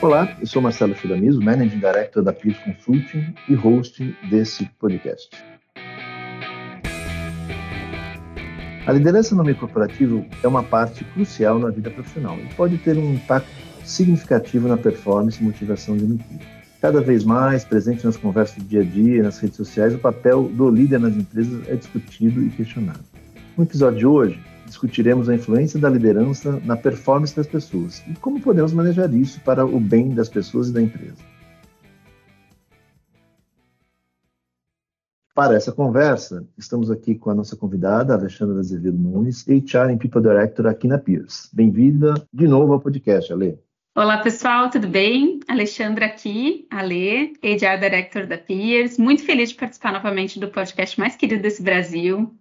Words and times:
Olá, 0.00 0.36
eu 0.40 0.46
sou 0.46 0.62
Marcelo 0.62 0.94
Chiramizo, 0.94 1.40
Managing 1.40 1.80
Director 1.80 2.22
da 2.22 2.32
Peers 2.32 2.56
Consulting 2.58 3.34
e 3.48 3.54
host 3.54 4.16
desse 4.30 4.64
podcast. 4.78 5.28
A 8.86 8.92
liderança 8.92 9.34
no 9.34 9.42
meio 9.42 9.56
corporativo 9.56 10.24
é 10.40 10.46
uma 10.46 10.62
parte 10.62 11.02
crucial 11.02 11.58
na 11.58 11.70
vida 11.70 11.90
profissional 11.90 12.38
e 12.38 12.46
pode 12.54 12.78
ter 12.78 12.96
um 12.96 13.14
impacto 13.14 13.50
significativo 13.84 14.68
na 14.68 14.76
performance 14.76 15.40
e 15.40 15.44
motivação 15.44 15.96
de 15.96 16.04
uma 16.04 16.14
equipe. 16.14 16.46
Cada 16.80 17.00
vez 17.00 17.24
mais 17.24 17.64
presente 17.64 18.06
nas 18.06 18.16
conversas 18.16 18.62
do 18.62 18.68
dia 18.68 18.82
a 18.82 18.84
dia, 18.84 19.24
nas 19.24 19.40
redes 19.40 19.56
sociais, 19.56 19.92
o 19.92 19.98
papel 19.98 20.44
do 20.44 20.70
líder 20.70 21.00
nas 21.00 21.16
empresas 21.16 21.68
é 21.68 21.74
discutido 21.74 22.40
e 22.40 22.50
questionado. 22.50 23.00
No 23.56 23.64
episódio 23.64 23.98
de 23.98 24.06
hoje, 24.06 24.40
discutiremos 24.68 25.28
a 25.28 25.34
influência 25.34 25.80
da 25.80 25.88
liderança 25.88 26.60
na 26.64 26.76
performance 26.76 27.34
das 27.34 27.46
pessoas 27.46 28.02
e 28.06 28.14
como 28.14 28.40
podemos 28.40 28.72
manejar 28.72 29.12
isso 29.12 29.40
para 29.40 29.64
o 29.64 29.80
bem 29.80 30.10
das 30.10 30.28
pessoas 30.28 30.68
e 30.68 30.72
da 30.72 30.82
empresa. 30.82 31.16
Para 35.34 35.54
essa 35.54 35.70
conversa, 35.70 36.44
estamos 36.58 36.90
aqui 36.90 37.14
com 37.14 37.30
a 37.30 37.34
nossa 37.34 37.54
convidada, 37.54 38.12
Alexandra 38.12 38.58
Azevedo 38.58 38.98
Nunes, 38.98 39.46
HR 39.46 39.92
and 39.92 39.98
People 39.98 40.20
Director 40.20 40.66
aqui 40.66 40.88
na 40.88 40.98
Peers. 40.98 41.48
Bem-vinda 41.52 42.14
de 42.32 42.48
novo 42.48 42.72
ao 42.72 42.80
podcast, 42.80 43.32
Ale. 43.32 43.56
Olá, 43.94 44.18
pessoal, 44.18 44.70
tudo 44.70 44.86
bem? 44.86 45.40
Alexandra 45.48 46.06
aqui, 46.06 46.66
Ale, 46.70 47.34
HR 47.42 47.80
Director 47.80 48.26
da 48.26 48.38
Peers. 48.38 48.98
Muito 48.98 49.24
feliz 49.24 49.50
de 49.50 49.54
participar 49.56 49.92
novamente 49.92 50.38
do 50.38 50.48
podcast 50.48 50.98
mais 50.98 51.16
querido 51.16 51.42
desse 51.42 51.62
Brasil. 51.62 52.32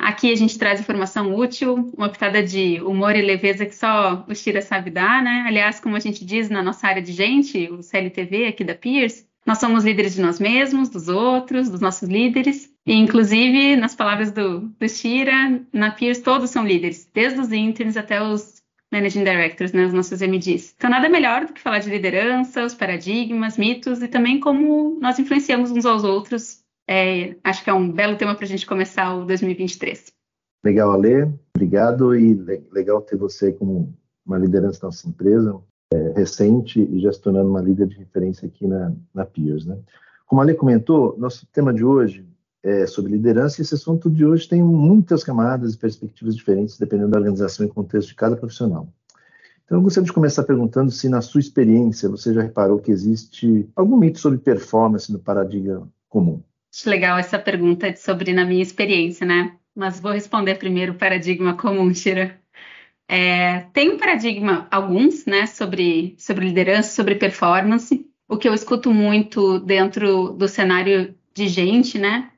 Aqui 0.00 0.32
a 0.32 0.34
gente 0.34 0.58
traz 0.58 0.80
informação 0.80 1.34
útil, 1.34 1.92
uma 1.94 2.08
pitada 2.08 2.42
de 2.42 2.80
humor 2.80 3.14
e 3.14 3.20
leveza 3.20 3.66
que 3.66 3.74
só 3.74 4.24
o 4.26 4.34
Shira 4.34 4.62
sabe 4.62 4.90
dar, 4.90 5.22
né? 5.22 5.44
Aliás, 5.46 5.78
como 5.78 5.94
a 5.94 6.00
gente 6.00 6.24
diz 6.24 6.48
na 6.48 6.62
nossa 6.62 6.86
área 6.86 7.02
de 7.02 7.12
gente, 7.12 7.70
o 7.70 7.82
CLTV 7.82 8.46
aqui 8.46 8.64
da 8.64 8.74
Peers, 8.74 9.26
nós 9.44 9.58
somos 9.58 9.84
líderes 9.84 10.14
de 10.14 10.22
nós 10.22 10.40
mesmos, 10.40 10.88
dos 10.88 11.08
outros, 11.08 11.68
dos 11.68 11.82
nossos 11.82 12.08
líderes. 12.08 12.72
E, 12.86 12.94
inclusive, 12.94 13.76
nas 13.76 13.94
palavras 13.94 14.32
do, 14.32 14.60
do 14.60 14.88
Shira, 14.88 15.60
na 15.70 15.90
Peers 15.90 16.20
todos 16.20 16.48
são 16.48 16.66
líderes, 16.66 17.06
desde 17.12 17.38
os 17.38 17.52
interns 17.52 17.98
até 17.98 18.22
os 18.22 18.62
Managing 18.90 19.22
Directors, 19.22 19.72
né, 19.74 19.84
os 19.84 19.92
nossos 19.92 20.22
MDs. 20.22 20.74
Então, 20.78 20.88
nada 20.88 21.10
melhor 21.10 21.44
do 21.44 21.52
que 21.52 21.60
falar 21.60 21.78
de 21.78 21.90
liderança, 21.90 22.64
os 22.64 22.74
paradigmas, 22.74 23.58
mitos 23.58 24.00
e 24.00 24.08
também 24.08 24.40
como 24.40 24.98
nós 24.98 25.18
influenciamos 25.18 25.70
uns 25.70 25.84
aos 25.84 26.04
outros 26.04 26.59
é, 26.90 27.36
acho 27.44 27.62
que 27.62 27.70
é 27.70 27.72
um 27.72 27.88
belo 27.88 28.16
tema 28.16 28.34
para 28.34 28.44
a 28.44 28.48
gente 28.48 28.66
começar 28.66 29.14
o 29.14 29.24
2023. 29.24 30.12
Legal, 30.64 30.90
Ale. 30.90 31.32
Obrigado 31.54 32.16
e 32.16 32.34
legal 32.72 33.00
ter 33.00 33.16
você 33.16 33.52
como 33.52 33.94
uma 34.26 34.36
liderança 34.36 34.80
da 34.80 34.88
nossa 34.88 35.08
empresa, 35.08 35.56
é, 35.94 36.12
recente 36.16 36.80
e 36.80 37.00
já 37.00 37.12
se 37.12 37.20
tornando 37.20 37.48
uma 37.48 37.60
líder 37.60 37.86
de 37.86 37.96
referência 37.96 38.48
aqui 38.48 38.66
na, 38.66 38.92
na. 39.14 39.24
Né? 39.66 39.78
Como 40.26 40.40
a 40.40 40.44
Ale 40.44 40.54
comentou, 40.54 41.16
nosso 41.16 41.46
tema 41.52 41.72
de 41.72 41.84
hoje 41.84 42.26
é 42.60 42.84
sobre 42.86 43.12
liderança 43.12 43.60
e 43.60 43.62
esse 43.62 43.74
assunto 43.74 44.10
de 44.10 44.26
hoje 44.26 44.48
tem 44.48 44.60
muitas 44.60 45.22
camadas 45.22 45.74
e 45.74 45.78
perspectivas 45.78 46.34
diferentes 46.34 46.76
dependendo 46.76 47.12
da 47.12 47.18
organização 47.18 47.64
e 47.64 47.68
contexto 47.68 48.08
de 48.08 48.16
cada 48.16 48.36
profissional. 48.36 48.88
Então, 49.64 49.78
eu 49.78 49.82
gostaria 49.82 50.06
de 50.06 50.12
começar 50.12 50.42
perguntando 50.42 50.90
se, 50.90 51.08
na 51.08 51.20
sua 51.20 51.40
experiência, 51.40 52.08
você 52.08 52.34
já 52.34 52.42
reparou 52.42 52.80
que 52.80 52.90
existe 52.90 53.70
algum 53.76 53.96
mito 53.96 54.18
sobre 54.18 54.38
performance 54.38 55.12
no 55.12 55.20
paradigma 55.20 55.88
comum. 56.08 56.42
Acho 56.72 56.88
legal 56.88 57.18
essa 57.18 57.38
pergunta 57.38 57.94
sobre 57.96 58.32
na 58.32 58.44
minha 58.44 58.62
experiência, 58.62 59.26
né? 59.26 59.56
Mas 59.74 60.00
vou 60.00 60.12
responder 60.12 60.56
primeiro 60.56 60.92
o 60.92 60.98
paradigma 60.98 61.56
comum, 61.56 61.92
Tira. 61.92 62.40
É, 63.08 63.60
tem 63.72 63.90
um 63.90 63.98
paradigma, 63.98 64.68
alguns, 64.70 65.26
né, 65.26 65.46
sobre, 65.46 66.14
sobre 66.16 66.46
liderança, 66.46 66.94
sobre 66.94 67.16
performance. 67.16 68.06
O 68.28 68.36
que 68.36 68.48
eu 68.48 68.54
escuto 68.54 68.92
muito 68.92 69.58
dentro 69.58 70.32
do 70.32 70.46
cenário 70.46 71.14
de 71.34 71.48
gente, 71.48 71.98
né? 71.98 72.30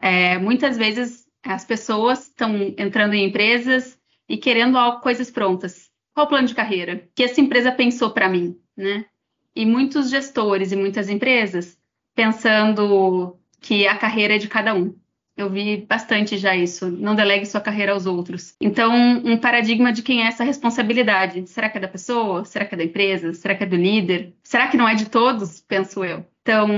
É, 0.00 0.36
muitas 0.38 0.76
vezes 0.76 1.26
as 1.44 1.64
pessoas 1.64 2.26
estão 2.26 2.74
entrando 2.76 3.14
em 3.14 3.26
empresas 3.26 3.96
e 4.28 4.36
querendo 4.36 4.76
coisas 5.00 5.30
prontas. 5.30 5.90
Qual 6.12 6.26
o 6.26 6.28
plano 6.28 6.48
de 6.48 6.54
carreira? 6.54 7.08
que 7.14 7.22
essa 7.22 7.40
empresa 7.40 7.70
pensou 7.70 8.10
para 8.10 8.28
mim, 8.28 8.58
né? 8.76 9.06
E 9.54 9.64
muitos 9.64 10.10
gestores 10.10 10.72
e 10.72 10.76
muitas 10.76 11.08
empresas 11.08 11.78
pensando 12.14 13.38
que 13.60 13.86
a 13.86 13.96
carreira 13.96 14.36
é 14.36 14.38
de 14.38 14.48
cada 14.48 14.74
um. 14.74 14.94
Eu 15.36 15.50
vi 15.50 15.84
bastante 15.86 16.38
já 16.38 16.56
isso. 16.56 16.90
Não 16.90 17.14
delegue 17.14 17.44
sua 17.44 17.60
carreira 17.60 17.92
aos 17.92 18.06
outros. 18.06 18.56
Então, 18.58 18.94
um 19.22 19.36
paradigma 19.36 19.92
de 19.92 20.02
quem 20.02 20.22
é 20.22 20.28
essa 20.28 20.42
responsabilidade. 20.42 21.46
Será 21.46 21.68
que 21.68 21.76
é 21.76 21.80
da 21.80 21.88
pessoa? 21.88 22.44
Será 22.46 22.64
que 22.64 22.74
é 22.74 22.78
da 22.78 22.84
empresa? 22.84 23.34
Será 23.34 23.54
que 23.54 23.62
é 23.62 23.66
do 23.66 23.76
líder? 23.76 24.34
Será 24.42 24.68
que 24.68 24.78
não 24.78 24.88
é 24.88 24.94
de 24.94 25.10
todos? 25.10 25.60
Penso 25.60 26.02
eu. 26.02 26.24
Então, 26.40 26.70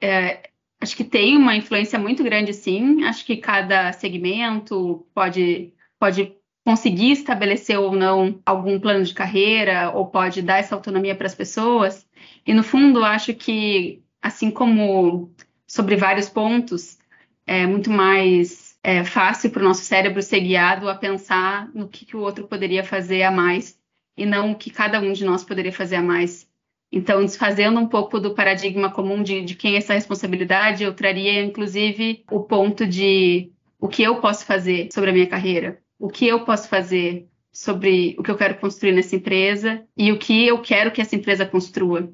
é, 0.00 0.48
acho 0.80 0.96
que 0.96 1.04
tem 1.04 1.36
uma 1.36 1.56
influência 1.56 1.98
muito 1.98 2.24
grande, 2.24 2.54
sim. 2.54 3.04
Acho 3.04 3.22
que 3.22 3.36
cada 3.36 3.92
segmento 3.92 5.06
pode, 5.14 5.74
pode 5.98 6.32
conseguir 6.64 7.12
estabelecer 7.12 7.78
ou 7.78 7.92
não 7.92 8.40
algum 8.46 8.80
plano 8.80 9.04
de 9.04 9.12
carreira, 9.12 9.90
ou 9.90 10.06
pode 10.06 10.40
dar 10.40 10.56
essa 10.56 10.74
autonomia 10.74 11.14
para 11.14 11.26
as 11.26 11.34
pessoas. 11.34 12.06
E, 12.46 12.54
no 12.54 12.62
fundo, 12.62 13.04
acho 13.04 13.34
que, 13.34 14.02
assim 14.22 14.50
como 14.50 15.30
sobre 15.66 15.96
vários 15.96 16.28
pontos, 16.28 16.98
é 17.46 17.66
muito 17.66 17.90
mais 17.90 18.78
é, 18.82 19.04
fácil 19.04 19.50
para 19.50 19.60
o 19.60 19.64
nosso 19.64 19.82
cérebro 19.82 20.22
ser 20.22 20.40
guiado 20.40 20.88
a 20.88 20.94
pensar 20.94 21.68
no 21.74 21.88
que, 21.88 22.04
que 22.04 22.16
o 22.16 22.20
outro 22.20 22.46
poderia 22.46 22.84
fazer 22.84 23.22
a 23.22 23.30
mais 23.30 23.78
e 24.16 24.24
não 24.24 24.52
o 24.52 24.54
que 24.56 24.70
cada 24.70 25.00
um 25.00 25.12
de 25.12 25.24
nós 25.24 25.44
poderia 25.44 25.72
fazer 25.72 25.96
a 25.96 26.02
mais. 26.02 26.48
Então, 26.90 27.24
desfazendo 27.24 27.78
um 27.80 27.88
pouco 27.88 28.20
do 28.20 28.34
paradigma 28.34 28.90
comum 28.90 29.22
de, 29.22 29.42
de 29.42 29.54
quem 29.54 29.74
é 29.74 29.78
essa 29.78 29.94
responsabilidade, 29.94 30.84
eu 30.84 30.94
traria, 30.94 31.42
inclusive, 31.42 32.24
o 32.30 32.40
ponto 32.40 32.86
de 32.86 33.50
o 33.78 33.88
que 33.88 34.02
eu 34.02 34.20
posso 34.20 34.46
fazer 34.46 34.88
sobre 34.92 35.10
a 35.10 35.12
minha 35.12 35.26
carreira, 35.26 35.80
o 35.98 36.08
que 36.08 36.26
eu 36.26 36.44
posso 36.44 36.68
fazer 36.68 37.28
sobre 37.52 38.14
o 38.18 38.22
que 38.22 38.30
eu 38.30 38.36
quero 38.36 38.58
construir 38.58 38.92
nessa 38.92 39.16
empresa 39.16 39.84
e 39.96 40.12
o 40.12 40.18
que 40.18 40.46
eu 40.46 40.60
quero 40.60 40.92
que 40.92 41.00
essa 41.00 41.16
empresa 41.16 41.44
construa. 41.44 42.12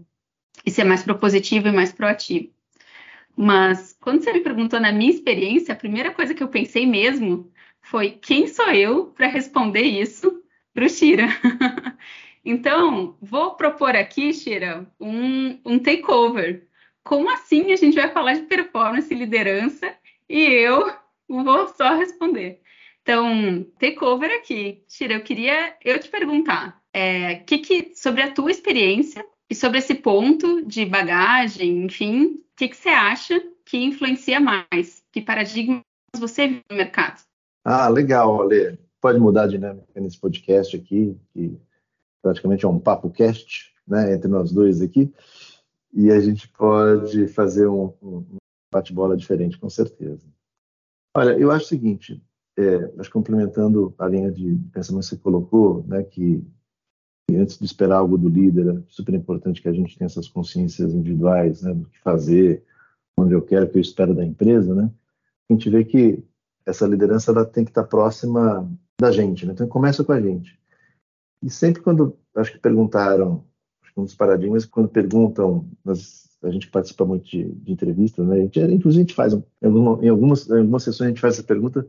E 0.65 0.71
ser 0.71 0.85
mais 0.85 1.03
propositivo 1.03 1.69
e 1.69 1.73
mais 1.73 1.93
proativo. 1.93 2.49
Mas 3.37 3.97
quando 4.01 4.23
você 4.23 4.33
me 4.33 4.41
perguntou 4.41 4.79
na 4.79 4.93
minha 4.93 5.11
experiência, 5.11 5.73
a 5.73 5.77
primeira 5.77 6.13
coisa 6.13 6.35
que 6.35 6.43
eu 6.43 6.49
pensei 6.49 6.87
mesmo 6.87 7.51
foi 7.81 8.11
quem 8.11 8.47
sou 8.47 8.71
eu 8.71 9.07
para 9.07 9.27
responder 9.27 9.83
isso 9.83 10.43
para 10.75 10.87
o 10.87 10.89
Shira. 10.89 11.27
então, 12.45 13.17
vou 13.21 13.55
propor 13.55 13.97
aqui, 13.97 14.33
Shira, 14.33 14.87
um, 15.01 15.59
um 15.65 15.79
takeover. 15.79 16.69
Como 17.03 17.31
assim 17.31 17.73
a 17.73 17.77
gente 17.77 17.95
vai 17.97 18.11
falar 18.11 18.35
de 18.35 18.43
performance 18.43 19.13
e 19.13 19.19
liderança 19.19 19.95
e 20.29 20.41
eu 20.43 20.93
vou 21.29 21.69
só 21.69 21.95
responder? 21.97 22.61
Então, 23.03 23.67
takeover 23.79 24.31
aqui. 24.33 24.85
Shira, 24.89 25.15
eu 25.15 25.23
queria 25.23 25.77
eu 25.85 25.99
te 25.99 26.09
perguntar 26.09 26.81
é, 26.93 27.37
que, 27.37 27.59
que, 27.59 27.93
sobre 27.97 28.23
a 28.23 28.31
tua 28.31 28.51
experiência 28.51 29.27
e 29.53 29.55
sobre 29.55 29.81
esse 29.81 29.95
ponto 29.95 30.65
de 30.65 30.87
bagagem, 30.87 31.85
enfim, 31.85 32.25
o 32.25 32.43
que, 32.57 32.69
que 32.69 32.75
você 32.75 32.89
acha 32.89 33.39
que 33.67 33.77
influencia 33.77 34.41
mais? 34.41 35.05
Que 35.13 35.21
paradigmas 35.21 35.83
você 36.17 36.49
vive 36.49 36.65
no 36.71 36.77
mercado? 36.79 37.21
Ah, 37.63 37.87
legal, 37.91 38.41
Ale. 38.41 38.79
Pode 38.99 39.19
mudar 39.19 39.43
a 39.43 39.49
dinâmica 39.49 40.01
nesse 40.01 40.19
podcast 40.19 40.75
aqui, 40.75 41.15
que 41.35 41.55
praticamente 42.23 42.65
é 42.65 42.69
um 42.69 42.79
papo 42.79 43.11
cast, 43.11 43.75
né, 43.87 44.15
entre 44.15 44.27
nós 44.27 44.51
dois 44.51 44.81
aqui, 44.81 45.13
e 45.93 46.11
a 46.11 46.19
gente 46.19 46.49
pode 46.49 47.29
fazer 47.29 47.67
um, 47.67 47.93
um 48.03 48.25
bate-bola 48.73 49.19
diferente, 49.19 49.59
com 49.59 49.69
certeza. 49.69 50.27
Olha, 51.15 51.39
eu 51.39 51.51
acho 51.51 51.67
o 51.67 51.69
seguinte, 51.69 52.25
é, 52.57 52.91
mas 52.97 53.07
complementando 53.07 53.95
a 53.99 54.09
linha 54.09 54.33
de 54.33 54.59
pensamento 54.73 55.03
que 55.03 55.11
você 55.11 55.17
colocou, 55.19 55.85
né, 55.87 56.05
que 56.05 56.43
e 57.31 57.37
antes 57.37 57.59
de 57.59 57.65
esperar 57.65 57.97
algo 57.97 58.19
do 58.19 58.29
líder, 58.29 58.77
é 58.77 58.83
super 58.89 59.15
importante 59.15 59.63
que 59.63 59.69
a 59.69 59.73
gente 59.73 59.97
tenha 59.97 60.07
essas 60.07 60.29
consciências 60.29 60.93
individuais, 60.93 61.63
né, 61.63 61.73
do 61.73 61.87
que 61.87 61.99
fazer, 62.01 62.63
onde 63.17 63.33
eu 63.35 63.43
quero, 63.43 63.67
o 63.67 63.69
que 63.69 63.79
eu 63.79 63.83
espero 63.83 64.15
da 64.15 64.25
empresa, 64.25 64.75
né? 64.75 64.91
A 65.49 65.53
gente 65.53 65.69
vê 65.71 65.85
que 65.85 66.23
essa 66.65 66.87
liderança 66.87 67.31
ela 67.31 67.45
tem 67.45 67.65
que 67.65 67.71
estar 67.71 67.85
próxima 67.85 68.71
da 69.01 69.11
gente, 69.11 69.47
né? 69.47 69.53
Então 69.53 69.67
começa 69.67 70.05
com 70.05 70.13
a 70.13 70.21
gente. 70.21 70.59
E 71.43 71.51
sempre 71.51 71.83
quando, 71.83 72.17
acho 72.37 72.53
que 72.53 72.59
perguntaram, 72.59 73.45
acho 73.83 73.93
que 73.93 74.01
um 74.01 74.05
dos 74.05 74.15
paradigmas, 74.15 74.65
quando 74.65 74.89
perguntam, 74.89 75.67
nós, 75.85 76.29
a 76.43 76.51
gente 76.51 76.69
participa 76.71 77.05
muito 77.05 77.29
de, 77.29 77.45
de 77.45 77.73
entrevistas, 77.73 78.27
né? 78.27 78.37
A 78.37 78.41
gente, 78.41 78.61
inclusive 78.61 79.03
a 79.03 79.07
gente 79.07 79.15
faz, 79.15 79.33
em, 79.33 79.43
alguma, 79.63 80.05
em, 80.05 80.09
algumas, 80.09 80.49
em 80.49 80.59
algumas 80.59 80.83
sessões 80.83 81.07
a 81.07 81.11
gente 81.11 81.21
faz 81.21 81.35
essa 81.35 81.45
pergunta, 81.45 81.87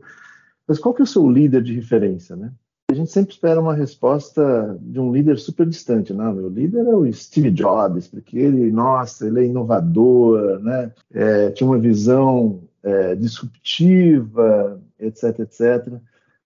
mas 0.66 0.78
qual 0.78 0.94
que 0.94 1.02
é 1.02 1.04
o 1.04 1.06
seu 1.06 1.30
líder 1.30 1.62
de 1.62 1.74
referência, 1.74 2.34
né? 2.34 2.52
A 2.94 2.96
gente 2.96 3.10
sempre 3.10 3.32
espera 3.32 3.60
uma 3.60 3.74
resposta 3.74 4.78
de 4.80 5.00
um 5.00 5.12
líder 5.12 5.36
super 5.38 5.66
distante. 5.66 6.14
Não, 6.14 6.32
meu 6.32 6.48
líder 6.48 6.86
é 6.86 6.94
o 6.94 7.12
Steve 7.12 7.50
Jobs, 7.50 8.06
porque 8.06 8.38
ele, 8.38 8.70
nossa, 8.70 9.26
ele 9.26 9.40
é 9.40 9.46
inovador, 9.46 10.60
né? 10.60 10.92
É, 11.12 11.50
tinha 11.50 11.68
uma 11.68 11.78
visão 11.78 12.60
é, 12.84 13.16
disruptiva, 13.16 14.80
etc, 14.98 15.40
etc. 15.40 15.92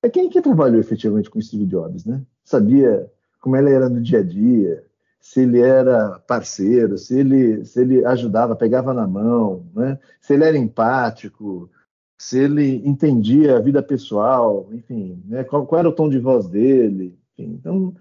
É 0.02 0.08
quem 0.08 0.30
que 0.30 0.40
trabalhou 0.40 0.80
efetivamente 0.80 1.28
com 1.28 1.40
Steve 1.40 1.66
Jobs, 1.66 2.06
né? 2.06 2.22
Sabia 2.42 3.10
como 3.40 3.54
ele 3.54 3.70
era 3.70 3.88
no 3.90 4.00
dia 4.00 4.20
a 4.20 4.22
dia, 4.22 4.82
se 5.20 5.40
ele 5.40 5.60
era 5.60 6.18
parceiro, 6.26 6.96
se 6.96 7.18
ele, 7.18 7.62
se 7.66 7.80
ele 7.80 8.04
ajudava, 8.06 8.56
pegava 8.56 8.94
na 8.94 9.06
mão, 9.06 9.66
né? 9.74 9.98
se 10.20 10.32
ele 10.32 10.44
era 10.44 10.56
empático, 10.56 11.70
se 12.18 12.38
ele 12.38 12.82
entendia 12.84 13.56
a 13.56 13.60
vida 13.60 13.80
pessoal, 13.80 14.68
enfim, 14.72 15.22
né? 15.24 15.44
qual, 15.44 15.64
qual, 15.64 15.78
era 15.78 15.88
o 15.88 15.94
tom 15.94 16.08
de 16.08 16.18
voz 16.18 16.48
dele. 16.48 17.16
Enfim. 17.38 17.52
Então, 17.54 17.94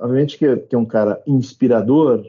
obviamente 0.00 0.38
que, 0.38 0.46
é, 0.46 0.56
que, 0.56 0.74
é 0.74 0.78
um 0.78 0.86
cara 0.86 1.22
inspirador 1.26 2.26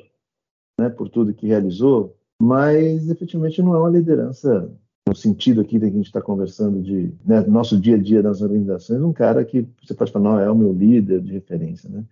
né, 0.78 0.90
por 0.90 1.08
tudo 1.10 1.34
que 1.34 1.48
realizou, 1.48 2.16
mas 2.42 3.10
efetivamente 3.10 3.62
não 3.62 3.74
é 3.74 3.80
uma 3.80 3.90
liderança 3.90 4.70
no 5.08 5.16
sentido 5.16 5.62
aqui 5.62 5.80
que 5.80 5.86
a 5.86 5.90
gente 5.90 6.06
está 6.06 6.22
conversando 6.22 6.82
de 6.82 7.12
né, 7.26 7.42
nosso 7.42 7.80
dia 7.80 7.96
a 7.96 7.98
dia 7.98 8.22
nas 8.22 8.42
organizações, 8.42 9.02
um 9.02 9.14
cara 9.14 9.44
que 9.44 9.68
você 9.82 9.94
pode 9.94 10.12
falar, 10.12 10.30
não, 10.30 10.40
é 10.40 10.52
o 10.52 10.56
meu 10.56 10.72
líder 10.72 11.22
de 11.22 11.32
referência, 11.32 11.90
né? 11.90 12.04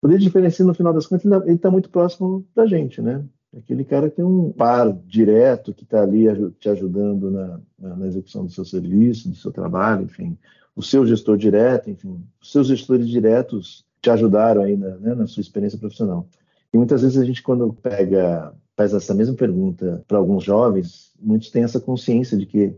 O 0.00 0.06
líder 0.06 0.20
de 0.20 0.24
referência, 0.26 0.64
no 0.64 0.72
final 0.72 0.92
das 0.92 1.06
contas, 1.06 1.24
ele 1.44 1.54
está 1.54 1.70
muito 1.70 1.90
próximo 1.90 2.46
da 2.54 2.64
gente, 2.64 3.02
né? 3.02 3.22
Aquele 3.56 3.84
cara 3.84 4.10
que 4.10 4.16
tem 4.16 4.24
um 4.24 4.52
par 4.52 4.92
direto 4.92 5.72
que 5.72 5.82
está 5.82 6.02
ali 6.02 6.26
te 6.60 6.68
ajudando 6.68 7.30
na, 7.30 7.60
na, 7.78 8.06
execução 8.06 8.44
do 8.44 8.52
seu 8.52 8.64
serviço, 8.64 9.28
do 9.28 9.36
seu 9.36 9.50
trabalho, 9.50 10.04
enfim. 10.04 10.36
O 10.76 10.82
seu 10.82 11.06
gestor 11.06 11.36
direto, 11.38 11.88
enfim. 11.88 12.22
Os 12.40 12.52
seus 12.52 12.66
gestores 12.66 13.08
diretos 13.08 13.86
te 14.02 14.10
ajudaram 14.10 14.62
aí 14.62 14.76
na, 14.76 14.96
né, 14.96 15.14
na 15.14 15.26
sua 15.26 15.40
experiência 15.40 15.78
profissional. 15.78 16.28
E 16.72 16.76
muitas 16.76 17.00
vezes 17.02 17.16
a 17.16 17.24
gente, 17.24 17.42
quando 17.42 17.72
pega, 17.72 18.54
faz 18.76 18.92
essa 18.92 19.14
mesma 19.14 19.34
pergunta 19.34 20.04
para 20.06 20.18
alguns 20.18 20.44
jovens, 20.44 21.12
muitos 21.18 21.50
têm 21.50 21.64
essa 21.64 21.80
consciência 21.80 22.36
de 22.36 22.44
que 22.44 22.76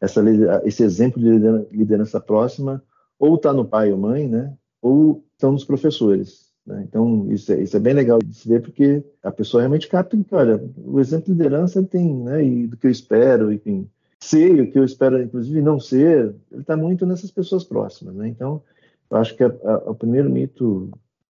essa, 0.00 0.22
esse 0.64 0.82
exemplo 0.82 1.20
de 1.20 1.76
liderança 1.76 2.20
próxima 2.20 2.82
ou 3.18 3.34
está 3.34 3.52
no 3.52 3.64
pai 3.64 3.92
ou 3.92 3.98
mãe, 3.98 4.28
né? 4.28 4.56
Ou 4.80 5.24
estão 5.32 5.52
nos 5.52 5.64
professores. 5.64 6.51
Né? 6.66 6.84
Então, 6.88 7.30
isso 7.30 7.52
é, 7.52 7.62
isso 7.62 7.76
é, 7.76 7.80
bem 7.80 7.94
legal 7.94 8.18
de 8.18 8.34
se 8.34 8.48
ver, 8.48 8.62
porque 8.62 9.04
a 9.22 9.30
pessoa 9.30 9.62
realmente 9.62 9.88
capta 9.88 10.16
que, 10.16 10.34
olha, 10.34 10.62
o 10.76 11.00
exemplo 11.00 11.26
de 11.26 11.32
liderança 11.32 11.82
tem, 11.82 12.14
né, 12.14 12.44
e 12.44 12.66
do 12.66 12.76
que 12.76 12.86
eu 12.86 12.90
espero, 12.90 13.52
enfim, 13.52 13.88
sei 14.20 14.60
o 14.60 14.70
que 14.70 14.78
eu 14.78 14.84
espero, 14.84 15.20
inclusive 15.20 15.60
não 15.60 15.80
ser, 15.80 16.34
ele 16.50 16.60
está 16.60 16.76
muito 16.76 17.04
nessas 17.04 17.30
pessoas 17.30 17.64
próximas. 17.64 18.14
Né? 18.14 18.28
Então, 18.28 18.62
eu 19.10 19.16
acho 19.16 19.36
que 19.36 19.42
a, 19.42 19.48
a, 19.48 19.90
o 19.90 19.94
primeiro 19.94 20.30
mito 20.30 20.90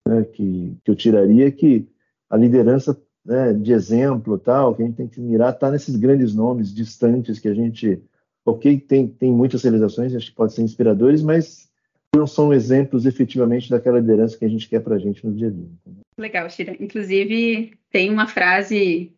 né, 0.07 0.23
que, 0.23 0.75
que 0.83 0.91
eu 0.91 0.95
tiraria 0.95 1.47
é 1.47 1.51
que 1.51 1.87
a 2.29 2.35
liderança 2.35 2.99
né, 3.23 3.53
de 3.53 3.71
exemplo, 3.71 4.39
tal, 4.39 4.73
que 4.73 4.81
a 4.81 4.85
gente 4.85 4.95
tem 4.95 5.07
que 5.07 5.19
mirar, 5.19 5.53
está 5.53 5.69
nesses 5.69 5.95
grandes 5.95 6.33
nomes 6.33 6.73
distantes 6.73 7.37
que 7.39 7.47
a 7.47 7.53
gente, 7.53 8.01
ok, 8.43 8.79
tem, 8.79 9.07
tem 9.07 9.31
muitas 9.31 9.61
realizações, 9.61 10.15
acho 10.15 10.31
que 10.31 10.35
podem 10.35 10.55
ser 10.55 10.63
inspiradores, 10.63 11.21
mas 11.21 11.68
não 12.15 12.25
são 12.25 12.53
exemplos 12.53 13.05
efetivamente 13.05 13.69
daquela 13.69 13.99
liderança 13.99 14.37
que 14.37 14.45
a 14.45 14.49
gente 14.49 14.67
quer 14.67 14.81
para 14.81 14.95
a 14.95 14.99
gente 14.99 15.25
no 15.25 15.33
dia 15.33 15.47
a 15.47 15.51
dia. 15.51 15.69
Legal, 16.17 16.49
Shira. 16.49 16.75
Inclusive, 16.79 17.73
tem 17.91 18.09
uma 18.09 18.27
frase 18.27 19.13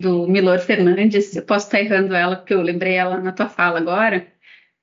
do 0.00 0.26
Milor 0.28 0.58
Fernandes, 0.58 1.34
eu 1.34 1.42
posso 1.42 1.66
estar 1.66 1.80
errando 1.80 2.14
ela, 2.14 2.36
porque 2.36 2.52
eu 2.52 2.60
lembrei 2.60 2.94
ela 2.94 3.18
na 3.18 3.32
tua 3.32 3.48
fala 3.48 3.78
agora, 3.78 4.26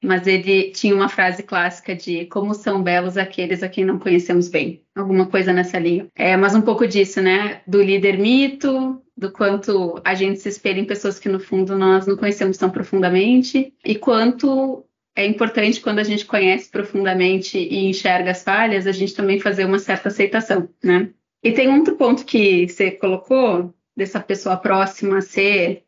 mas 0.03 0.25
ele 0.25 0.71
tinha 0.71 0.95
uma 0.95 1.07
frase 1.07 1.43
clássica 1.43 1.95
de 1.95 2.25
como 2.25 2.53
são 2.53 2.81
belos 2.81 3.15
aqueles 3.15 3.61
a 3.61 3.69
quem 3.69 3.85
não 3.85 3.99
conhecemos 3.99 4.47
bem. 4.47 4.81
Alguma 4.95 5.27
coisa 5.27 5.53
nessa 5.53 5.77
linha. 5.77 6.07
É, 6.15 6.35
mas 6.35 6.55
um 6.55 6.61
pouco 6.61 6.87
disso, 6.87 7.21
né? 7.21 7.61
Do 7.67 7.81
líder 7.81 8.17
mito, 8.17 9.01
do 9.15 9.31
quanto 9.31 10.01
a 10.03 10.15
gente 10.15 10.39
se 10.39 10.49
espelha 10.49 10.79
em 10.79 10.85
pessoas 10.85 11.19
que 11.19 11.29
no 11.29 11.39
fundo 11.39 11.77
nós 11.77 12.07
não 12.07 12.17
conhecemos 12.17 12.57
tão 12.57 12.69
profundamente, 12.69 13.73
e 13.85 13.95
quanto 13.95 14.83
é 15.15 15.25
importante 15.25 15.79
quando 15.79 15.99
a 15.99 16.03
gente 16.03 16.25
conhece 16.25 16.69
profundamente 16.69 17.57
e 17.57 17.85
enxerga 17.85 18.31
as 18.31 18.43
falhas, 18.43 18.87
a 18.87 18.91
gente 18.91 19.13
também 19.13 19.39
fazer 19.39 19.65
uma 19.65 19.79
certa 19.79 20.09
aceitação, 20.09 20.67
né? 20.83 21.11
E 21.43 21.51
tem 21.51 21.69
outro 21.69 21.95
ponto 21.95 22.25
que 22.25 22.67
você 22.67 22.91
colocou 22.91 23.73
dessa 23.95 24.19
pessoa 24.19 24.57
próxima 24.57 25.21
ser 25.21 25.83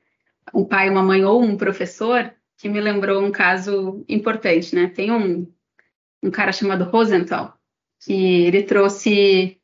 um 0.53 0.63
pai, 0.63 0.89
uma 0.89 1.01
mãe 1.01 1.23
ou 1.23 1.41
um 1.41 1.57
professor, 1.57 2.31
que 2.57 2.69
me 2.69 2.79
lembrou 2.79 3.23
um 3.23 3.31
caso 3.31 4.05
importante, 4.07 4.75
né? 4.75 4.87
Tem 4.87 5.11
um, 5.11 5.51
um 6.21 6.29
cara 6.29 6.51
chamado 6.51 6.83
Rosenthal, 6.85 7.57
que 8.05 8.45
ele 8.45 8.63
trouxe 8.63 9.59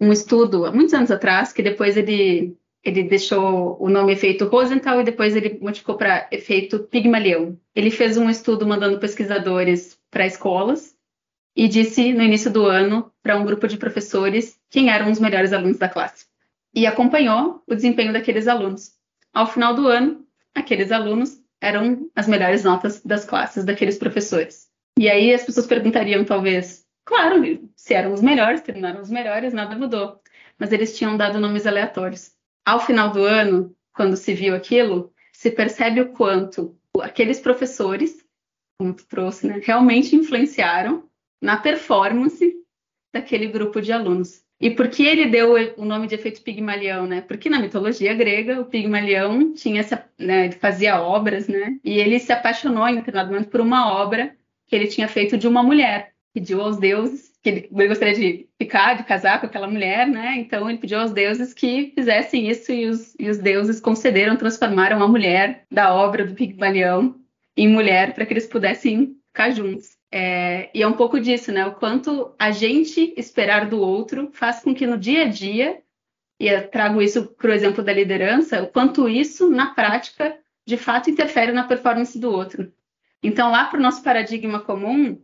um 0.00 0.12
estudo 0.12 0.66
há 0.66 0.72
muitos 0.72 0.94
anos 0.94 1.10
atrás, 1.10 1.52
que 1.52 1.62
depois 1.62 1.96
ele 1.96 2.56
ele 2.82 3.02
deixou 3.02 3.76
o 3.78 3.88
nome 3.88 4.12
efeito 4.12 4.46
Rosenthal 4.46 5.00
e 5.00 5.04
depois 5.04 5.36
ele 5.36 5.58
modificou 5.60 5.96
para 5.96 6.26
efeito 6.30 6.78
Pigmalion. 6.78 7.54
Ele 7.74 7.90
fez 7.90 8.16
um 8.16 8.30
estudo 8.30 8.66
mandando 8.66 8.98
pesquisadores 8.98 9.98
para 10.10 10.26
escolas 10.26 10.96
e 11.54 11.68
disse 11.68 12.12
no 12.12 12.22
início 12.22 12.50
do 12.50 12.64
ano 12.64 13.12
para 13.22 13.36
um 13.36 13.44
grupo 13.44 13.68
de 13.68 13.76
professores 13.76 14.58
quem 14.70 14.90
eram 14.90 15.10
os 15.10 15.20
melhores 15.20 15.52
alunos 15.52 15.78
da 15.78 15.88
classe. 15.88 16.26
E 16.74 16.86
acompanhou 16.86 17.62
o 17.66 17.74
desempenho 17.74 18.12
daqueles 18.12 18.48
alunos. 18.48 18.92
Ao 19.32 19.46
final 19.46 19.74
do 19.74 19.86
ano, 19.86 20.24
aqueles 20.54 20.90
alunos 20.90 21.38
eram 21.60 22.08
as 22.16 22.26
melhores 22.26 22.64
notas 22.64 23.02
das 23.04 23.24
classes 23.26 23.64
daqueles 23.64 23.98
professores. 23.98 24.70
E 24.98 25.08
aí 25.08 25.34
as 25.34 25.44
pessoas 25.44 25.66
perguntariam, 25.66 26.24
talvez, 26.24 26.86
claro, 27.04 27.42
se 27.76 27.92
eram 27.92 28.12
os 28.12 28.22
melhores, 28.22 28.62
terminaram 28.62 29.00
os 29.00 29.10
melhores, 29.10 29.52
nada 29.52 29.76
mudou. 29.76 30.20
Mas 30.58 30.72
eles 30.72 30.96
tinham 30.96 31.16
dado 31.16 31.38
nomes 31.38 31.66
aleatórios 31.66 32.32
ao 32.70 32.80
final 32.80 33.10
do 33.10 33.24
ano, 33.24 33.74
quando 33.92 34.16
se 34.16 34.32
viu 34.32 34.54
aquilo, 34.54 35.12
se 35.32 35.50
percebe 35.50 36.00
o 36.00 36.12
quanto 36.12 36.76
aqueles 37.00 37.40
professores, 37.40 38.24
como 38.78 38.94
tu 38.94 39.06
trouxe, 39.06 39.46
né, 39.46 39.60
realmente 39.62 40.14
influenciaram 40.14 41.04
na 41.42 41.56
performance 41.56 42.54
daquele 43.12 43.48
grupo 43.48 43.80
de 43.80 43.92
alunos. 43.92 44.42
E 44.60 44.70
por 44.70 44.88
que 44.88 45.04
ele 45.04 45.26
deu 45.26 45.54
o 45.76 45.84
nome 45.84 46.06
de 46.06 46.14
efeito 46.14 46.42
Pigmalião, 46.42 47.06
né? 47.06 47.22
Porque 47.22 47.48
na 47.48 47.58
mitologia 47.58 48.12
grega, 48.12 48.60
o 48.60 48.66
Pigmalião 48.66 49.54
tinha 49.54 49.80
essa, 49.80 50.04
né, 50.18 50.50
fazia 50.52 51.00
obras, 51.00 51.48
né? 51.48 51.80
E 51.82 51.98
ele 51.98 52.18
se 52.18 52.30
apaixonou 52.30 52.86
em 52.86 52.96
determinado 52.96 53.32
momento 53.32 53.48
por 53.48 53.62
uma 53.62 53.90
obra 53.90 54.36
que 54.66 54.76
ele 54.76 54.86
tinha 54.86 55.08
feito 55.08 55.38
de 55.38 55.48
uma 55.48 55.62
mulher. 55.62 56.12
Pediu 56.34 56.60
aos 56.60 56.78
deuses 56.78 57.29
que 57.42 57.48
ele, 57.48 57.88
gostaria 57.88 58.14
de 58.14 58.48
ficar, 58.58 58.94
de 58.94 59.04
casar 59.04 59.40
com 59.40 59.46
aquela 59.46 59.66
mulher, 59.66 60.06
né? 60.06 60.36
Então 60.36 60.68
ele 60.68 60.78
pediu 60.78 61.00
aos 61.00 61.12
deuses 61.12 61.54
que 61.54 61.92
fizessem 61.94 62.48
isso 62.50 62.70
e 62.70 62.86
os, 62.86 63.14
e 63.18 63.30
os 63.30 63.38
deuses 63.38 63.80
concederam, 63.80 64.36
transformaram 64.36 65.02
a 65.02 65.08
mulher 65.08 65.64
da 65.70 65.94
obra 65.94 66.26
do 66.26 66.34
Pigmalião 66.34 67.14
em 67.56 67.68
mulher 67.68 68.14
para 68.14 68.26
que 68.26 68.32
eles 68.32 68.46
pudessem 68.46 69.16
ficar 69.28 69.50
juntos. 69.50 69.98
É, 70.12 70.70
e 70.74 70.82
é 70.82 70.86
um 70.86 70.92
pouco 70.92 71.20
disso, 71.20 71.52
né? 71.52 71.64
O 71.66 71.74
quanto 71.74 72.34
a 72.38 72.50
gente 72.50 73.14
esperar 73.16 73.68
do 73.68 73.80
outro 73.80 74.30
faz 74.32 74.60
com 74.60 74.74
que 74.74 74.86
no 74.86 74.98
dia 74.98 75.22
a 75.22 75.28
dia, 75.28 75.80
e 76.38 76.48
eu 76.48 76.68
trago 76.68 77.00
isso 77.00 77.26
para 77.26 77.50
o 77.50 77.54
exemplo 77.54 77.82
da 77.82 77.92
liderança, 77.92 78.62
o 78.62 78.66
quanto 78.66 79.08
isso, 79.08 79.48
na 79.48 79.74
prática, 79.74 80.36
de 80.66 80.76
fato 80.76 81.10
interfere 81.10 81.52
na 81.52 81.64
performance 81.64 82.18
do 82.18 82.30
outro. 82.30 82.72
Então, 83.22 83.50
lá 83.50 83.66
para 83.66 83.78
o 83.78 83.82
nosso 83.82 84.02
paradigma 84.02 84.60
comum, 84.60 85.20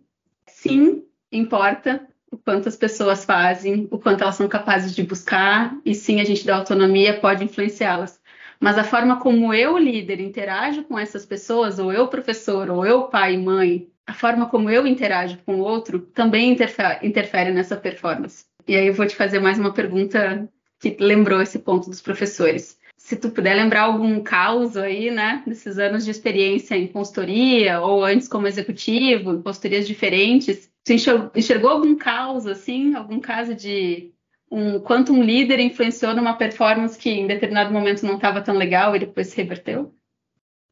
sim, 0.47 1.06
importa 1.31 2.07
o 2.31 2.37
quanto 2.37 2.69
as 2.69 2.77
pessoas 2.77 3.25
fazem, 3.25 3.89
o 3.91 3.99
quanto 3.99 4.23
elas 4.23 4.35
são 4.35 4.49
capazes 4.49 4.95
de 4.95 5.03
buscar, 5.03 5.77
e 5.85 5.95
sim, 5.95 6.21
a 6.21 6.25
gente 6.25 6.47
dá 6.47 6.57
autonomia, 6.57 7.19
pode 7.21 7.45
influenciá-las. 7.45 8.21
Mas 8.59 8.79
a 8.79 8.85
forma 8.85 9.21
como 9.21 9.53
eu, 9.53 9.77
líder, 9.77 10.21
interajo 10.21 10.83
com 10.85 10.99
essas 10.99 11.27
pessoas, 11.27 11.79
ou 11.79 11.93
eu, 11.93 12.09
professor, 12.09 12.71
ou 12.71 12.87
eu, 12.87 13.05
pai 13.05 13.35
e 13.35 13.39
mãe, 13.39 13.89
a 14.07 14.15
forma 14.15 14.49
como 14.49 14.71
eu 14.71 14.87
interajo 14.87 15.39
com 15.45 15.57
o 15.57 15.61
outro 15.61 16.01
também 16.01 16.51
interfere, 16.51 17.07
interfere 17.07 17.53
nessa 17.53 17.77
performance. 17.77 18.45
E 18.67 18.75
aí 18.75 18.87
eu 18.87 18.95
vou 18.95 19.07
te 19.07 19.15
fazer 19.15 19.41
mais 19.41 19.59
uma 19.59 19.73
pergunta 19.73 20.49
que 20.81 20.97
lembrou 20.99 21.41
esse 21.41 21.59
ponto 21.59 21.91
dos 21.91 22.01
professores. 22.01 22.79
Se 22.97 23.17
tu 23.17 23.31
puder 23.31 23.55
lembrar 23.55 23.83
algum 23.83 24.21
caso 24.21 24.81
aí, 24.81 25.11
né, 25.11 25.43
desses 25.47 25.79
anos 25.79 26.05
de 26.05 26.11
experiência 26.11 26.77
em 26.77 26.89
consultoria 26.89 27.81
ou 27.81 28.05
antes 28.05 28.27
como 28.27 28.47
executivo, 28.47 29.33
em 29.33 29.43
consultorias 29.43 29.87
diferentes, 29.87 30.71
você 30.87 30.95
enxergou 31.35 31.71
algum 31.71 31.97
caso, 31.97 32.49
assim, 32.49 32.95
algum 32.95 33.19
caso 33.19 33.55
de 33.55 34.13
um 34.51 34.79
quanto 34.79 35.13
um 35.13 35.23
líder 35.23 35.59
influenciou 35.59 36.15
numa 36.15 36.37
performance 36.37 36.97
que 36.97 37.11
em 37.11 37.27
determinado 37.27 37.73
momento 37.73 38.07
não 38.07 38.15
estava 38.15 38.41
tão 38.41 38.57
legal 38.57 38.95
e 38.95 39.01
depois 39.01 39.27
se 39.27 39.37
reverteu? 39.37 39.93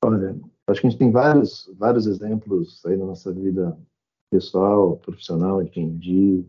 Olha, 0.05 0.37
acho 0.69 0.81
que 0.81 0.87
a 0.87 0.91
gente 0.91 0.99
tem 0.99 1.11
vários, 1.11 1.69
vários 1.77 2.07
exemplos 2.07 2.85
aí 2.87 2.97
na 2.97 3.07
nossa 3.07 3.33
vida 3.33 3.77
pessoal, 4.31 4.97
profissional, 4.99 5.61
enfim, 5.61 5.97
de 5.99 6.45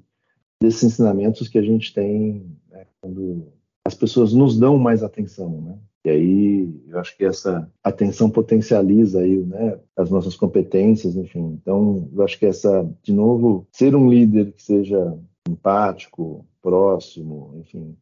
desses 0.62 0.84
ensinamentos 0.84 1.48
que 1.48 1.58
a 1.58 1.62
gente 1.62 1.92
tem 1.94 2.56
né, 2.70 2.86
quando 3.02 3.52
as 3.84 3.96
pessoas 3.96 4.34
nos 4.34 4.60
dão 4.60 4.78
mais 4.78 5.02
atenção, 5.02 5.62
né? 5.62 5.78
E 6.06 6.10
aí, 6.10 6.82
eu 6.88 7.00
acho 7.00 7.18
que 7.18 7.26
essa 7.26 7.68
atenção 7.84 8.30
potencializa 8.30 9.22
aí, 9.22 9.38
né, 9.38 9.80
as 9.98 10.12
nossas 10.12 10.36
competências, 10.36 11.16
enfim. 11.16 11.60
Então, 11.60 12.08
eu 12.14 12.24
acho 12.24 12.38
que 12.38 12.46
essa, 12.46 12.88
de 13.02 13.12
novo, 13.12 13.68
ser 13.72 13.96
um 13.96 14.08
líder 14.08 14.52
que 14.52 14.62
seja 14.62 15.18
empático, 15.50 16.46
próximo, 16.62 17.56
enfim, 17.58 17.98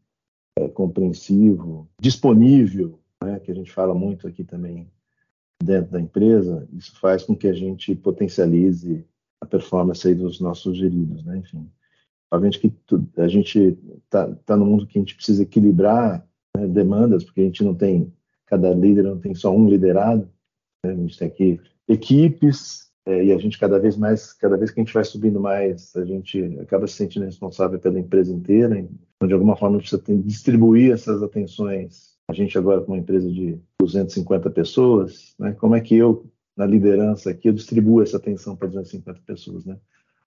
é, 0.60 0.68
compreensivo, 0.68 1.88
disponível, 1.98 3.00
né, 3.24 3.40
que 3.40 3.50
a 3.50 3.56
gente 3.56 3.72
fala 3.72 3.96
muito 3.96 4.28
aqui 4.28 4.44
também 4.44 4.86
dentro 5.64 5.94
da 5.94 6.02
empresa, 6.02 6.68
isso 6.74 7.00
faz 7.00 7.24
com 7.24 7.34
que 7.34 7.48
a 7.48 7.54
gente 7.54 7.96
potencialize 7.96 9.06
a 9.40 9.46
performance 9.46 10.06
aí 10.06 10.14
dos 10.14 10.42
nossos 10.42 10.78
geridos, 10.78 11.24
né, 11.24 11.38
enfim. 11.38 11.70
Obviamente 12.30 12.60
que 12.60 12.74
a 13.16 13.28
gente 13.30 13.78
está 14.04 14.28
tá 14.46 14.58
no 14.58 14.66
mundo 14.66 14.88
que 14.88 14.98
a 14.98 15.02
gente 15.02 15.16
precisa 15.16 15.44
equilibrar 15.44 16.28
né, 16.58 16.68
demandas, 16.68 17.24
porque 17.24 17.42
a 17.42 17.46
gente 17.46 17.64
não 17.64 17.76
tem, 17.76 18.12
cada 18.46 18.74
líder 18.74 19.04
não 19.04 19.20
tem 19.20 19.34
só 19.34 19.56
um 19.56 19.68
liderado, 19.68 20.30
né? 20.86 20.92
a 20.92 20.96
gente 20.96 21.18
tem 21.18 21.28
aqui 21.28 21.60
equipes, 21.88 22.84
é, 23.06 23.26
e 23.26 23.34
a 23.34 23.38
gente 23.38 23.60
cada 23.60 23.78
vez 23.80 23.98
mais, 23.98 24.32
cada 24.32 24.56
vez 24.56 24.72
que 24.72 24.80
a 24.80 24.84
gente 24.84 24.94
vai 24.94 25.04
subindo 25.04 25.40
mais, 25.40 25.94
a 25.96 26.06
gente 26.06 26.58
acaba 26.62 26.88
se 26.88 26.94
sentindo 26.94 27.26
responsável 27.26 27.78
pela 27.78 28.00
empresa 28.00 28.32
inteira, 28.32 28.80
então 28.80 29.28
de 29.28 29.34
alguma 29.34 29.58
forma 29.58 29.78
a 29.78 29.80
gente 29.80 29.98
precisa 29.98 30.24
distribuir 30.24 30.94
essas 30.94 31.22
atenções. 31.22 32.14
A 32.30 32.34
gente 32.34 32.58
agora 32.58 32.82
com 32.82 32.94
uma 32.94 33.00
empresa 33.00 33.30
de 33.30 33.60
250 33.82 34.50
pessoas, 34.52 35.36
né? 35.38 35.52
como 35.54 35.76
é 35.76 35.82
que 35.82 35.96
eu, 35.96 36.26
na 36.56 36.66
liderança 36.66 37.30
aqui, 37.30 37.50
eu 37.50 37.54
distribuo 37.54 38.02
essa 38.02 38.16
atenção 38.16 38.56
para 38.56 38.70
250 38.70 39.20
pessoas, 39.26 39.66
né? 39.66 39.78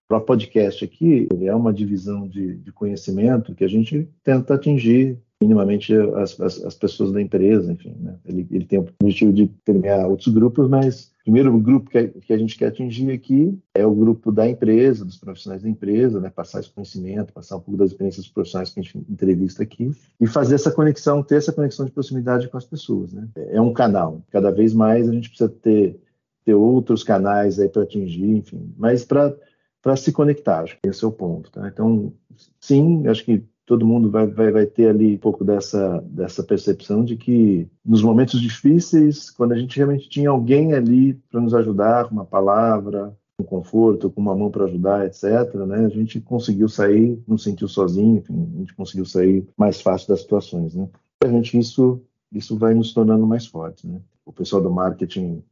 Para 0.08 0.20
podcast 0.20 0.84
aqui, 0.84 1.26
ele 1.32 1.46
é 1.46 1.54
uma 1.54 1.72
divisão 1.72 2.28
de, 2.28 2.58
de, 2.58 2.70
conhecimento 2.70 3.54
que 3.56 3.64
a 3.64 3.68
gente 3.68 4.08
tenta 4.22 4.54
atingir 4.54 5.18
minimamente 5.40 5.94
as, 5.94 6.40
as, 6.40 6.64
as 6.64 6.74
pessoas 6.74 7.12
da 7.12 7.20
empresa, 7.20 7.70
enfim. 7.70 7.94
Né? 8.00 8.14
Ele, 8.24 8.46
ele, 8.50 8.64
tem 8.64 8.78
o 8.78 8.86
objetivo 9.00 9.32
de 9.32 9.46
permear 9.64 10.08
outros 10.08 10.28
grupos, 10.28 10.68
mas 10.68 11.12
o 11.20 11.24
primeiro 11.24 11.58
grupo 11.58 11.90
que 11.90 11.98
a, 11.98 12.08
que 12.08 12.32
a, 12.32 12.38
gente 12.38 12.56
quer 12.56 12.68
atingir 12.68 13.10
aqui 13.10 13.58
é 13.74 13.84
o 13.84 13.94
grupo 13.94 14.32
da 14.32 14.48
empresa, 14.48 15.04
dos 15.04 15.18
profissionais 15.18 15.62
da 15.62 15.68
empresa, 15.68 16.20
né? 16.20 16.30
passar 16.30 16.60
esse 16.60 16.70
conhecimento, 16.70 17.32
passar 17.32 17.56
um 17.56 17.60
pouco 17.60 17.76
das 17.76 17.90
experiências 17.90 18.26
profissionais 18.28 18.70
que 18.70 18.80
a 18.80 18.82
gente 18.82 18.98
entrevista 19.10 19.62
aqui 19.62 19.90
e 20.18 20.26
fazer 20.26 20.54
essa 20.54 20.70
conexão, 20.70 21.22
ter 21.22 21.36
essa 21.36 21.52
conexão 21.52 21.84
de 21.84 21.92
proximidade 21.92 22.48
com 22.48 22.56
as 22.56 22.64
pessoas. 22.64 23.12
Né? 23.12 23.28
É 23.36 23.60
um 23.60 23.74
canal. 23.74 24.22
Cada 24.30 24.50
vez 24.50 24.72
mais 24.72 25.08
a 25.08 25.12
gente 25.12 25.28
precisa 25.28 25.50
ter, 25.50 26.00
ter 26.44 26.54
outros 26.54 27.04
canais 27.04 27.58
aí 27.58 27.68
para 27.68 27.82
atingir, 27.82 28.36
enfim. 28.36 28.72
Mas 28.76 29.04
para 29.04 29.36
para 29.82 29.94
se 29.94 30.10
conectar, 30.10 30.62
acho 30.62 30.76
que 30.82 30.88
esse 30.88 31.04
é 31.04 31.06
o 31.06 31.12
ponto. 31.12 31.48
Tá? 31.48 31.68
Então, 31.68 32.12
sim, 32.60 33.06
acho 33.06 33.24
que 33.24 33.44
todo 33.66 33.84
mundo 33.84 34.08
vai, 34.08 34.26
vai, 34.28 34.52
vai 34.52 34.64
ter 34.64 34.88
ali 34.88 35.16
um 35.16 35.18
pouco 35.18 35.44
dessa, 35.44 36.00
dessa 36.06 36.42
percepção 36.44 37.04
de 37.04 37.16
que 37.16 37.68
nos 37.84 38.00
momentos 38.00 38.40
difíceis, 38.40 39.28
quando 39.28 39.52
a 39.52 39.58
gente 39.58 39.76
realmente 39.76 40.08
tinha 40.08 40.30
alguém 40.30 40.72
ali 40.72 41.14
para 41.30 41.40
nos 41.40 41.52
ajudar, 41.52 42.10
uma 42.10 42.24
palavra, 42.24 43.12
com 43.36 43.44
conforto, 43.44 44.08
com 44.08 44.20
uma 44.20 44.36
mão 44.36 44.50
para 44.50 44.64
ajudar, 44.64 45.04
etc., 45.04 45.52
né, 45.66 45.84
a 45.84 45.88
gente 45.88 46.20
conseguiu 46.20 46.68
sair, 46.68 47.20
não 47.26 47.36
sentiu 47.36 47.66
sozinho, 47.66 48.18
enfim, 48.18 48.48
a 48.54 48.58
gente 48.60 48.74
conseguiu 48.74 49.04
sair 49.04 49.44
mais 49.56 49.80
fácil 49.80 50.08
das 50.08 50.20
situações. 50.20 50.74
Né? 50.74 50.88
A 51.24 51.28
gente, 51.28 51.58
isso, 51.58 52.00
isso 52.32 52.56
vai 52.56 52.72
nos 52.72 52.94
tornando 52.94 53.26
mais 53.26 53.46
fortes. 53.46 53.82
Né? 53.84 54.00
O 54.24 54.32
pessoal 54.32 54.62
do 54.62 54.70
marketing 54.70 55.42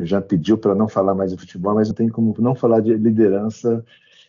já 0.00 0.20
pediu 0.20 0.56
para 0.56 0.74
não 0.74 0.88
falar 0.88 1.14
mais 1.14 1.32
de 1.32 1.38
futebol, 1.38 1.74
mas 1.74 1.88
não 1.88 1.94
tem 1.94 2.08
como 2.08 2.34
não 2.38 2.54
falar 2.54 2.80
de 2.80 2.94
liderança 2.94 3.84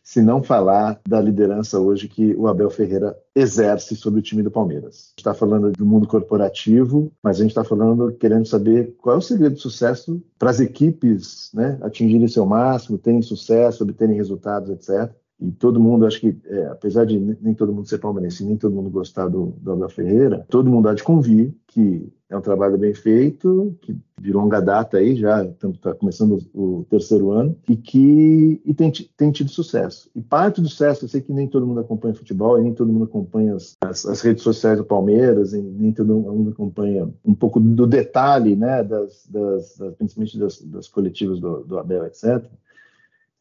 se 0.07 0.21
não 0.21 0.41
falar 0.41 1.01
da 1.05 1.19
liderança 1.19 1.77
hoje 1.77 2.07
que 2.07 2.33
o 2.35 2.47
Abel 2.47 2.69
Ferreira 2.69 3.13
exerce 3.35 3.93
sobre 3.93 4.21
o 4.21 4.23
time 4.23 4.41
do 4.41 4.49
Palmeiras. 4.49 5.11
Está 5.17 5.33
falando 5.33 5.73
do 5.73 5.85
mundo 5.85 6.07
corporativo, 6.07 7.11
mas 7.21 7.35
a 7.35 7.41
gente 7.41 7.51
está 7.51 7.65
falando, 7.65 8.13
querendo 8.13 8.47
saber 8.47 8.95
qual 9.01 9.15
é 9.17 9.19
o 9.19 9.21
segredo 9.21 9.55
do 9.55 9.59
sucesso 9.59 10.23
para 10.39 10.49
as 10.49 10.61
equipes 10.61 11.51
né, 11.53 11.77
atingirem 11.81 12.25
seu 12.29 12.45
máximo, 12.45 12.97
terem 12.97 13.21
sucesso, 13.21 13.83
obterem 13.83 14.15
resultados, 14.15 14.69
etc. 14.69 15.13
E 15.41 15.51
todo 15.51 15.77
mundo, 15.77 16.05
acho 16.05 16.21
que, 16.21 16.39
é, 16.45 16.67
apesar 16.67 17.05
de 17.05 17.19
nem 17.19 17.53
todo 17.53 17.73
mundo 17.73 17.89
ser 17.89 17.97
palmeirense, 17.97 18.45
nem 18.45 18.55
todo 18.55 18.73
mundo 18.73 18.89
gostar 18.89 19.27
do, 19.27 19.57
do 19.59 19.73
Abel 19.73 19.89
Ferreira, 19.89 20.45
todo 20.49 20.69
mundo 20.69 20.87
há 20.87 20.93
de 20.93 21.03
convir 21.03 21.53
que 21.67 22.09
é 22.29 22.35
um 22.35 22.41
trabalho 22.41 22.77
bem 22.77 22.93
feito, 22.93 23.75
que 23.81 23.95
de 24.19 24.33
longa 24.33 24.59
data 24.59 24.97
aí, 24.97 25.15
já 25.15 25.45
está 25.45 25.93
começando 25.93 26.39
o, 26.53 26.85
terceiro 26.89 27.31
ano, 27.31 27.57
e 27.69 27.75
que 27.77 28.61
e 28.65 28.73
tem, 28.73 28.91
tem, 29.15 29.31
tido 29.31 29.49
sucesso. 29.49 30.09
E 30.13 30.21
parte 30.21 30.59
do 30.59 30.67
sucesso, 30.67 31.05
eu 31.05 31.09
sei 31.09 31.21
que 31.21 31.31
nem 31.31 31.47
todo 31.47 31.65
mundo 31.65 31.79
acompanha 31.79 32.15
futebol, 32.15 32.61
nem 32.61 32.73
todo 32.73 32.91
mundo 32.91 33.05
acompanha 33.05 33.55
as, 33.55 33.77
as, 33.81 34.05
as 34.05 34.21
redes 34.21 34.43
sociais 34.43 34.77
do 34.77 34.83
Palmeiras, 34.83 35.53
nem 35.53 35.91
todo 35.93 36.15
mundo 36.15 36.49
acompanha 36.49 37.09
um 37.23 37.33
pouco 37.33 37.59
do 37.59 37.87
detalhe, 37.87 38.55
né, 38.55 38.83
das, 38.83 39.25
das, 39.29 39.77
das 39.77 39.95
principalmente 39.95 40.37
das, 40.37 40.61
das 40.61 40.87
coletivas 40.87 41.39
do, 41.39 41.63
do 41.63 41.79
Abel, 41.79 42.05
etc 42.05 42.43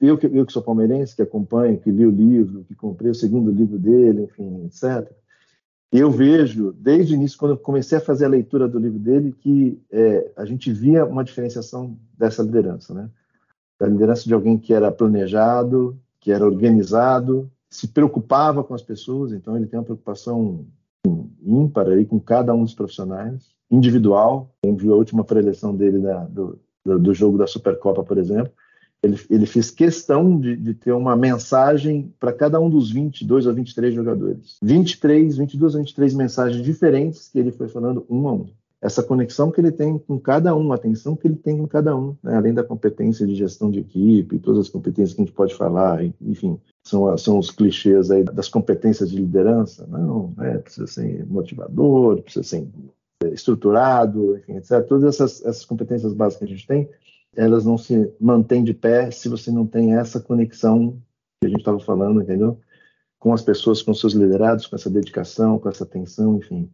eu 0.00 0.18
eu 0.32 0.44
que 0.44 0.52
sou 0.52 0.62
palmeirense, 0.62 1.16
que 1.16 1.22
acompanho, 1.22 1.78
que 1.78 1.90
li 1.90 2.06
o 2.06 2.10
livro, 2.10 2.64
que 2.64 2.74
comprei 2.74 3.10
o 3.10 3.14
segundo 3.14 3.50
livro 3.50 3.78
dele, 3.78 4.24
enfim, 4.24 4.66
etc. 4.66 5.10
Eu 5.92 6.10
vejo, 6.10 6.72
desde 6.72 7.14
o 7.14 7.16
início, 7.16 7.38
quando 7.38 7.52
eu 7.52 7.58
comecei 7.58 7.96
a 7.98 8.00
fazer 8.00 8.24
a 8.24 8.28
leitura 8.28 8.66
do 8.66 8.78
livro 8.78 8.98
dele, 8.98 9.32
que 9.32 9.80
é, 9.90 10.32
a 10.36 10.44
gente 10.44 10.72
via 10.72 11.04
uma 11.04 11.22
diferenciação 11.22 11.96
dessa 12.18 12.42
liderança, 12.42 12.92
né? 12.92 13.08
Da 13.78 13.86
liderança 13.86 14.24
de 14.24 14.34
alguém 14.34 14.58
que 14.58 14.72
era 14.72 14.90
planejado, 14.90 15.98
que 16.20 16.32
era 16.32 16.44
organizado, 16.44 17.50
se 17.70 17.88
preocupava 17.88 18.64
com 18.64 18.74
as 18.74 18.82
pessoas, 18.82 19.32
então 19.32 19.56
ele 19.56 19.66
tem 19.66 19.78
uma 19.78 19.84
preocupação 19.84 20.66
ímpar 21.44 21.88
aí 21.88 22.04
com 22.04 22.18
cada 22.18 22.52
um 22.52 22.64
dos 22.64 22.74
profissionais, 22.74 23.54
individual. 23.70 24.50
Quem 24.62 24.74
viu 24.74 24.92
a 24.92 24.96
última 24.96 25.22
preleção 25.22 25.74
dele 25.74 25.98
da, 25.98 26.24
do, 26.24 26.58
do 26.84 27.14
jogo 27.14 27.38
da 27.38 27.46
Supercopa, 27.46 28.02
por 28.02 28.18
exemplo, 28.18 28.52
ele, 29.02 29.18
ele 29.30 29.46
fez 29.46 29.70
questão 29.70 30.38
de, 30.38 30.56
de 30.56 30.74
ter 30.74 30.92
uma 30.92 31.16
mensagem 31.16 32.12
para 32.18 32.32
cada 32.32 32.60
um 32.60 32.68
dos 32.68 32.90
22 32.90 33.46
ou 33.46 33.54
23 33.54 33.94
jogadores. 33.94 34.56
23, 34.62 35.36
22 35.36 35.74
ou 35.74 35.80
23 35.80 36.14
mensagens 36.14 36.64
diferentes 36.64 37.28
que 37.28 37.38
ele 37.38 37.52
foi 37.52 37.68
falando 37.68 38.04
um 38.08 38.28
a 38.28 38.32
um. 38.32 38.46
Essa 38.80 39.02
conexão 39.02 39.50
que 39.50 39.60
ele 39.60 39.72
tem 39.72 39.98
com 39.98 40.18
cada 40.18 40.54
um, 40.54 40.70
a 40.70 40.74
atenção 40.74 41.16
que 41.16 41.26
ele 41.26 41.36
tem 41.36 41.56
com 41.56 41.66
cada 41.66 41.96
um, 41.96 42.14
né? 42.22 42.36
além 42.36 42.52
da 42.52 42.62
competência 42.62 43.26
de 43.26 43.34
gestão 43.34 43.70
de 43.70 43.80
equipe, 43.80 44.38
todas 44.38 44.60
as 44.60 44.68
competências 44.68 45.14
que 45.14 45.22
a 45.22 45.24
gente 45.24 45.34
pode 45.34 45.54
falar, 45.54 46.04
enfim, 46.20 46.60
são, 46.84 47.16
são 47.16 47.38
os 47.38 47.50
clichês 47.50 48.10
aí 48.10 48.22
das 48.22 48.48
competências 48.48 49.10
de 49.10 49.16
liderança. 49.16 49.86
Não, 49.86 50.34
é, 50.40 50.58
precisa 50.58 50.86
ser 50.86 51.26
motivador, 51.26 52.22
precisa 52.22 52.44
ser 52.44 52.68
estruturado, 53.32 54.36
enfim, 54.36 54.56
etc. 54.56 54.86
Todas 54.86 55.04
essas, 55.04 55.44
essas 55.44 55.64
competências 55.64 56.12
básicas 56.12 56.38
que 56.38 56.44
a 56.44 56.56
gente 56.56 56.66
tem, 56.66 56.88
elas 57.36 57.64
não 57.64 57.76
se 57.76 58.12
mantêm 58.20 58.64
de 58.64 58.72
pé 58.72 59.10
se 59.10 59.28
você 59.28 59.50
não 59.50 59.66
tem 59.66 59.94
essa 59.94 60.18
conexão 60.18 61.00
que 61.40 61.46
a 61.46 61.48
gente 61.48 61.60
estava 61.60 61.78
falando, 61.78 62.22
entendeu? 62.22 62.58
Com 63.18 63.32
as 63.32 63.42
pessoas, 63.42 63.82
com 63.82 63.92
seus 63.94 64.14
liderados, 64.14 64.66
com 64.66 64.76
essa 64.76 64.90
dedicação, 64.90 65.58
com 65.58 65.68
essa 65.68 65.84
atenção, 65.84 66.36
enfim. 66.36 66.70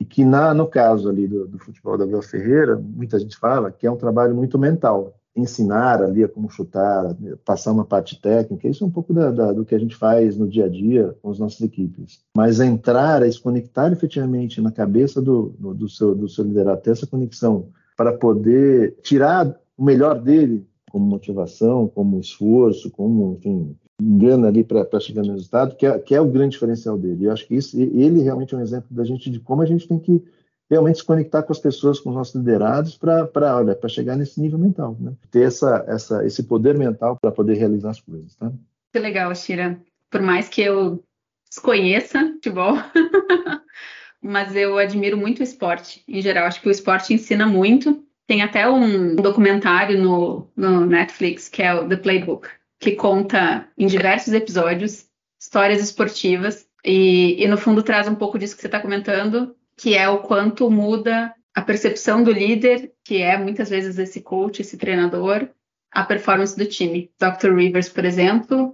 E 0.00 0.04
que 0.04 0.24
na, 0.24 0.52
no 0.52 0.66
caso 0.66 1.08
ali 1.08 1.28
do, 1.28 1.46
do 1.46 1.58
futebol 1.58 1.96
da 1.96 2.04
Abel 2.04 2.22
Ferreira, 2.22 2.76
muita 2.76 3.18
gente 3.18 3.36
fala 3.36 3.70
que 3.70 3.86
é 3.86 3.90
um 3.90 3.96
trabalho 3.96 4.34
muito 4.34 4.58
mental. 4.58 5.16
Ensinar 5.34 6.02
ali 6.02 6.24
a 6.24 6.28
como 6.28 6.50
chutar, 6.50 7.16
passar 7.44 7.72
uma 7.72 7.84
parte 7.84 8.20
técnica, 8.20 8.68
isso 8.68 8.84
é 8.84 8.86
um 8.86 8.90
pouco 8.90 9.14
da, 9.14 9.30
da, 9.30 9.52
do 9.52 9.64
que 9.64 9.74
a 9.74 9.78
gente 9.78 9.96
faz 9.96 10.36
no 10.36 10.48
dia 10.48 10.66
a 10.66 10.68
dia 10.68 11.16
com 11.22 11.30
as 11.30 11.38
nossas 11.38 11.60
equipes. 11.60 12.20
Mas 12.36 12.60
entrar, 12.60 13.22
a 13.22 13.30
se 13.30 13.40
conectar 13.40 13.92
efetivamente 13.92 14.60
na 14.60 14.72
cabeça 14.72 15.22
do, 15.22 15.54
do, 15.58 15.72
do 15.72 15.88
seu, 15.88 16.14
do 16.14 16.28
seu 16.28 16.44
liderado, 16.44 16.82
ter 16.82 16.90
essa 16.90 17.06
conexão 17.06 17.68
para 17.96 18.12
poder 18.12 18.96
tirar 19.02 19.56
o 19.76 19.84
melhor 19.84 20.20
dele 20.20 20.66
como 20.90 21.06
motivação, 21.06 21.88
como 21.88 22.20
esforço, 22.20 22.90
como, 22.90 23.34
enfim, 23.38 23.74
engana 24.00 24.48
ali 24.48 24.62
para 24.62 25.00
chegar 25.00 25.22
no 25.22 25.32
resultado, 25.32 25.76
que 25.76 25.86
é, 25.86 25.98
que 25.98 26.14
é 26.14 26.20
o 26.20 26.30
grande 26.30 26.52
diferencial 26.52 26.98
dele. 26.98 27.26
Eu 27.26 27.32
acho 27.32 27.46
que 27.46 27.54
isso, 27.54 27.80
ele 27.80 28.20
realmente 28.20 28.54
é 28.54 28.58
um 28.58 28.60
exemplo 28.60 28.88
da 28.90 29.04
gente 29.04 29.30
de 29.30 29.40
como 29.40 29.62
a 29.62 29.66
gente 29.66 29.88
tem 29.88 29.98
que 29.98 30.22
realmente 30.68 30.98
se 30.98 31.04
conectar 31.04 31.42
com 31.42 31.52
as 31.52 31.58
pessoas, 31.58 32.00
com 32.00 32.10
os 32.10 32.16
nossos 32.16 32.34
liderados, 32.34 32.96
para 32.96 33.26
para 33.26 33.88
chegar 33.88 34.16
nesse 34.16 34.40
nível 34.40 34.58
mental, 34.58 34.96
né? 34.98 35.12
ter 35.30 35.42
essa, 35.42 35.84
essa, 35.86 36.24
esse 36.24 36.42
poder 36.42 36.76
mental 36.76 37.18
para 37.20 37.30
poder 37.30 37.54
realizar 37.54 37.90
as 37.90 38.00
coisas. 38.00 38.34
Tá? 38.36 38.52
Que 38.92 38.98
legal, 38.98 39.34
Shira. 39.34 39.80
Por 40.10 40.20
mais 40.20 40.48
que 40.48 40.62
eu 40.62 41.02
desconheça 41.48 42.18
futebol, 42.34 42.74
mas 44.20 44.54
eu 44.56 44.78
admiro 44.78 45.16
muito 45.16 45.40
o 45.40 45.42
esporte 45.42 46.02
em 46.08 46.20
geral. 46.20 46.46
Acho 46.46 46.60
que 46.60 46.68
o 46.68 46.72
esporte 46.72 47.12
ensina 47.12 47.46
muito 47.46 48.02
tem 48.32 48.40
até 48.40 48.66
um 48.66 49.14
documentário 49.14 50.02
no, 50.02 50.50
no 50.56 50.86
Netflix 50.86 51.50
que 51.50 51.62
é 51.62 51.74
o 51.74 51.86
The 51.86 51.96
Playbook, 51.96 52.48
que 52.80 52.92
conta 52.92 53.68
em 53.76 53.86
diversos 53.86 54.32
episódios 54.32 55.04
histórias 55.38 55.82
esportivas 55.82 56.66
e, 56.82 57.44
e 57.44 57.46
no 57.46 57.58
fundo 57.58 57.82
traz 57.82 58.08
um 58.08 58.14
pouco 58.14 58.38
disso 58.38 58.54
que 58.54 58.62
você 58.62 58.68
está 58.68 58.80
comentando, 58.80 59.54
que 59.76 59.94
é 59.94 60.08
o 60.08 60.20
quanto 60.20 60.70
muda 60.70 61.34
a 61.54 61.60
percepção 61.60 62.22
do 62.22 62.32
líder, 62.32 62.94
que 63.04 63.20
é 63.20 63.36
muitas 63.36 63.68
vezes 63.68 63.98
esse 63.98 64.22
coach, 64.22 64.62
esse 64.62 64.78
treinador, 64.78 65.46
a 65.90 66.02
performance 66.02 66.56
do 66.56 66.64
time. 66.64 67.10
Dr. 67.20 67.54
Rivers, 67.54 67.90
por 67.90 68.06
exemplo, 68.06 68.72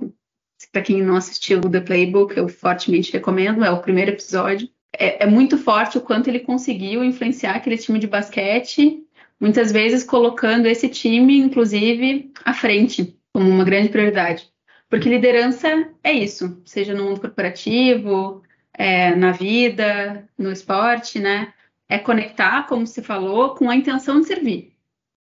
para 0.70 0.82
quem 0.82 1.02
não 1.02 1.16
assistiu 1.16 1.58
o 1.58 1.68
The 1.68 1.80
Playbook, 1.80 2.36
eu 2.36 2.48
fortemente 2.48 3.12
recomendo, 3.12 3.64
é 3.64 3.70
o 3.72 3.82
primeiro 3.82 4.12
episódio. 4.12 4.68
É, 4.96 5.24
é, 5.24 5.26
muito 5.26 5.58
forte 5.58 5.98
o 5.98 6.00
quanto 6.00 6.28
ele 6.28 6.40
conseguiu 6.40 7.02
influenciar 7.02 7.56
aquele 7.56 7.76
time 7.76 7.98
de 7.98 8.06
basquete 8.06 9.04
muitas 9.40 9.72
vezes 9.72 10.04
colocando 10.04 10.66
esse 10.66 10.88
time, 10.88 11.38
inclusive, 11.38 12.32
à 12.44 12.52
frente, 12.52 13.16
como 13.32 13.48
uma 13.48 13.64
grande 13.64 13.88
prioridade. 13.88 14.50
Porque 14.88 15.08
liderança 15.08 15.90
é 16.02 16.12
isso, 16.12 16.60
seja 16.64 16.94
no 16.94 17.04
mundo 17.04 17.20
corporativo, 17.20 18.42
é, 18.72 19.14
na 19.14 19.32
vida, 19.32 20.28
no 20.36 20.50
esporte, 20.50 21.18
né? 21.18 21.52
É 21.88 21.98
conectar, 21.98 22.66
como 22.66 22.86
se 22.86 23.02
falou, 23.02 23.54
com 23.54 23.70
a 23.70 23.76
intenção 23.76 24.20
de 24.20 24.26
servir. 24.26 24.72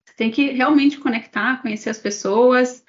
Você 0.04 0.14
tem 0.16 0.30
que 0.30 0.50
realmente 0.50 0.98
conectar, 0.98 1.60
conhecer 1.62 1.90
as 1.90 1.98
pessoas. 1.98 2.84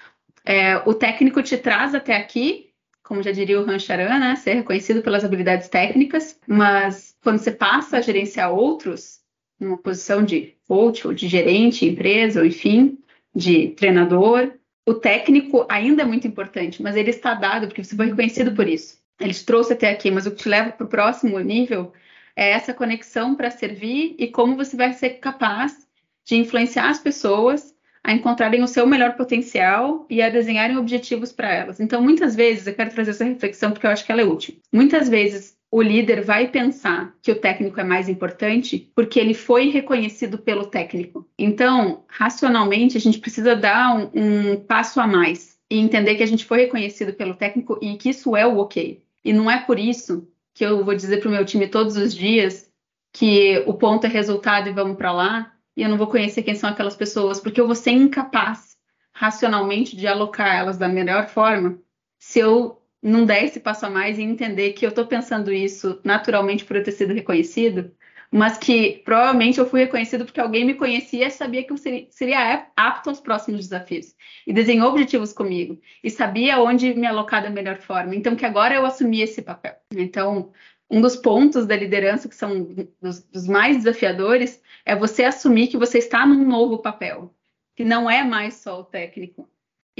É, 0.45 0.77
o 0.77 0.93
técnico 0.93 1.41
te 1.41 1.57
traz 1.57 1.95
até 1.95 2.15
aqui 2.15 2.71
como 3.11 3.21
já 3.21 3.33
diria 3.33 3.59
o 3.59 3.65
Rancharan, 3.65 4.19
né, 4.19 4.37
ser 4.37 4.53
reconhecido 4.53 5.01
pelas 5.01 5.25
habilidades 5.25 5.67
técnicas, 5.67 6.39
mas 6.47 7.13
quando 7.21 7.39
você 7.39 7.51
passa 7.51 7.97
a 7.97 8.01
gerenciar 8.01 8.53
outros, 8.53 9.19
numa 9.61 9.77
posição 9.77 10.23
de 10.23 10.55
coach 10.67 11.07
ou 11.07 11.13
de 11.13 11.27
gerente, 11.27 11.85
empresa, 11.85 12.39
ou 12.39 12.45
enfim, 12.45 12.97
de 13.33 13.69
treinador, 13.69 14.51
o 14.85 14.95
técnico 14.95 15.65
ainda 15.69 16.01
é 16.01 16.05
muito 16.05 16.27
importante, 16.27 16.81
mas 16.81 16.95
ele 16.95 17.11
está 17.11 17.33
dado 17.35 17.67
porque 17.67 17.83
você 17.83 17.95
foi 17.95 18.07
reconhecido 18.07 18.53
por 18.53 18.67
isso. 18.67 18.99
Ele 19.19 19.33
te 19.33 19.45
trouxe 19.45 19.73
até 19.73 19.89
aqui, 19.89 20.09
mas 20.09 20.25
o 20.25 20.31
que 20.31 20.43
te 20.43 20.49
leva 20.49 20.71
para 20.71 20.85
o 20.85 20.89
próximo 20.89 21.39
nível 21.39 21.93
é 22.35 22.49
essa 22.51 22.73
conexão 22.73 23.35
para 23.35 23.51
servir 23.51 24.15
e 24.17 24.27
como 24.27 24.55
você 24.55 24.75
vai 24.75 24.93
ser 24.93 25.11
capaz 25.11 25.87
de 26.25 26.35
influenciar 26.35 26.89
as 26.89 26.99
pessoas 26.99 27.75
a 28.03 28.11
encontrarem 28.11 28.63
o 28.63 28.67
seu 28.67 28.87
melhor 28.87 29.15
potencial 29.15 30.07
e 30.09 30.23
a 30.23 30.29
desenharem 30.29 30.77
objetivos 30.77 31.31
para 31.31 31.53
elas. 31.53 31.79
Então, 31.79 32.01
muitas 32.01 32.35
vezes, 32.35 32.65
eu 32.65 32.73
quero 32.73 32.89
trazer 32.89 33.11
essa 33.11 33.23
reflexão 33.23 33.71
porque 33.71 33.85
eu 33.85 33.91
acho 33.91 34.03
que 34.03 34.11
ela 34.11 34.21
é 34.21 34.25
útil. 34.25 34.57
Muitas 34.73 35.07
vezes, 35.07 35.55
o 35.71 35.81
líder 35.81 36.21
vai 36.21 36.49
pensar 36.49 37.15
que 37.21 37.31
o 37.31 37.39
técnico 37.39 37.79
é 37.79 37.83
mais 37.83 38.09
importante 38.09 38.91
porque 38.93 39.17
ele 39.17 39.33
foi 39.33 39.69
reconhecido 39.69 40.37
pelo 40.37 40.65
técnico. 40.65 41.25
Então, 41.39 42.03
racionalmente, 42.09 42.97
a 42.97 42.99
gente 42.99 43.19
precisa 43.19 43.55
dar 43.55 43.95
um, 43.95 44.11
um 44.13 44.59
passo 44.59 44.99
a 44.99 45.07
mais 45.07 45.57
e 45.69 45.79
entender 45.79 46.15
que 46.15 46.23
a 46.23 46.27
gente 46.27 46.43
foi 46.43 46.63
reconhecido 46.63 47.13
pelo 47.13 47.33
técnico 47.33 47.79
e 47.81 47.95
que 47.95 48.09
isso 48.09 48.35
é 48.35 48.45
o 48.45 48.57
ok. 48.57 49.01
E 49.23 49.31
não 49.31 49.49
é 49.49 49.61
por 49.61 49.79
isso 49.79 50.27
que 50.53 50.65
eu 50.65 50.83
vou 50.83 50.93
dizer 50.93 51.21
para 51.21 51.29
o 51.29 51.31
meu 51.31 51.45
time 51.45 51.65
todos 51.67 51.95
os 51.95 52.13
dias 52.13 52.69
que 53.13 53.63
o 53.65 53.73
ponto 53.73 54.05
é 54.05 54.09
resultado 54.09 54.67
e 54.67 54.73
vamos 54.73 54.97
para 54.97 55.13
lá, 55.13 55.53
e 55.75 55.83
eu 55.83 55.89
não 55.89 55.97
vou 55.97 56.07
conhecer 56.07 56.43
quem 56.43 56.55
são 56.55 56.69
aquelas 56.69 56.95
pessoas, 56.95 57.39
porque 57.39 57.59
eu 57.59 57.65
vou 57.65 57.75
ser 57.75 57.91
incapaz 57.91 58.75
racionalmente 59.13 59.95
de 59.95 60.07
alocar 60.07 60.53
elas 60.55 60.77
da 60.77 60.87
melhor 60.87 61.27
forma 61.27 61.79
se 62.19 62.39
eu 62.39 62.80
não 63.01 63.25
der 63.25 63.45
esse 63.45 63.59
passo 63.59 63.85
a 63.85 63.89
mais 63.89 64.19
e 64.19 64.21
entender 64.21 64.73
que 64.73 64.85
eu 64.85 64.89
estou 64.89 65.05
pensando 65.07 65.51
isso 65.51 65.99
naturalmente 66.03 66.63
por 66.65 66.75
eu 66.75 66.83
ter 66.83 66.91
sido 66.91 67.13
reconhecido, 67.13 67.91
mas 68.31 68.57
que 68.57 69.01
provavelmente 69.03 69.59
eu 69.59 69.65
fui 69.65 69.81
reconhecido 69.81 70.23
porque 70.23 70.39
alguém 70.39 70.63
me 70.63 70.75
conhecia 70.75 71.27
e 71.27 71.31
sabia 71.31 71.63
que 71.63 71.73
eu 71.73 71.77
seria, 71.77 72.67
apto 72.77 73.09
aos 73.09 73.19
próximos 73.19 73.67
desafios 73.67 74.15
e 74.47 74.53
desenhou 74.53 74.89
objetivos 74.89 75.33
comigo 75.33 75.79
e 76.01 76.09
sabia 76.09 76.59
onde 76.59 76.93
me 76.93 77.05
alocar 77.05 77.43
da 77.43 77.49
melhor 77.49 77.77
forma. 77.79 78.15
Então, 78.15 78.35
que 78.35 78.45
agora 78.45 78.73
eu 78.73 78.85
assumi 78.85 79.21
esse 79.21 79.41
papel. 79.41 79.75
Então, 79.93 80.51
um 80.89 81.01
dos 81.01 81.17
pontos 81.17 81.65
da 81.65 81.75
liderança 81.75 82.29
que 82.29 82.35
são 82.35 82.67
dos, 83.01 83.23
dos 83.23 83.47
mais 83.47 83.77
desafiadores 83.77 84.61
é 84.85 84.95
você 84.95 85.23
assumir 85.25 85.67
que 85.67 85.77
você 85.77 85.97
está 85.97 86.25
num 86.25 86.45
novo 86.45 86.79
papel, 86.79 87.35
que 87.75 87.83
não 87.83 88.09
é 88.09 88.23
mais 88.23 88.55
só 88.55 88.79
o 88.79 88.85
técnico. 88.85 89.49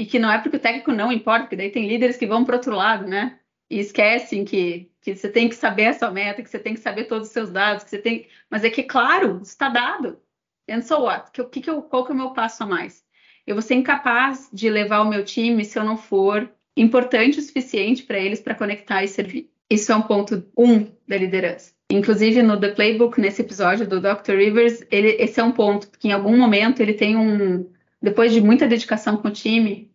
E 0.02 0.04
que 0.04 0.18
não 0.18 0.32
é 0.32 0.38
porque 0.38 0.56
o 0.56 0.60
técnico 0.60 0.90
não 0.90 1.12
importa, 1.12 1.42
porque 1.44 1.54
daí 1.54 1.70
tem 1.70 1.86
líderes 1.86 2.16
que 2.16 2.26
vão 2.26 2.44
para 2.44 2.56
outro 2.56 2.74
lado, 2.74 3.06
né? 3.06 3.38
E 3.70 3.78
esquecem 3.78 4.44
que, 4.44 4.90
que 5.00 5.14
você 5.14 5.28
tem 5.28 5.48
que 5.48 5.54
saber 5.54 5.86
a 5.86 5.92
sua 5.92 6.10
meta, 6.10 6.42
que 6.42 6.50
você 6.50 6.58
tem 6.58 6.74
que 6.74 6.80
saber 6.80 7.04
todos 7.04 7.28
os 7.28 7.32
seus 7.32 7.52
dados, 7.52 7.84
que 7.84 7.90
você 7.90 7.98
tem. 7.98 8.26
Mas 8.50 8.64
é 8.64 8.70
que, 8.70 8.82
claro, 8.82 9.38
está 9.40 9.68
dado. 9.68 10.18
And 10.68 10.82
so 10.82 11.02
what? 11.02 11.30
Que, 11.30 11.44
que, 11.44 11.60
que 11.60 11.70
eu, 11.70 11.82
qual 11.82 12.04
que 12.04 12.10
é 12.10 12.14
o 12.16 12.18
meu 12.18 12.30
passo 12.30 12.64
a 12.64 12.66
mais? 12.66 13.04
Eu 13.46 13.54
vou 13.54 13.62
ser 13.62 13.74
incapaz 13.74 14.50
de 14.52 14.68
levar 14.68 15.02
o 15.02 15.08
meu 15.08 15.24
time 15.24 15.64
se 15.64 15.78
eu 15.78 15.84
não 15.84 15.96
for 15.96 16.50
importante 16.76 17.38
o 17.38 17.42
suficiente 17.42 18.02
para 18.02 18.18
eles 18.18 18.40
para 18.40 18.56
conectar 18.56 19.04
e 19.04 19.08
servir. 19.08 19.52
Isso 19.70 19.92
é 19.92 19.94
um 19.94 20.02
ponto 20.02 20.44
um 20.58 20.90
da 21.06 21.16
liderança. 21.16 21.72
Inclusive 21.88 22.42
no 22.42 22.58
The 22.58 22.70
Playbook, 22.70 23.20
nesse 23.20 23.42
episódio 23.42 23.86
do 23.86 24.00
Dr. 24.00 24.32
Rivers, 24.32 24.84
ele, 24.90 25.10
esse 25.20 25.38
é 25.38 25.44
um 25.44 25.52
ponto 25.52 25.88
que 25.96 26.08
em 26.08 26.12
algum 26.12 26.36
momento 26.36 26.80
ele 26.80 26.94
tem 26.94 27.16
um, 27.16 27.70
depois 28.02 28.32
de 28.32 28.40
muita 28.40 28.66
dedicação 28.66 29.16
com 29.16 29.28
o 29.28 29.32
time, 29.32 29.91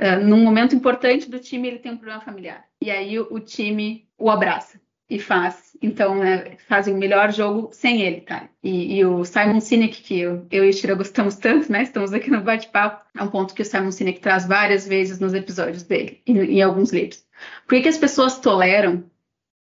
uh, 0.00 0.24
num 0.24 0.42
momento 0.42 0.74
importante 0.74 1.30
do 1.30 1.38
time 1.38 1.68
ele 1.68 1.78
tem 1.78 1.92
um 1.92 1.96
problema 1.96 2.20
familiar. 2.20 2.64
E 2.80 2.90
aí 2.90 3.18
o, 3.18 3.28
o 3.30 3.40
time 3.40 4.08
o 4.18 4.30
abraça 4.30 4.80
e 5.10 5.18
faz. 5.18 5.76
Então, 5.82 6.14
né, 6.14 6.56
fazem 6.68 6.94
o 6.94 6.98
melhor 6.98 7.32
jogo 7.32 7.70
sem 7.72 8.02
ele, 8.02 8.20
tá? 8.20 8.48
E, 8.62 8.98
e 8.98 9.04
o 9.04 9.24
Simon 9.24 9.60
Sinek, 9.60 10.02
que 10.02 10.20
eu, 10.20 10.46
eu 10.50 10.64
e 10.64 10.68
a 10.68 10.72
Shira 10.72 10.94
gostamos 10.94 11.34
tanto, 11.34 11.70
né? 11.70 11.82
Estamos 11.82 12.12
aqui 12.12 12.30
no 12.30 12.42
bate-papo, 12.42 13.04
é 13.18 13.22
um 13.22 13.28
ponto 13.28 13.52
que 13.52 13.62
o 13.62 13.64
Simon 13.64 13.90
Sinek 13.90 14.20
traz 14.20 14.46
várias 14.46 14.86
vezes 14.86 15.18
nos 15.18 15.34
episódios 15.34 15.82
dele, 15.82 16.22
em, 16.26 16.38
em 16.38 16.62
alguns 16.62 16.92
livros. 16.92 17.24
Por 17.66 17.74
que, 17.74 17.82
que 17.82 17.88
as 17.88 17.98
pessoas 17.98 18.38
toleram 18.38 19.04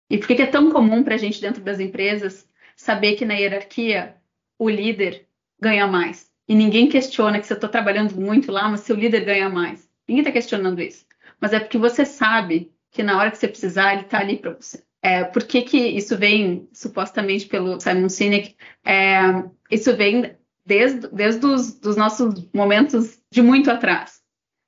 e 0.09 0.17
por 0.17 0.27
que, 0.27 0.35
que 0.35 0.41
é 0.43 0.47
tão 0.47 0.71
comum 0.71 1.03
para 1.03 1.15
a 1.15 1.17
gente, 1.17 1.41
dentro 1.41 1.63
das 1.63 1.79
empresas, 1.79 2.47
saber 2.75 3.15
que 3.15 3.25
na 3.25 3.33
hierarquia 3.33 4.15
o 4.57 4.69
líder 4.69 5.25
ganha 5.59 5.87
mais? 5.87 6.29
E 6.47 6.53
ninguém 6.53 6.89
questiona 6.89 7.39
que 7.39 7.47
se 7.47 7.53
eu 7.53 7.55
estou 7.55 7.69
trabalhando 7.69 8.15
muito 8.15 8.51
lá, 8.51 8.67
mas 8.69 8.81
seu 8.81 8.95
líder 8.95 9.23
ganha 9.23 9.49
mais. 9.49 9.88
Ninguém 10.09 10.23
está 10.23 10.31
questionando 10.31 10.81
isso. 10.81 11.05
Mas 11.39 11.53
é 11.53 11.59
porque 11.59 11.77
você 11.77 12.03
sabe 12.03 12.71
que 12.91 13.03
na 13.03 13.17
hora 13.17 13.31
que 13.31 13.37
você 13.37 13.47
precisar, 13.47 13.93
ele 13.93 14.01
está 14.01 14.19
ali 14.19 14.37
para 14.37 14.51
você. 14.51 14.83
É, 15.01 15.23
por 15.23 15.43
que, 15.43 15.61
que 15.61 15.77
isso 15.77 16.17
vem 16.17 16.67
supostamente 16.73 17.45
pelo 17.45 17.79
Simon 17.79 18.09
Sinek? 18.09 18.55
É, 18.83 19.19
isso 19.71 19.95
vem 19.95 20.35
desde, 20.65 21.07
desde 21.07 21.45
os 21.45 21.79
dos 21.79 21.95
nossos 21.95 22.49
momentos 22.53 23.21
de 23.31 23.41
muito 23.41 23.71
atrás, 23.71 24.21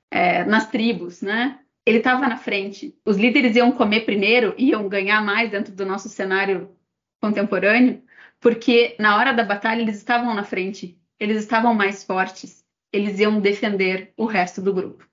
é, 0.10 0.46
nas 0.46 0.70
tribos, 0.70 1.22
né? 1.22 1.60
ele 1.86 1.98
estava 1.98 2.28
na 2.28 2.38
frente. 2.38 2.96
Os 3.06 3.18
líderes 3.18 3.56
iam 3.56 3.72
comer 3.72 4.02
primeiro, 4.02 4.54
iam 4.58 4.88
ganhar 4.88 5.24
mais 5.24 5.50
dentro 5.50 5.74
do 5.74 5.86
nosso 5.86 6.10
cenário 6.10 6.76
contemporâneo, 7.20 8.04
porque 8.40 8.96
na 9.00 9.18
hora 9.18 9.34
da 9.34 9.44
batalha 9.44 9.82
eles 9.82 9.98
estavam 9.98 10.34
na 10.34 10.44
frente, 10.44 10.98
eles 11.20 11.38
estavam 11.38 11.74
mais 11.74 12.04
fortes, 12.04 12.64
eles 12.92 13.20
iam 13.20 13.40
defender 13.40 14.14
o 14.18 14.26
resto 14.26 14.62
do 14.62 14.74
grupo. 14.74 15.08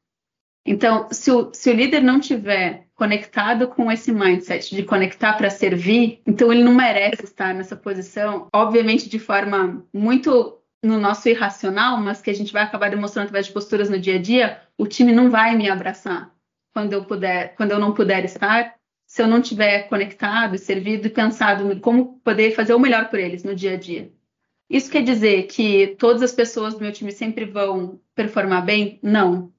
Então, 0.71 1.09
se 1.11 1.31
o, 1.31 1.51
se 1.55 1.71
o 1.71 1.75
líder 1.75 2.03
não 2.03 2.21
tiver 2.21 2.87
conectado 2.95 3.69
com 3.69 3.91
esse 3.91 4.13
mindset 4.13 4.77
de 4.77 4.83
conectar 4.83 5.33
para 5.33 5.49
servir, 5.49 6.21
então 6.27 6.53
ele 6.53 6.63
não 6.63 6.75
merece 6.75 7.25
estar 7.25 7.55
nessa 7.55 7.75
posição, 7.75 8.49
obviamente 8.53 9.09
de 9.09 9.19
forma 9.19 9.83
muito 9.95 10.59
no 10.83 11.01
nosso 11.01 11.27
irracional, 11.27 11.97
mas 11.97 12.21
que 12.21 12.29
a 12.29 12.35
gente 12.35 12.53
vai 12.53 12.65
acabar 12.65 12.91
demonstrando 12.91 13.29
através 13.29 13.47
de 13.47 13.53
posturas 13.53 13.89
no 13.89 13.99
dia 13.99 14.17
a 14.17 14.19
dia, 14.21 14.61
o 14.77 14.87
time 14.87 15.11
não 15.11 15.31
vai 15.31 15.57
me 15.57 15.71
abraçar 15.71 16.35
quando 16.75 16.93
eu 16.93 17.03
puder, 17.03 17.55
quando 17.55 17.71
eu 17.71 17.79
não 17.79 17.95
puder 17.95 18.27
estar, 18.27 18.75
se 19.07 19.23
eu 19.23 19.27
não 19.27 19.41
tiver 19.41 19.89
conectado, 19.89 20.59
servido 20.59 21.07
e 21.07 21.11
pensado 21.11 21.73
em 21.73 21.81
como 21.81 22.21
poder 22.23 22.55
fazer 22.55 22.75
o 22.75 22.79
melhor 22.79 23.09
por 23.09 23.19
eles 23.19 23.43
no 23.43 23.55
dia 23.55 23.73
a 23.73 23.77
dia. 23.79 24.13
Isso 24.69 24.91
quer 24.91 25.03
dizer 25.03 25.45
que 25.45 25.97
todas 25.99 26.21
as 26.21 26.33
pessoas 26.33 26.75
do 26.75 26.81
meu 26.81 26.93
time 26.93 27.11
sempre 27.11 27.47
vão 27.47 27.99
performar 28.15 28.63
bem? 28.67 28.99
Não. 29.03 29.51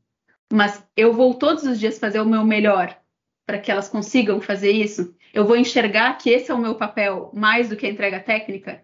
Mas 0.52 0.84
eu 0.96 1.14
vou 1.14 1.34
todos 1.36 1.64
os 1.64 1.80
dias 1.80 2.00
fazer 2.00 2.20
o 2.20 2.26
meu 2.26 2.44
melhor 2.44 2.98
para 3.46 3.60
que 3.60 3.72
elas 3.72 3.90
consigam 3.90 4.42
fazer 4.42 4.72
isso. 4.72 5.16
Eu 5.34 5.46
vou 5.46 5.56
enxergar 5.56 6.18
que 6.18 6.30
esse 6.30 6.52
é 6.52 6.54
o 6.54 6.60
meu 6.60 6.76
papel 6.76 7.32
mais 7.34 7.70
do 7.70 7.76
que 7.76 7.86
a 7.86 7.90
entrega 7.90 8.20
técnica. 8.20 8.82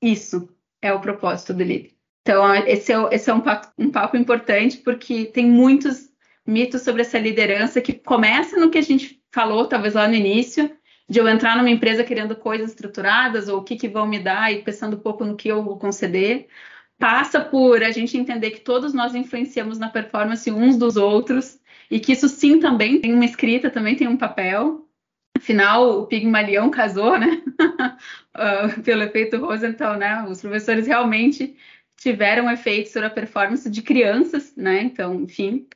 Isso 0.00 0.48
é 0.80 0.92
o 0.92 1.00
propósito 1.00 1.54
do 1.54 1.62
líder. 1.62 1.92
Então, 2.22 2.54
esse 2.66 2.92
é, 2.92 2.96
esse 3.12 3.30
é 3.30 3.34
um, 3.34 3.40
papo, 3.40 3.68
um 3.78 3.90
papo 3.90 4.16
importante 4.16 4.78
porque 4.78 5.26
tem 5.26 5.46
muitos 5.46 6.10
mitos 6.44 6.82
sobre 6.82 7.02
essa 7.02 7.18
liderança 7.18 7.80
que 7.80 7.92
começa 7.92 8.56
no 8.56 8.70
que 8.70 8.78
a 8.78 8.82
gente 8.82 9.22
falou, 9.30 9.66
talvez 9.66 9.94
lá 9.94 10.08
no 10.08 10.14
início, 10.14 10.70
de 11.08 11.20
eu 11.20 11.28
entrar 11.28 11.56
numa 11.56 11.70
empresa 11.70 12.02
querendo 12.02 12.34
coisas 12.34 12.70
estruturadas 12.70 13.48
ou 13.48 13.58
o 13.58 13.62
que, 13.62 13.76
que 13.76 13.88
vão 13.88 14.06
me 14.06 14.18
dar 14.18 14.52
e 14.52 14.62
pensando 14.62 14.96
um 14.96 15.00
pouco 15.00 15.24
no 15.24 15.36
que 15.36 15.48
eu 15.48 15.62
vou 15.62 15.78
conceder, 15.78 16.48
passa 16.98 17.40
por 17.40 17.82
a 17.82 17.90
gente 17.90 18.16
entender 18.16 18.50
que 18.50 18.60
todos 18.60 18.92
nós 18.94 19.14
influenciamos 19.14 19.78
na 19.78 19.88
performance 19.88 20.50
uns 20.50 20.76
dos 20.76 20.96
outros 20.96 21.60
e 21.90 22.00
que 22.00 22.12
isso 22.12 22.28
sim 22.28 22.58
também 22.58 23.00
tem 23.00 23.12
uma 23.12 23.24
escrita, 23.24 23.70
também 23.70 23.94
tem 23.94 24.08
um 24.08 24.16
papel. 24.16 24.88
Afinal, 25.36 26.00
o 26.00 26.06
Pigmalião 26.06 26.70
casou, 26.70 27.18
né? 27.18 27.42
uh, 27.60 28.80
pelo 28.82 29.02
efeito 29.02 29.38
Rosenthal, 29.38 29.96
né? 29.96 30.24
Os 30.28 30.40
professores 30.40 30.86
realmente 30.86 31.56
tiveram 31.96 32.50
efeitos 32.50 32.92
sobre 32.92 33.08
a 33.08 33.10
performance 33.10 33.68
de 33.70 33.82
crianças, 33.82 34.54
né? 34.56 34.82
Então, 34.82 35.14
enfim, 35.14 35.66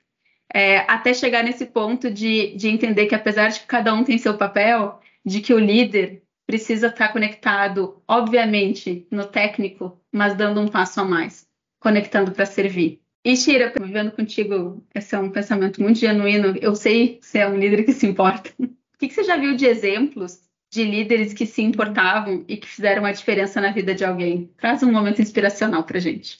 é, 0.52 0.78
até 0.90 1.14
chegar 1.14 1.44
nesse 1.44 1.66
ponto 1.66 2.10
de, 2.10 2.54
de 2.56 2.68
entender 2.68 3.06
que, 3.06 3.14
apesar 3.14 3.48
de 3.48 3.60
que 3.60 3.66
cada 3.66 3.94
um 3.94 4.02
tem 4.02 4.18
seu 4.18 4.36
papel, 4.36 5.00
de 5.24 5.40
que 5.40 5.54
o 5.54 5.58
líder 5.58 6.22
precisa 6.46 6.88
estar 6.88 7.12
conectado, 7.12 8.02
obviamente, 8.08 9.06
no 9.10 9.26
técnico, 9.26 9.99
mas 10.12 10.36
dando 10.36 10.60
um 10.60 10.68
passo 10.68 11.00
a 11.00 11.04
mais, 11.04 11.46
conectando 11.80 12.32
para 12.32 12.46
servir. 12.46 13.00
E 13.24 13.36
Shira, 13.36 13.72
vivendo 13.78 14.12
contigo, 14.12 14.82
esse 14.94 15.14
é 15.14 15.18
um 15.18 15.30
pensamento 15.30 15.80
muito 15.82 15.98
genuíno. 15.98 16.56
Eu 16.60 16.74
sei 16.74 17.18
que 17.18 17.26
você 17.26 17.38
é 17.38 17.48
um 17.48 17.58
líder 17.58 17.84
que 17.84 17.92
se 17.92 18.06
importa. 18.06 18.50
O 18.58 18.98
que, 18.98 19.10
você 19.10 19.24
já 19.24 19.36
viu 19.36 19.56
de 19.56 19.66
exemplos 19.66 20.40
de 20.72 20.84
líderes 20.84 21.34
que 21.34 21.44
se 21.44 21.62
importavam 21.62 22.44
e 22.48 22.56
que 22.56 22.66
fizeram 22.66 23.04
a 23.04 23.12
diferença 23.12 23.60
na 23.60 23.72
vida 23.72 23.94
de 23.94 24.04
alguém? 24.04 24.50
Traz 24.56 24.82
um 24.82 24.92
momento 24.92 25.20
inspiracional 25.20 25.84
para 25.84 25.98
gente. 25.98 26.38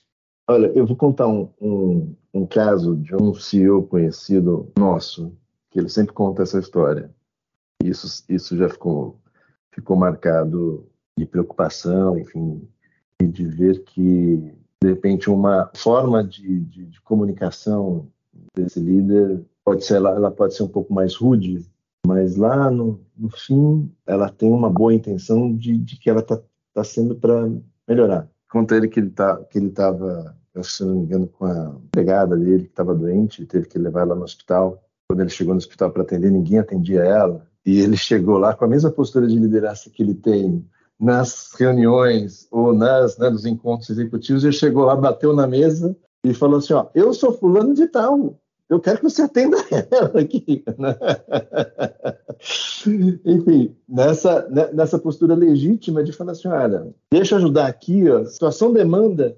Olha, 0.49 0.67
eu 0.75 0.87
vou 0.87 0.97
contar 0.97 1.27
um, 1.27 1.51
um, 1.61 2.17
um 2.33 2.47
caso 2.47 2.97
de 2.97 3.15
um 3.15 3.35
CEO 3.35 3.87
conhecido 3.87 4.73
nosso, 4.77 5.37
que 5.71 5.79
ele 5.79 5.89
sempre 5.89 6.15
conta 6.15 6.43
essa 6.43 6.59
história. 6.59 7.11
Isso, 7.85 8.25
isso 8.29 8.57
já 8.57 8.69
ficou, 8.69 9.19
ficou 9.73 9.97
marcado 9.97 10.87
de 11.17 11.27
preocupação, 11.27 12.19
enfim, 12.19 12.67
de 13.29 13.47
ver 13.47 13.83
que, 13.85 14.53
de 14.83 14.89
repente, 14.89 15.31
uma 15.31 15.71
forma 15.75 16.23
de, 16.25 16.61
de, 16.61 16.87
de 16.87 17.01
comunicação 17.03 18.09
desse 18.55 18.81
líder 18.81 19.45
pode 19.65 19.85
ser, 19.85 19.97
ela, 19.97 20.11
ela 20.11 20.31
pode 20.31 20.55
ser 20.55 20.63
um 20.63 20.69
pouco 20.69 20.93
mais 20.93 21.15
rude 21.15 21.65
Mas 22.07 22.37
lá 22.37 22.71
no, 22.71 23.01
no 23.17 23.31
fim, 23.31 23.91
ela 24.07 24.29
tem 24.29 24.51
uma 24.51 24.71
boa 24.71 24.93
intenção 24.95 25.55
de, 25.55 25.77
de 25.77 25.99
que 25.99 26.11
ela 26.11 26.21
está 26.21 26.41
tá 26.75 26.85
sendo 26.85 27.15
para 27.15 27.49
melhorar. 27.87 28.29
Conta 28.51 28.77
ele 28.77 28.89
que 28.89 28.99
ele 28.99 29.11
tá, 29.11 29.37
que 29.45 29.59
ele 29.59 29.69
estava, 29.69 30.37
se 30.63 30.85
não 30.85 30.97
me 30.97 31.03
engano, 31.03 31.27
com 31.27 31.45
a 31.45 31.77
empregada 31.85 32.37
dele 32.37 32.65
que 32.65 32.71
estava 32.71 32.95
doente, 32.95 33.47
teve 33.47 33.69
que 33.69 33.79
levar 33.79 34.03
ela 34.03 34.15
no 34.15 34.25
hospital. 34.25 34.83
Quando 35.09 35.21
ele 35.21 35.31
chegou 35.31 35.55
no 35.55 35.59
hospital 35.59 35.91
para 35.91 36.03
atender, 36.03 36.31
ninguém 36.31 36.59
atendia 36.59 37.03
ela. 37.03 37.47
E 37.65 37.81
ele 37.81 37.97
chegou 37.97 38.39
lá 38.39 38.55
com 38.55 38.65
a 38.65 38.69
mesma 38.69 38.91
postura 38.91 39.27
de 39.27 39.39
liderança 39.39 39.91
que 39.91 40.03
ele 40.03 40.15
tem 40.15 40.65
nas 41.01 41.53
reuniões 41.59 42.47
ou 42.51 42.75
nas, 42.75 43.17
né, 43.17 43.31
nos 43.31 43.47
encontros 43.47 43.89
executivos. 43.89 44.45
Ele 44.45 44.53
chegou 44.53 44.85
lá, 44.85 44.95
bateu 44.95 45.33
na 45.33 45.47
mesa 45.47 45.97
e 46.23 46.35
falou 46.35 46.59
assim: 46.59 46.75
ó, 46.75 46.89
eu 46.95 47.15
sou 47.15 47.33
fulano 47.33 47.73
de 47.73 47.89
tal, 47.89 48.39
eu 48.69 48.79
quero 48.79 48.99
que 48.99 49.05
você 49.05 49.23
atenda 49.23 49.57
ela 49.91 50.21
aqui. 50.21 50.63
Enfim, 53.25 53.75
nessa, 53.89 54.47
né, 54.49 54.71
nessa 54.73 54.99
postura 54.99 55.35
legítima 55.35 56.05
de 56.05 56.13
falar 56.13 56.33
assim, 56.33 56.49
olha, 56.49 56.95
deixa 57.11 57.35
eu 57.35 57.39
ajudar 57.39 57.67
aqui, 57.67 58.09
ó, 58.11 58.19
a 58.19 58.27
situação 58.27 58.73
demanda 58.73 59.37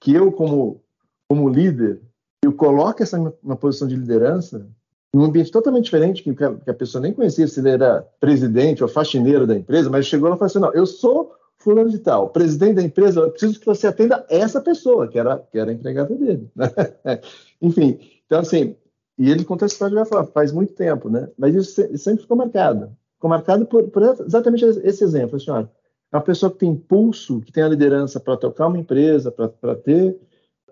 que 0.00 0.14
eu, 0.14 0.32
como, 0.32 0.82
como 1.28 1.48
líder, 1.48 2.00
eu 2.42 2.52
coloque 2.52 3.02
essa 3.02 3.18
uma 3.42 3.56
posição 3.56 3.86
de 3.86 3.94
liderança 3.94 4.66
num 5.12 5.24
ambiente 5.24 5.50
totalmente 5.50 5.84
diferente, 5.84 6.22
que 6.22 6.70
a 6.70 6.74
pessoa 6.74 7.02
nem 7.02 7.12
conhecia 7.12 7.46
se 7.46 7.60
ele 7.60 7.70
era 7.70 8.02
presidente 8.18 8.82
ou 8.82 8.88
faxineiro 8.88 9.46
da 9.46 9.54
empresa, 9.54 9.90
mas 9.90 10.06
chegou 10.06 10.28
lá 10.28 10.36
e 10.36 10.38
falou 10.38 10.46
assim, 10.46 10.58
não, 10.58 10.72
eu 10.72 10.86
sou 10.86 11.34
fulano 11.58 11.90
de 11.90 11.98
tal, 11.98 12.30
presidente 12.30 12.76
da 12.76 12.82
empresa, 12.82 13.20
eu 13.20 13.30
preciso 13.30 13.60
que 13.60 13.66
você 13.66 13.86
atenda 13.86 14.24
essa 14.28 14.60
pessoa, 14.60 15.06
que 15.06 15.18
era, 15.18 15.38
que 15.38 15.58
era 15.58 15.70
a 15.70 15.74
empregada 15.74 16.14
dele. 16.14 16.50
Enfim, 17.60 18.00
então, 18.26 18.40
assim, 18.40 18.74
e 19.18 19.30
ele 19.30 19.44
conta 19.44 19.66
essa 19.66 19.74
história 19.74 19.96
já 19.96 20.24
faz 20.24 20.50
muito 20.50 20.72
tempo, 20.72 21.08
né? 21.08 21.28
Mas 21.38 21.54
isso 21.54 21.98
sempre 21.98 22.22
ficou 22.22 22.36
marcado. 22.36 22.90
Ficou 23.14 23.30
marcado 23.30 23.66
por, 23.66 23.88
por 23.88 24.02
exatamente 24.02 24.64
esse 24.64 25.04
exemplo. 25.04 25.36
Assim, 25.36 25.50
olha, 25.50 25.70
é 26.10 26.16
uma 26.16 26.22
pessoa 26.22 26.50
que 26.50 26.58
tem 26.58 26.70
impulso, 26.70 27.40
que 27.40 27.52
tem 27.52 27.62
a 27.62 27.68
liderança 27.68 28.18
para 28.18 28.36
tocar 28.36 28.66
uma 28.66 28.78
empresa, 28.78 29.30
para 29.30 29.76
ter, 29.76 30.18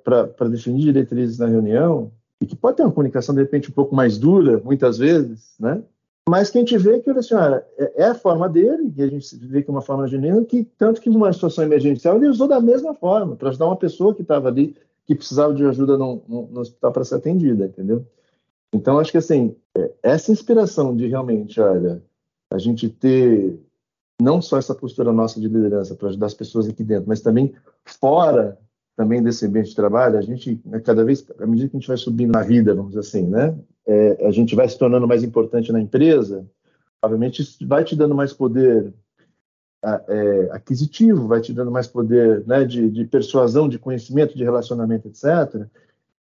para 0.03 0.49
definir 0.49 0.85
diretrizes 0.85 1.39
na 1.39 1.47
reunião, 1.47 2.11
e 2.41 2.47
que 2.47 2.57
pode 2.57 2.77
ter 2.77 2.83
uma 2.83 2.93
comunicação, 2.93 3.35
de 3.35 3.43
repente, 3.43 3.71
um 3.71 3.75
pouco 3.75 3.95
mais 3.95 4.17
dura, 4.17 4.61
muitas 4.65 4.99
vezes, 4.99 5.55
né? 5.61 5.83
Mas 6.29 6.51
que 6.51 6.59
a 6.59 6.61
gente 6.61 6.79
vê 6.79 7.01
que, 7.01 7.11
olha 7.11 7.21
assim, 7.21 7.35
olha, 7.35 7.67
é, 7.77 8.03
é 8.03 8.05
a 8.05 8.15
forma 8.15 8.49
dele, 8.49 8.93
e 8.97 9.03
a 9.03 9.07
gente 9.07 9.37
vê 9.37 9.63
que 9.63 9.71
é 9.71 9.73
uma 9.73 9.83
forma 9.83 10.07
genuína, 10.07 10.45
que 10.45 10.65
tanto 10.79 11.01
que 11.01 11.11
numa 11.11 11.33
situação 11.33 11.65
emergencial 11.65 12.17
ele 12.17 12.29
usou 12.29 12.47
da 12.47 12.61
mesma 12.61 12.95
forma, 12.95 13.37
para 13.37 13.49
ajudar 13.51 13.67
uma 13.67 13.77
pessoa 13.77 14.15
que 14.15 14.23
estava 14.23 14.49
ali, 14.49 14.77
que 15.07 15.15
precisava 15.15 15.53
de 15.53 15.65
ajuda 15.65 15.99
no, 15.99 16.23
no, 16.29 16.47
no 16.47 16.61
hospital 16.61 16.93
para 16.93 17.05
ser 17.05 17.17
atendida, 17.17 17.67
entendeu? 17.67 18.07
Então, 18.73 18.99
acho 18.99 19.11
que 19.11 19.19
assim, 19.19 19.57
é, 19.77 19.91
essa 20.03 20.31
inspiração 20.31 20.95
de 20.95 21.09
realmente, 21.09 21.61
olha, 21.61 22.03
a 22.53 22.59
gente 22.59 22.89
ter 22.89 23.59
não 24.21 24.41
só 24.41 24.59
essa 24.59 24.75
postura 24.75 25.13
nossa 25.13 25.41
de 25.41 25.49
liderança 25.49 25.95
para 25.95 26.09
ajudar 26.09 26.27
as 26.27 26.35
pessoas 26.35 26.69
aqui 26.69 26.85
dentro, 26.85 27.09
mas 27.09 27.21
também 27.21 27.55
fora 27.85 28.59
também 29.01 29.23
desse 29.23 29.47
ambiente 29.47 29.71
de 29.71 29.77
trabalho, 29.77 30.19
a 30.19 30.21
gente, 30.21 30.61
né, 30.63 30.79
cada 30.79 31.03
vez, 31.03 31.25
à 31.39 31.47
medida 31.47 31.71
que 31.71 31.77
a 31.79 31.81
gente 31.81 31.89
vai 31.89 31.97
subindo 31.97 32.33
na 32.33 32.43
vida, 32.43 32.75
vamos 32.75 32.91
dizer 32.91 33.01
assim, 33.01 33.27
né, 33.27 33.59
é, 33.87 34.27
a 34.27 34.31
gente 34.31 34.55
vai 34.55 34.69
se 34.69 34.79
tornando 34.79 35.09
mais 35.09 35.25
importante 35.25 35.73
na 35.73 35.81
empresa, 35.81 36.47
obviamente 37.03 37.41
isso 37.41 37.67
vai 37.67 37.83
te 37.83 37.97
dando 37.97 38.15
mais 38.15 38.35
poder 38.35 38.93
é, 39.83 40.51
aquisitivo, 40.53 41.27
vai 41.27 41.41
te 41.41 41.51
dando 41.51 41.71
mais 41.71 41.87
poder 41.87 42.47
né, 42.47 42.63
de, 42.67 42.91
de 42.91 43.07
persuasão, 43.07 43.71
de 43.71 43.79
conhecimento, 43.79 44.37
de 44.37 44.45
relacionamento, 44.45 45.09
etc., 45.09 45.67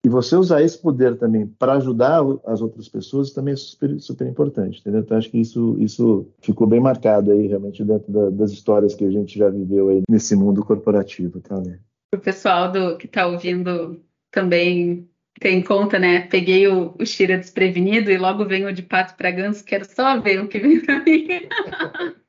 e 0.03 0.09
você 0.09 0.35
usar 0.35 0.63
esse 0.63 0.79
poder 0.79 1.15
também 1.17 1.45
para 1.45 1.73
ajudar 1.73 2.23
as 2.45 2.59
outras 2.59 2.89
pessoas 2.89 3.31
também 3.33 3.53
é 3.53 3.57
super, 3.57 3.99
super 3.99 4.25
importante, 4.25 4.79
entendeu? 4.79 5.01
Então 5.01 5.15
acho 5.15 5.29
que 5.29 5.37
isso, 5.37 5.75
isso 5.77 6.25
ficou 6.39 6.65
bem 6.65 6.79
marcado 6.79 7.31
aí 7.31 7.45
realmente 7.45 7.83
dentro 7.83 8.11
da, 8.11 8.31
das 8.31 8.51
histórias 8.51 8.95
que 8.95 9.05
a 9.05 9.11
gente 9.11 9.37
já 9.37 9.47
viveu 9.47 9.89
aí 9.89 10.01
nesse 10.09 10.35
mundo 10.35 10.65
corporativo, 10.65 11.39
tá, 11.39 11.59
né? 11.59 11.77
O 12.13 12.17
pessoal 12.17 12.71
do, 12.71 12.97
que 12.97 13.05
está 13.05 13.25
ouvindo 13.25 14.03
também 14.29 15.09
tem 15.39 15.59
em 15.59 15.63
conta, 15.63 15.97
né? 15.97 16.27
Peguei 16.27 16.67
o, 16.67 16.95
o 16.99 17.05
Shira 17.05 17.37
desprevenido 17.37 18.11
e 18.11 18.17
logo 18.17 18.45
venho 18.45 18.71
de 18.73 18.83
pato 18.83 19.15
para 19.15 19.31
ganso, 19.31 19.63
quero 19.63 19.85
só 19.85 20.19
ver 20.19 20.41
o 20.41 20.47
que 20.47 20.59
vem 20.59 20.81
para 20.81 21.03
mim. 21.03 21.27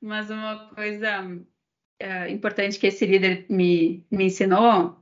Mas 0.00 0.30
uma 0.30 0.70
coisa 0.74 1.38
é, 1.98 2.30
importante 2.30 2.78
que 2.78 2.86
esse 2.86 3.04
líder 3.06 3.46
me, 3.48 4.04
me 4.10 4.24
ensinou 4.24 5.00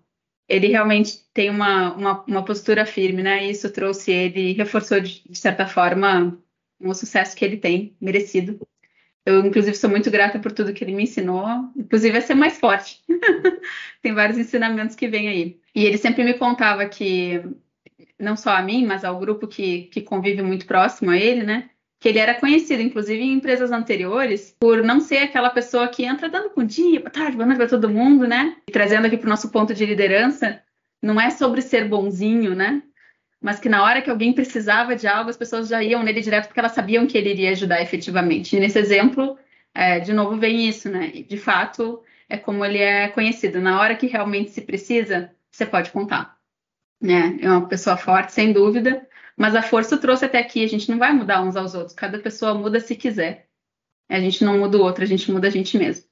ele 0.48 0.68
realmente 0.68 1.18
tem 1.32 1.50
uma, 1.50 1.94
uma, 1.94 2.24
uma, 2.24 2.44
postura 2.44 2.86
firme, 2.86 3.22
né? 3.22 3.46
E 3.46 3.50
isso 3.50 3.70
trouxe 3.70 4.10
ele, 4.10 4.52
reforçou 4.52 4.98
de, 4.98 5.22
de 5.28 5.38
certa 5.38 5.66
forma 5.66 6.42
um 6.80 6.94
sucesso 6.94 7.36
que 7.36 7.44
ele 7.44 7.58
tem, 7.58 7.94
merecido. 8.00 8.58
Eu, 9.28 9.44
inclusive, 9.44 9.76
sou 9.76 9.90
muito 9.90 10.10
grata 10.10 10.38
por 10.38 10.50
tudo 10.52 10.72
que 10.72 10.82
ele 10.82 10.94
me 10.94 11.02
ensinou, 11.02 11.46
inclusive 11.76 12.16
a 12.16 12.20
ser 12.22 12.34
mais 12.34 12.58
forte. 12.58 13.02
tem 14.00 14.14
vários 14.14 14.38
ensinamentos 14.38 14.96
que 14.96 15.06
vêm 15.06 15.28
aí. 15.28 15.60
E 15.74 15.84
ele 15.84 15.98
sempre 15.98 16.24
me 16.24 16.32
contava 16.32 16.86
que, 16.86 17.42
não 18.18 18.36
só 18.36 18.56
a 18.56 18.62
mim, 18.62 18.86
mas 18.86 19.04
ao 19.04 19.18
grupo 19.18 19.46
que, 19.46 19.82
que 19.92 20.00
convive 20.00 20.40
muito 20.40 20.64
próximo 20.64 21.10
a 21.10 21.18
ele, 21.18 21.42
né? 21.42 21.68
que 22.00 22.08
ele 22.08 22.18
era 22.18 22.32
conhecido, 22.32 22.80
inclusive 22.80 23.20
em 23.20 23.32
empresas 23.32 23.70
anteriores, 23.70 24.56
por 24.58 24.82
não 24.82 24.98
ser 24.98 25.18
aquela 25.18 25.50
pessoa 25.50 25.88
que 25.88 26.04
entra 26.04 26.30
dando 26.30 26.52
bom 26.54 26.64
dia, 26.64 27.00
boa 27.00 27.10
tarde, 27.10 27.36
boa 27.36 27.44
noite 27.44 27.58
para 27.58 27.68
todo 27.68 27.90
mundo, 27.90 28.26
né? 28.26 28.56
E 28.68 28.72
trazendo 28.72 29.08
aqui 29.08 29.16
para 29.16 29.26
o 29.26 29.30
nosso 29.30 29.50
ponto 29.50 29.74
de 29.74 29.84
liderança, 29.84 30.62
não 31.02 31.20
é 31.20 31.28
sobre 31.28 31.60
ser 31.60 31.88
bonzinho, 31.88 32.54
né? 32.54 32.82
Mas 33.40 33.60
que 33.60 33.68
na 33.68 33.82
hora 33.84 34.02
que 34.02 34.10
alguém 34.10 34.32
precisava 34.32 34.96
de 34.96 35.06
algo, 35.06 35.30
as 35.30 35.36
pessoas 35.36 35.68
já 35.68 35.82
iam 35.82 36.02
nele 36.02 36.20
direto 36.20 36.46
porque 36.46 36.58
elas 36.58 36.72
sabiam 36.72 37.06
que 37.06 37.16
ele 37.16 37.30
iria 37.30 37.50
ajudar 37.50 37.80
efetivamente. 37.80 38.56
E 38.56 38.60
nesse 38.60 38.78
exemplo, 38.78 39.38
é, 39.74 40.00
de 40.00 40.12
novo, 40.12 40.36
vem 40.36 40.68
isso, 40.68 40.88
né? 40.90 41.08
De 41.28 41.36
fato, 41.36 42.02
é 42.28 42.36
como 42.36 42.64
ele 42.64 42.78
é 42.78 43.08
conhecido. 43.08 43.60
Na 43.60 43.80
hora 43.80 43.96
que 43.96 44.06
realmente 44.06 44.50
se 44.50 44.62
precisa, 44.62 45.32
você 45.50 45.64
pode 45.64 45.90
contar. 45.90 46.36
Né? 47.00 47.38
É 47.40 47.48
uma 47.48 47.68
pessoa 47.68 47.96
forte, 47.96 48.32
sem 48.32 48.52
dúvida, 48.52 49.06
mas 49.36 49.54
a 49.54 49.62
força 49.62 49.96
trouxe 49.96 50.24
até 50.24 50.38
aqui, 50.38 50.64
a 50.64 50.68
gente 50.68 50.90
não 50.90 50.98
vai 50.98 51.12
mudar 51.12 51.42
uns 51.42 51.54
aos 51.54 51.74
outros, 51.74 51.94
cada 51.94 52.18
pessoa 52.18 52.54
muda 52.54 52.80
se 52.80 52.96
quiser. 52.96 53.48
A 54.08 54.18
gente 54.18 54.44
não 54.44 54.58
muda 54.58 54.78
o 54.78 54.82
outro, 54.82 55.04
a 55.04 55.06
gente 55.06 55.30
muda 55.30 55.46
a 55.48 55.50
gente 55.50 55.78
mesmo. 55.78 56.04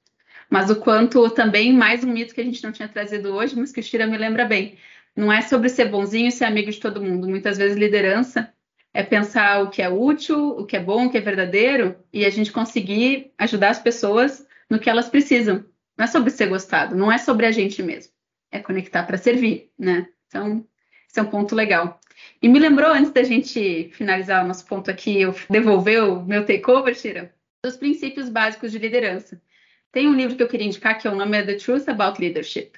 Mas 0.48 0.70
o 0.70 0.76
quanto 0.76 1.28
também, 1.30 1.72
mais 1.72 2.04
um 2.04 2.12
mito 2.12 2.34
que 2.34 2.40
a 2.40 2.44
gente 2.44 2.62
não 2.62 2.70
tinha 2.70 2.88
trazido 2.88 3.34
hoje, 3.34 3.56
mas 3.56 3.72
que 3.72 3.80
o 3.80 3.82
Shira 3.82 4.06
me 4.06 4.16
lembra 4.16 4.44
bem. 4.44 4.78
Não 5.16 5.32
é 5.32 5.40
sobre 5.40 5.70
ser 5.70 5.86
bonzinho 5.86 6.28
e 6.28 6.32
ser 6.32 6.44
amigo 6.44 6.70
de 6.70 6.78
todo 6.78 7.02
mundo. 7.02 7.26
Muitas 7.26 7.56
vezes 7.56 7.76
liderança 7.76 8.52
é 8.92 9.02
pensar 9.02 9.62
o 9.62 9.70
que 9.70 9.80
é 9.80 9.88
útil, 9.88 10.50
o 10.50 10.66
que 10.66 10.76
é 10.76 10.80
bom, 10.80 11.06
o 11.06 11.10
que 11.10 11.18
é 11.18 11.20
verdadeiro, 11.20 11.96
e 12.12 12.24
a 12.24 12.30
gente 12.30 12.52
conseguir 12.52 13.32
ajudar 13.38 13.70
as 13.70 13.78
pessoas 13.78 14.46
no 14.68 14.78
que 14.78 14.90
elas 14.90 15.08
precisam. 15.08 15.64
Não 15.96 16.04
é 16.04 16.08
sobre 16.08 16.30
ser 16.30 16.48
gostado, 16.48 16.94
não 16.94 17.10
é 17.10 17.16
sobre 17.16 17.46
a 17.46 17.50
gente 17.50 17.82
mesmo. 17.82 18.12
É 18.50 18.58
conectar 18.58 19.02
para 19.04 19.16
servir, 19.16 19.70
né? 19.78 20.06
Então, 20.26 20.66
esse 21.10 21.18
é 21.18 21.22
um 21.22 21.30
ponto 21.30 21.54
legal. 21.54 21.98
E 22.40 22.48
me 22.48 22.58
lembrou, 22.58 22.90
antes 22.90 23.10
da 23.10 23.22
gente 23.22 23.90
finalizar 23.92 24.44
o 24.44 24.48
nosso 24.48 24.66
ponto 24.66 24.90
aqui, 24.90 25.20
eu 25.20 25.34
devolver 25.48 26.02
o 26.04 26.24
meu 26.24 26.44
takeover, 26.44 26.94
Tira, 26.94 27.34
dos 27.62 27.76
princípios 27.76 28.28
básicos 28.28 28.72
de 28.72 28.78
liderança. 28.78 29.40
Tem 29.92 30.08
um 30.08 30.14
livro 30.14 30.36
que 30.36 30.42
eu 30.42 30.48
queria 30.48 30.66
indicar, 30.66 30.98
que 30.98 31.08
é 31.08 31.10
o 31.10 31.16
nome 31.16 31.38
é 31.38 31.42
The 31.42 31.54
Truth 31.54 31.88
About 31.88 32.20
Leadership. 32.20 32.72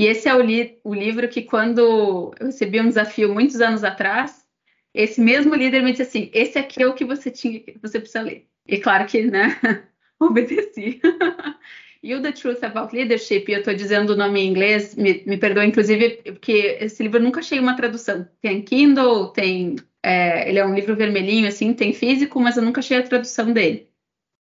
E 0.00 0.06
esse 0.06 0.26
é 0.26 0.34
o, 0.34 0.40
li 0.40 0.78
o 0.82 0.94
livro 0.94 1.28
que, 1.28 1.42
quando 1.42 1.78
eu 2.40 2.46
recebi 2.46 2.80
um 2.80 2.88
desafio 2.88 3.34
muitos 3.34 3.60
anos 3.60 3.84
atrás, 3.84 4.46
esse 4.94 5.20
mesmo 5.20 5.54
líder 5.54 5.82
me 5.82 5.90
disse 5.90 6.04
assim: 6.04 6.30
esse 6.32 6.58
aqui 6.58 6.82
é 6.82 6.86
o 6.86 6.94
que 6.94 7.04
você 7.04 7.30
tinha, 7.30 7.62
você 7.82 8.00
precisa 8.00 8.22
ler. 8.22 8.48
E 8.66 8.78
claro 8.78 9.06
que, 9.06 9.24
né, 9.24 9.60
obedeci. 10.18 11.02
E 12.02 12.14
o 12.14 12.22
The 12.22 12.32
Truth 12.32 12.64
About 12.64 12.96
Leadership, 12.96 13.44
eu 13.46 13.58
estou 13.58 13.74
dizendo 13.74 14.14
o 14.14 14.16
nome 14.16 14.40
em 14.40 14.48
inglês, 14.48 14.94
me, 14.94 15.22
me 15.26 15.36
perdoa, 15.36 15.66
inclusive, 15.66 16.22
porque 16.32 16.78
esse 16.80 17.02
livro 17.02 17.18
eu 17.18 17.22
nunca 17.22 17.40
achei 17.40 17.60
uma 17.60 17.76
tradução. 17.76 18.26
Tem 18.40 18.62
Kindle, 18.62 19.28
tem. 19.34 19.76
É, 20.02 20.48
ele 20.48 20.58
é 20.58 20.64
um 20.64 20.74
livro 20.74 20.96
vermelhinho, 20.96 21.46
assim, 21.46 21.74
tem 21.74 21.92
físico, 21.92 22.40
mas 22.40 22.56
eu 22.56 22.62
nunca 22.62 22.80
achei 22.80 22.96
a 22.96 23.02
tradução 23.02 23.52
dele. 23.52 23.90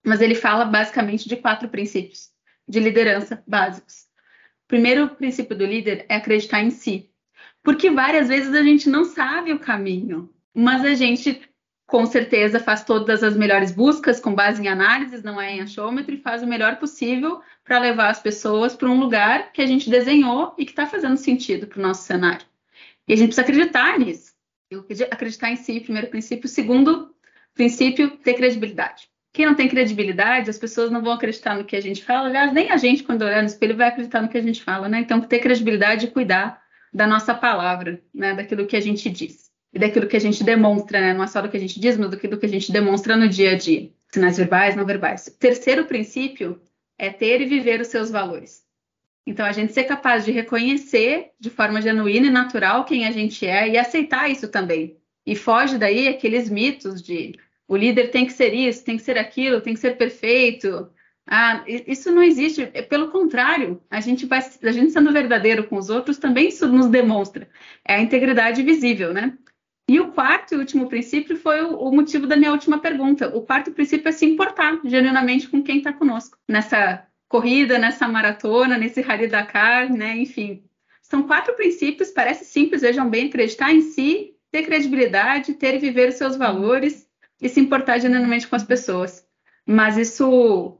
Mas 0.04 0.20
ele 0.20 0.34
fala 0.34 0.66
basicamente 0.66 1.30
de 1.30 1.36
quatro 1.36 1.70
princípios 1.70 2.32
de 2.68 2.80
liderança 2.80 3.44
básicos. 3.46 4.03
Primeiro 4.74 5.08
princípio 5.08 5.56
do 5.56 5.68
líder 5.68 6.04
é 6.10 6.16
acreditar 6.16 6.60
em 6.60 6.72
si. 6.72 7.08
Porque 7.62 7.92
várias 7.92 8.28
vezes 8.28 8.56
a 8.56 8.64
gente 8.64 8.90
não 8.90 9.06
sabe 9.06 9.54
o 9.54 9.60
caminho, 9.60 10.34
mas 10.52 10.84
a 10.84 10.96
gente 10.96 11.48
com 11.86 12.08
certeza 12.08 12.60
faz 12.60 12.84
todas 12.84 13.22
as 13.22 13.38
melhores 13.38 13.72
buscas 13.72 14.20
com 14.20 14.34
base 14.34 14.64
em 14.64 14.68
análises, 14.68 15.22
não 15.22 15.40
é 15.40 15.54
em 15.54 15.62
achômetro, 15.62 16.16
e 16.16 16.18
faz 16.18 16.42
o 16.42 16.48
melhor 16.48 16.78
possível 16.78 17.40
para 17.64 17.78
levar 17.78 18.10
as 18.10 18.20
pessoas 18.20 18.76
para 18.76 18.90
um 18.90 19.00
lugar 19.00 19.52
que 19.52 19.62
a 19.62 19.68
gente 19.68 19.92
desenhou 19.92 20.56
e 20.58 20.66
que 20.66 20.72
está 20.72 20.88
fazendo 20.88 21.18
sentido 21.18 21.68
para 21.68 21.78
o 21.78 21.84
nosso 21.84 22.02
cenário. 22.02 22.48
E 23.08 23.14
a 23.14 23.16
gente 23.16 23.28
precisa 23.28 23.44
acreditar 23.44 24.00
nisso. 24.00 24.34
Acreditar 25.12 25.52
em 25.52 25.56
si, 25.56 25.82
primeiro 25.82 26.08
princípio. 26.08 26.50
Segundo 26.50 27.14
princípio, 27.54 28.18
ter 28.18 28.34
credibilidade. 28.34 29.08
Quem 29.34 29.48
não 29.48 29.56
tem 29.56 29.68
credibilidade, 29.68 30.50
as 30.50 30.60
pessoas 30.60 30.92
não 30.92 31.02
vão 31.02 31.14
acreditar 31.14 31.58
no 31.58 31.66
que 31.66 31.76
a 31.76 31.82
gente 31.82 32.04
fala. 32.04 32.30
Aliás, 32.30 32.54
nem 32.54 32.70
a 32.70 32.78
gente, 32.78 33.02
quando 33.02 33.24
olhar 33.24 33.42
no 33.42 33.48
espelho, 33.48 33.76
vai 33.76 33.88
acreditar 33.88 34.22
no 34.22 34.30
que 34.30 34.38
a 34.38 34.42
gente 34.42 34.64
fala, 34.64 34.88
né? 34.88 35.00
Então, 35.00 35.20
ter 35.20 35.40
credibilidade 35.40 36.06
e 36.06 36.12
cuidar 36.12 36.62
da 36.94 37.08
nossa 37.08 37.34
palavra, 37.34 38.00
né? 38.14 38.36
Daquilo 38.36 38.68
que 38.68 38.76
a 38.78 38.80
gente 38.80 39.10
diz. 39.10 39.52
e 39.74 39.80
daquilo 39.80 40.08
que 40.08 40.16
a 40.16 40.22
gente 40.22 40.44
demonstra, 40.44 41.02
né? 41.02 41.14
Não 41.16 41.24
é 41.24 41.28
só 41.28 41.42
do 41.42 41.50
que 41.50 41.58
a 41.58 41.60
gente 41.60 41.80
diz, 41.80 41.98
mas 41.98 42.12
do 42.12 42.18
que, 42.18 42.28
do 42.28 42.38
que 42.38 42.46
a 42.46 42.50
gente 42.50 42.72
demonstra 42.72 43.18
no 43.18 43.28
dia 43.28 43.54
a 43.54 43.58
dia. 43.58 43.90
Sinais 44.12 44.38
verbais, 44.38 44.76
não 44.76 44.86
verbais. 44.86 45.36
Terceiro 45.40 45.86
princípio 45.86 46.62
é 46.96 47.10
ter 47.10 47.42
e 47.42 47.46
viver 47.46 47.82
os 47.82 47.88
seus 47.88 48.12
valores. 48.12 48.62
Então, 49.26 49.46
a 49.46 49.52
gente 49.52 49.74
ser 49.74 49.86
capaz 49.86 50.26
de 50.26 50.32
reconhecer 50.32 51.32
de 51.40 51.50
forma 51.50 51.82
genuína 51.82 52.28
e 52.28 52.30
natural 52.30 52.86
quem 52.86 53.08
a 53.08 53.12
gente 53.12 53.48
é 53.48 53.68
e 53.68 53.78
aceitar 53.80 54.30
isso 54.30 54.48
também. 54.48 54.96
E 55.26 55.36
foge 55.36 55.80
daí 55.80 56.08
aqueles 56.08 56.50
mitos 56.50 57.02
de 57.02 57.34
o 57.68 57.76
líder 57.76 58.10
tem 58.10 58.26
que 58.26 58.34
ser 58.34 58.54
isso, 58.54 58.84
tem 58.84 58.98
que 58.98 59.04
ser 59.04 59.18
aquilo, 59.18 59.62
tem 59.62 59.74
que 59.74 59.80
ser 59.80 59.98
perfeito. 59.98 60.90
Ah, 61.26 61.64
isso 61.68 62.12
não 62.12 62.22
existe. 62.22 62.70
É 62.74 62.82
pelo 62.82 63.10
contrário, 63.10 63.82
a 63.90 64.02
gente 64.02 64.26
vai, 64.26 64.40
a 64.40 64.72
gente 64.72 64.92
sendo 64.92 65.14
verdadeiro 65.14 65.64
com 65.66 65.78
os 65.78 65.90
outros 65.90 66.18
também 66.18 66.50
isso 66.50 66.68
nos 66.68 66.88
demonstra. 66.88 67.50
É 67.88 67.96
a 67.96 68.02
integridade 68.02 68.62
visível, 68.62 69.14
né? 69.14 69.38
E 69.90 70.00
o 70.00 70.12
quarto 70.12 70.54
e 70.54 70.58
último 70.58 70.88
princípio 70.88 71.36
foi 71.38 71.62
o, 71.62 71.78
o, 71.78 71.92
motivo 71.94 72.26
da 72.26 72.38
minha 72.38 72.52
última 72.52 72.80
pergunta. 72.80 73.36
O 73.36 73.42
quarto 73.42 73.72
princípio 73.72 74.08
é 74.08 74.12
se 74.12 74.26
importar 74.26 74.80
genuinamente 74.86 75.48
com 75.50 75.62
quem 75.62 75.78
está 75.78 75.92
conosco 75.92 76.38
nessa 76.48 77.06
corrida, 77.28 77.78
nessa 77.78 78.08
maratona, 78.08 78.78
nesse 78.78 79.02
Rally 79.02 79.28
Dakar, 79.28 79.92
né? 79.92 80.16
Enfim, 80.18 80.64
são 81.02 81.24
quatro 81.24 81.54
princípios. 81.56 82.12
Parece 82.12 82.46
simples, 82.46 82.82
vejam 82.82 83.10
bem, 83.10 83.28
acreditar 83.28 83.74
em 83.74 83.82
si, 83.82 84.36
ter 84.52 84.64
credibilidade, 84.64 85.54
ter 85.56 85.76
e 85.76 85.80
viver 85.80 86.10
os 86.10 86.16
seus 86.16 86.38
valores 86.38 87.03
e 87.44 87.50
se 87.50 87.60
importar 87.60 88.00
genuinamente 88.00 88.48
com 88.48 88.56
as 88.56 88.64
pessoas. 88.64 89.28
Mas 89.66 89.98
isso, 89.98 90.78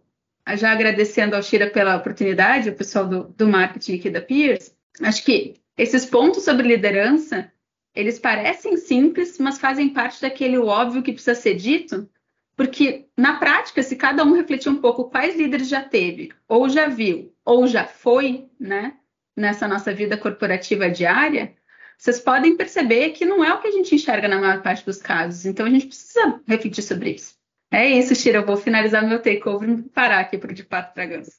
já 0.56 0.72
agradecendo 0.72 1.36
ao 1.36 1.44
Shira 1.44 1.70
pela 1.70 1.98
oportunidade, 1.98 2.70
o 2.70 2.76
pessoal 2.76 3.06
do, 3.06 3.24
do 3.26 3.48
marketing 3.48 3.98
aqui 3.98 4.10
da 4.10 4.22
Peers, 4.22 4.74
acho 5.02 5.26
que 5.26 5.56
esses 5.78 6.06
pontos 6.06 6.44
sobre 6.44 6.68
liderança 6.68 7.52
eles 7.94 8.18
parecem 8.18 8.78
simples, 8.78 9.38
mas 9.38 9.60
fazem 9.60 9.90
parte 9.90 10.22
daquele 10.22 10.58
óbvio 10.58 11.04
que 11.04 11.14
precisa 11.14 11.36
ser 11.36 11.56
dito, 11.56 12.10
porque 12.56 13.08
na 13.16 13.38
prática, 13.38 13.84
se 13.84 13.96
cada 13.96 14.24
um 14.24 14.34
refletir 14.34 14.70
um 14.70 14.82
pouco 14.82 15.10
quais 15.10 15.36
líderes 15.36 15.68
já 15.68 15.82
teve, 15.82 16.32
ou 16.48 16.68
já 16.70 16.88
viu, 16.88 17.36
ou 17.46 17.68
já 17.68 17.86
foi, 17.86 18.48
né, 18.60 18.96
nessa 19.36 19.68
nossa 19.68 19.94
vida 19.94 20.18
corporativa 20.18 20.90
diária, 20.90 21.54
vocês 22.04 22.20
podem 22.20 22.58
perceber 22.58 23.12
que 23.12 23.26
não 23.26 23.42
é 23.42 23.54
o 23.54 23.62
que 23.62 23.68
a 23.70 23.72
gente 23.72 23.96
enxerga 23.96 24.28
na 24.28 24.38
maior 24.38 24.62
parte 24.62 24.86
dos 24.86 24.98
casos. 24.98 25.46
Então 25.46 25.66
a 25.66 25.70
gente 25.70 25.86
precisa 25.86 26.42
refletir 26.46 26.82
sobre 26.84 27.12
isso. 27.12 27.36
É 27.72 27.90
isso, 27.90 28.14
Shira. 28.14 28.40
Eu 28.40 28.46
vou 28.46 28.58
finalizar 28.58 29.08
meu 29.08 29.22
takeover 29.22 29.70
e 29.70 29.84
parar 29.84 30.20
aqui 30.20 30.38
para 30.38 30.52
o 30.52 30.54
de 30.54 30.66
Pato 30.66 30.94
para 30.94 31.06
Ganso. 31.06 31.32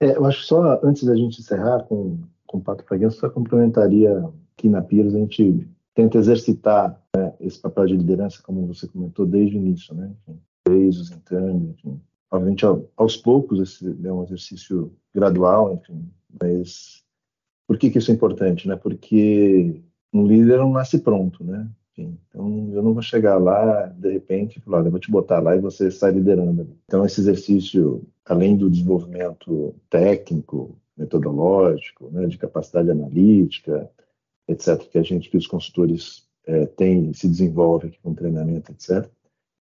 É, 0.00 0.16
eu 0.16 0.24
acho 0.26 0.42
que 0.42 0.46
só 0.46 0.80
antes 0.84 1.02
da 1.02 1.16
gente 1.16 1.40
encerrar 1.40 1.82
com, 1.88 2.20
com 2.46 2.60
Pato 2.60 2.84
para 2.84 2.98
Ganso, 2.98 3.18
só 3.18 3.28
complementaria 3.28 4.30
aqui 4.56 4.68
na 4.68 4.80
Pires 4.80 5.12
a 5.12 5.18
gente 5.18 5.66
tenta 5.92 6.18
exercitar 6.18 6.96
né, 7.16 7.34
esse 7.40 7.58
papel 7.58 7.86
de 7.86 7.96
liderança, 7.96 8.40
como 8.44 8.68
você 8.68 8.86
comentou, 8.86 9.26
desde 9.26 9.56
o 9.56 9.58
início, 9.58 9.92
né? 9.92 10.12
desde 10.68 11.00
os 11.00 11.10
internos, 11.10 11.68
enfim. 11.70 12.00
Obviamente, 12.30 12.64
aos 12.96 13.16
poucos, 13.16 13.58
esse 13.58 13.84
é 14.04 14.12
um 14.12 14.22
exercício 14.22 14.92
gradual, 15.12 15.74
enfim, 15.74 16.08
mas 16.40 17.02
por 17.70 17.78
que, 17.78 17.88
que 17.88 17.98
isso 17.98 18.10
é 18.10 18.14
importante? 18.14 18.66
Né? 18.66 18.74
Porque 18.74 19.80
um 20.12 20.26
líder 20.26 20.58
não 20.58 20.72
nasce 20.72 20.98
pronto, 20.98 21.44
né? 21.44 21.68
Então, 21.96 22.68
eu 22.72 22.82
não 22.82 22.92
vou 22.92 23.00
chegar 23.00 23.38
lá, 23.38 23.86
de 23.86 24.10
repente, 24.10 24.58
e 24.58 24.60
falar, 24.60 24.84
eu 24.84 24.90
vou 24.90 24.98
te 24.98 25.08
botar 25.08 25.38
lá 25.38 25.54
e 25.54 25.60
você 25.60 25.88
sai 25.88 26.10
liderando. 26.10 26.68
Então, 26.86 27.06
esse 27.06 27.20
exercício, 27.20 28.02
além 28.24 28.56
do 28.56 28.68
desenvolvimento 28.68 29.72
técnico, 29.88 30.76
metodológico, 30.96 32.10
né, 32.10 32.26
de 32.26 32.38
capacidade 32.38 32.90
analítica, 32.90 33.88
etc., 34.48 34.78
que 34.90 34.98
a 34.98 35.02
gente, 35.04 35.30
que 35.30 35.36
os 35.36 35.46
consultores 35.46 36.26
é, 36.48 36.66
têm, 36.66 37.12
se 37.12 37.28
desenvolve 37.28 37.86
aqui 37.86 38.00
com 38.02 38.14
treinamento, 38.14 38.72
etc., 38.72 39.08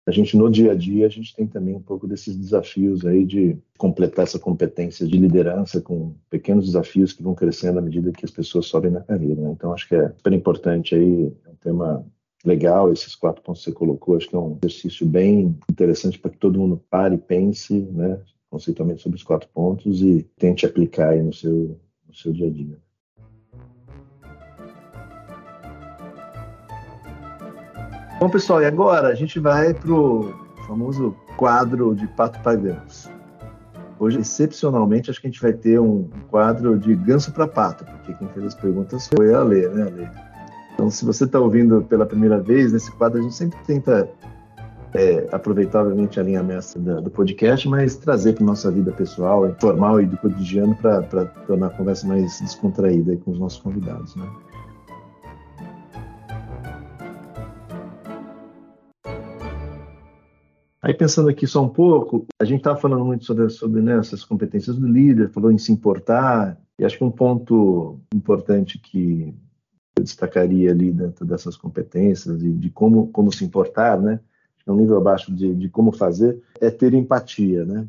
a 0.06 0.10
gente, 0.10 0.36
no 0.36 0.50
dia 0.50 0.72
a 0.72 0.74
dia, 0.74 1.06
a 1.06 1.08
gente 1.08 1.34
tem 1.34 1.46
também 1.46 1.74
um 1.74 1.80
pouco 1.80 2.06
desses 2.06 2.36
desafios 2.36 3.06
aí 3.06 3.24
de 3.24 3.56
completar 3.78 4.24
essa 4.24 4.38
competência 4.38 5.06
de 5.06 5.16
liderança 5.16 5.80
com 5.80 6.14
pequenos 6.28 6.66
desafios 6.66 7.12
que 7.12 7.22
vão 7.22 7.34
crescendo 7.34 7.78
à 7.78 7.82
medida 7.82 8.12
que 8.12 8.24
as 8.24 8.30
pessoas 8.30 8.66
sobem 8.66 8.90
na 8.90 9.00
carreira. 9.00 9.40
Né? 9.40 9.50
Então, 9.52 9.72
acho 9.72 9.88
que 9.88 9.94
é 9.94 10.10
super 10.10 10.32
importante 10.32 10.94
aí, 10.94 11.32
é 11.46 11.50
um 11.50 11.56
tema 11.56 12.04
legal, 12.44 12.92
esses 12.92 13.14
quatro 13.14 13.42
pontos 13.42 13.64
que 13.64 13.70
você 13.70 13.74
colocou, 13.74 14.16
acho 14.16 14.28
que 14.28 14.36
é 14.36 14.38
um 14.38 14.58
exercício 14.62 15.06
bem 15.06 15.58
interessante 15.70 16.18
para 16.18 16.30
que 16.30 16.38
todo 16.38 16.58
mundo 16.58 16.82
pare 16.90 17.14
e 17.14 17.18
pense, 17.18 17.72
né, 17.74 18.20
conceitualmente 18.50 19.00
sobre 19.00 19.16
os 19.16 19.24
quatro 19.24 19.48
pontos 19.48 20.02
e 20.02 20.22
tente 20.36 20.66
aplicar 20.66 21.10
aí 21.10 21.22
no 21.22 21.32
seu, 21.32 21.80
no 22.06 22.14
seu 22.14 22.30
dia 22.30 22.46
a 22.46 22.50
dia. 22.50 22.83
Bom, 28.20 28.30
pessoal, 28.30 28.62
e 28.62 28.66
agora 28.66 29.08
a 29.08 29.14
gente 29.14 29.40
vai 29.40 29.74
para 29.74 29.92
o 29.92 30.32
famoso 30.66 31.14
quadro 31.36 31.94
de 31.94 32.06
pato 32.06 32.40
para 32.40 32.56
ganso. 32.56 33.10
Hoje, 33.98 34.20
excepcionalmente, 34.20 35.10
acho 35.10 35.20
que 35.20 35.26
a 35.26 35.30
gente 35.30 35.42
vai 35.42 35.52
ter 35.52 35.80
um 35.80 36.08
quadro 36.30 36.78
de 36.78 36.94
ganso 36.94 37.32
para 37.32 37.46
pato, 37.46 37.84
porque 37.84 38.14
quem 38.14 38.28
fez 38.28 38.46
as 38.46 38.54
perguntas 38.54 39.08
foi 39.08 39.34
a 39.34 39.42
Lê, 39.42 39.68
né, 39.68 39.84
Lê? 39.84 40.08
Então, 40.74 40.90
se 40.90 41.04
você 41.04 41.24
está 41.24 41.38
ouvindo 41.38 41.82
pela 41.82 42.06
primeira 42.06 42.40
vez, 42.40 42.72
nesse 42.72 42.90
quadro 42.92 43.18
a 43.18 43.22
gente 43.22 43.34
sempre 43.34 43.58
tenta 43.64 44.08
é, 44.94 45.28
aproveitar, 45.32 45.82
obviamente, 45.82 46.18
a 46.18 46.22
linha 46.22 46.42
mestra 46.42 46.80
do 47.00 47.10
podcast, 47.10 47.68
mas 47.68 47.96
trazer 47.96 48.34
para 48.34 48.44
nossa 48.44 48.70
vida 48.70 48.92
pessoal, 48.92 49.48
informal 49.48 50.00
e 50.00 50.06
do 50.06 50.16
cotidiano 50.16 50.74
para 50.76 51.02
tornar 51.46 51.66
a 51.66 51.70
conversa 51.70 52.06
mais 52.06 52.40
descontraída 52.40 53.16
com 53.24 53.32
os 53.32 53.38
nossos 53.38 53.60
convidados, 53.60 54.14
né? 54.16 54.26
Aí 60.84 60.92
pensando 60.92 61.30
aqui 61.30 61.46
só 61.46 61.64
um 61.64 61.68
pouco, 61.70 62.26
a 62.38 62.44
gente 62.44 62.58
estava 62.58 62.78
falando 62.78 63.06
muito 63.06 63.24
sobre, 63.24 63.48
sobre 63.48 63.80
né, 63.80 63.98
essas 63.98 64.22
competências 64.22 64.76
do 64.76 64.86
líder, 64.86 65.30
falou 65.30 65.50
em 65.50 65.56
se 65.56 65.72
importar, 65.72 66.60
e 66.78 66.84
acho 66.84 66.98
que 66.98 67.04
um 67.04 67.10
ponto 67.10 67.98
importante 68.14 68.78
que 68.78 69.34
eu 69.96 70.04
destacaria 70.04 70.70
ali 70.70 70.92
dentro 70.92 71.24
dessas 71.24 71.56
competências 71.56 72.42
e 72.42 72.52
de 72.52 72.68
como, 72.68 73.06
como 73.06 73.32
se 73.32 73.46
importar, 73.46 73.98
né, 73.98 74.20
um 74.66 74.76
nível 74.76 74.98
abaixo 74.98 75.34
de, 75.34 75.54
de 75.54 75.70
como 75.70 75.90
fazer, 75.90 76.38
é 76.60 76.70
ter 76.70 76.92
empatia, 76.92 77.64
né? 77.64 77.88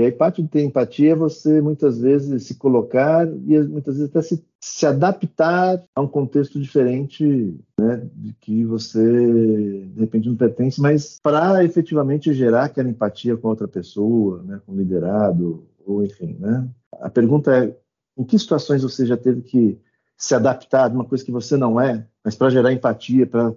E 0.00 0.04
aí 0.04 0.12
parte 0.12 0.42
de 0.42 0.48
ter 0.48 0.62
empatia 0.62 1.12
é 1.12 1.14
você 1.14 1.60
muitas 1.60 2.00
vezes 2.00 2.44
se 2.44 2.54
colocar 2.54 3.28
e 3.28 3.60
muitas 3.64 3.96
vezes 3.96 4.08
até 4.08 4.22
se, 4.22 4.42
se 4.58 4.86
adaptar 4.86 5.84
a 5.94 6.00
um 6.00 6.08
contexto 6.08 6.58
diferente, 6.58 7.54
né, 7.78 8.08
de 8.14 8.32
que 8.40 8.64
você 8.64 9.02
de 9.02 10.00
repente 10.00 10.26
não 10.26 10.36
pertence, 10.36 10.80
mas 10.80 11.18
para 11.22 11.62
efetivamente 11.64 12.32
gerar 12.32 12.64
aquela 12.64 12.88
empatia 12.88 13.36
com 13.36 13.48
outra 13.48 13.68
pessoa, 13.68 14.42
né, 14.42 14.58
com 14.64 14.72
o 14.72 14.76
liderado, 14.76 15.66
ou 15.84 16.02
enfim, 16.02 16.34
né? 16.40 16.66
A 16.92 17.10
pergunta 17.10 17.54
é 17.54 17.76
em 18.16 18.24
que 18.24 18.38
situações 18.38 18.82
você 18.82 19.04
já 19.04 19.18
teve 19.18 19.42
que 19.42 19.78
se 20.20 20.34
adaptar 20.34 20.90
de 20.90 20.94
uma 20.94 21.04
coisa 21.06 21.24
que 21.24 21.32
você 21.32 21.56
não 21.56 21.80
é, 21.80 22.06
mas 22.22 22.34
para 22.34 22.50
gerar 22.50 22.70
empatia, 22.70 23.26
para 23.26 23.54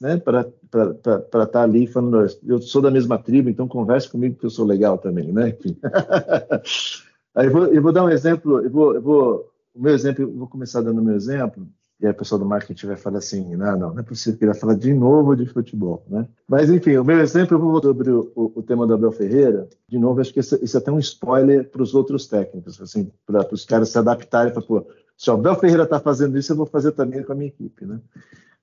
né, 0.00 0.14
estar 0.14 1.46
tá 1.46 1.62
ali 1.62 1.86
falando, 1.86 2.26
eu 2.46 2.58
sou 2.62 2.80
da 2.80 2.90
mesma 2.90 3.18
tribo, 3.18 3.50
então 3.50 3.68
converse 3.68 4.08
comigo 4.08 4.38
que 4.38 4.46
eu 4.46 4.50
sou 4.50 4.64
legal 4.64 4.96
também, 4.96 5.30
né? 5.30 5.54
aí 7.36 7.46
eu 7.48 7.52
vou, 7.52 7.66
eu 7.66 7.82
vou, 7.82 7.92
dar 7.92 8.02
um 8.02 8.08
exemplo, 8.08 8.62
eu 8.62 8.70
vou, 8.70 8.94
eu 8.94 9.02
vou, 9.02 9.52
o 9.74 9.82
meu 9.82 9.92
exemplo, 9.92 10.22
eu 10.24 10.32
vou 10.32 10.48
começar 10.48 10.80
dando 10.80 11.02
o 11.02 11.04
meu 11.04 11.14
exemplo, 11.14 11.68
e 12.00 12.06
aí 12.06 12.12
o 12.12 12.16
pessoal 12.16 12.38
do 12.38 12.46
marketing 12.46 12.86
vai 12.86 12.96
falar 12.96 13.18
assim, 13.18 13.54
não, 13.54 13.78
não, 13.78 13.92
não 13.92 14.00
é 14.00 14.02
possível 14.02 14.38
que 14.38 14.44
ele 14.46 14.52
vai 14.52 14.60
falar 14.60 14.74
de 14.74 14.94
novo 14.94 15.36
de 15.36 15.44
futebol, 15.44 16.02
né? 16.08 16.26
Mas 16.48 16.70
enfim, 16.70 16.96
o 16.96 17.04
meu 17.04 17.20
exemplo, 17.20 17.56
eu 17.56 17.60
vou 17.60 17.82
sobre 17.82 18.10
o, 18.10 18.32
o, 18.34 18.52
o 18.56 18.62
tema 18.62 18.86
do 18.86 18.94
Abel 18.94 19.12
Ferreira, 19.12 19.68
de 19.86 19.98
novo, 19.98 20.18
acho 20.18 20.32
que 20.32 20.40
isso, 20.40 20.58
isso 20.62 20.78
é 20.78 20.80
até 20.80 20.90
um 20.90 20.98
spoiler 20.98 21.68
para 21.68 21.82
os 21.82 21.94
outros 21.94 22.26
técnicos, 22.26 22.80
assim, 22.80 23.10
para 23.26 23.46
os 23.52 23.66
caras 23.66 23.90
se 23.90 23.98
adaptarem, 23.98 24.54
para, 24.54 24.62
pô, 24.62 24.86
se 25.16 25.30
o 25.30 25.34
Abel 25.34 25.56
Ferreira 25.56 25.84
está 25.84 25.98
fazendo 25.98 26.36
isso, 26.38 26.52
eu 26.52 26.56
vou 26.56 26.66
fazer 26.66 26.92
também 26.92 27.22
com 27.22 27.32
a 27.32 27.34
minha 27.34 27.48
equipe, 27.48 27.84
né? 27.84 28.00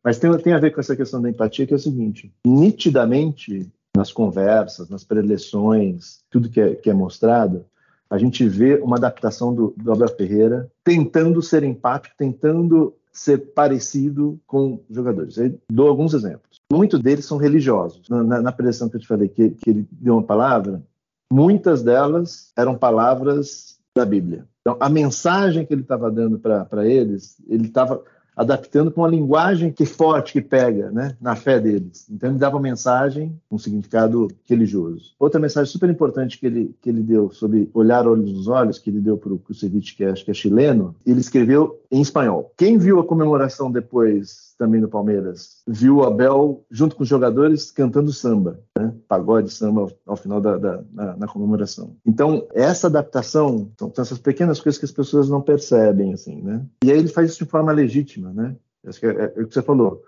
Mas 0.03 0.19
tem, 0.19 0.35
tem 0.37 0.53
a 0.53 0.59
ver 0.59 0.71
com 0.71 0.81
essa 0.81 0.95
questão 0.95 1.21
da 1.21 1.29
empatia, 1.29 1.65
que 1.65 1.73
é 1.73 1.77
o 1.77 1.79
seguinte: 1.79 2.31
nitidamente, 2.45 3.71
nas 3.95 4.11
conversas, 4.11 4.89
nas 4.89 5.03
preleções, 5.03 6.19
tudo 6.29 6.49
que 6.49 6.59
é, 6.59 6.75
que 6.75 6.89
é 6.89 6.93
mostrado, 6.93 7.65
a 8.09 8.17
gente 8.17 8.47
vê 8.47 8.75
uma 8.75 8.97
adaptação 8.97 9.53
do, 9.53 9.73
do 9.77 9.91
Abel 9.91 10.09
Ferreira 10.09 10.69
tentando 10.83 11.41
ser 11.41 11.63
empático, 11.63 12.15
tentando 12.17 12.93
ser 13.11 13.37
parecido 13.53 14.39
com 14.45 14.83
jogadores. 14.89 15.37
Eu 15.37 15.59
dou 15.71 15.87
alguns 15.87 16.13
exemplos. 16.13 16.59
Muitos 16.71 16.99
deles 16.99 17.25
são 17.25 17.37
religiosos. 17.37 18.09
Na, 18.09 18.41
na 18.41 18.51
preleção 18.51 18.89
que 18.89 18.97
eu 18.97 19.01
te 19.01 19.07
falei, 19.07 19.29
que, 19.29 19.51
que 19.51 19.69
ele 19.69 19.87
deu 19.91 20.15
uma 20.15 20.23
palavra, 20.23 20.83
muitas 21.31 21.83
delas 21.83 22.51
eram 22.57 22.75
palavras 22.75 23.72
da 23.95 24.05
Bíblia. 24.05 24.45
Então, 24.61 24.75
a 24.79 24.89
mensagem 24.89 25.65
que 25.65 25.73
ele 25.73 25.81
estava 25.81 26.09
dando 26.09 26.39
para 26.39 26.87
eles, 26.87 27.37
ele 27.47 27.67
estava 27.67 28.01
adaptando 28.35 28.89
com 28.89 29.01
uma 29.01 29.07
linguagem 29.07 29.71
que 29.71 29.85
forte, 29.85 30.33
que 30.33 30.41
pega 30.41 30.89
né, 30.89 31.15
na 31.21 31.35
fé 31.35 31.59
deles. 31.59 32.07
Então, 32.09 32.29
ele 32.29 32.39
dava 32.39 32.55
uma 32.55 32.61
mensagem 32.63 33.39
com 33.47 33.55
um 33.55 33.59
significado 33.59 34.27
religioso. 34.45 35.13
Outra 35.19 35.39
mensagem 35.39 35.71
super 35.71 35.89
importante 35.89 36.39
que 36.39 36.47
ele, 36.47 36.75
que 36.81 36.89
ele 36.89 37.03
deu 37.03 37.29
sobre 37.31 37.69
olhar 37.73 38.07
olhos 38.07 38.31
nos 38.31 38.47
olhos, 38.47 38.79
que 38.79 38.89
ele 38.89 39.01
deu 39.01 39.17
para 39.17 39.33
o 39.33 39.37
Kusevich, 39.37 39.95
que 39.95 40.03
acho 40.03 40.25
que 40.25 40.31
é 40.31 40.33
chileno, 40.33 40.95
ele 41.05 41.19
escreveu 41.19 41.79
em 41.93 42.01
espanhol. 42.01 42.51
Quem 42.57 42.75
viu 42.75 42.99
a 42.99 43.05
comemoração 43.05 43.71
depois 43.71 44.55
também 44.57 44.81
no 44.81 44.87
Palmeiras, 44.87 45.61
viu 45.67 45.97
o 45.97 46.03
Abel 46.03 46.65
junto 46.71 46.95
com 46.95 47.03
os 47.03 47.09
jogadores 47.09 47.69
cantando 47.69 48.11
samba, 48.11 48.59
né? 48.77 48.93
pagode 49.07 49.51
samba 49.51 49.93
ao, 50.05 50.15
final 50.15 50.41
da, 50.41 50.57
da 50.57 50.83
na, 50.91 51.17
na, 51.17 51.27
comemoração. 51.27 51.95
Então, 52.03 52.47
essa 52.53 52.87
adaptação 52.87 53.71
são, 53.77 53.91
essas 53.95 54.17
pequenas 54.17 54.59
coisas 54.59 54.79
que 54.79 54.85
as 54.85 54.91
pessoas 54.91 55.29
não 55.29 55.41
percebem, 55.41 56.13
assim, 56.13 56.41
né? 56.41 56.65
E 56.83 56.91
aí 56.91 56.97
ele 56.97 57.09
faz 57.09 57.29
isso 57.29 57.43
de 57.43 57.49
forma 57.49 57.71
legítima, 57.71 58.33
né? 58.33 58.55
Acho 58.87 58.99
que 58.99 59.05
é, 59.05 59.09
é, 59.09 59.33
é 59.35 59.41
o 59.41 59.47
que 59.47 59.53
você 59.53 59.61
falou 59.61 60.01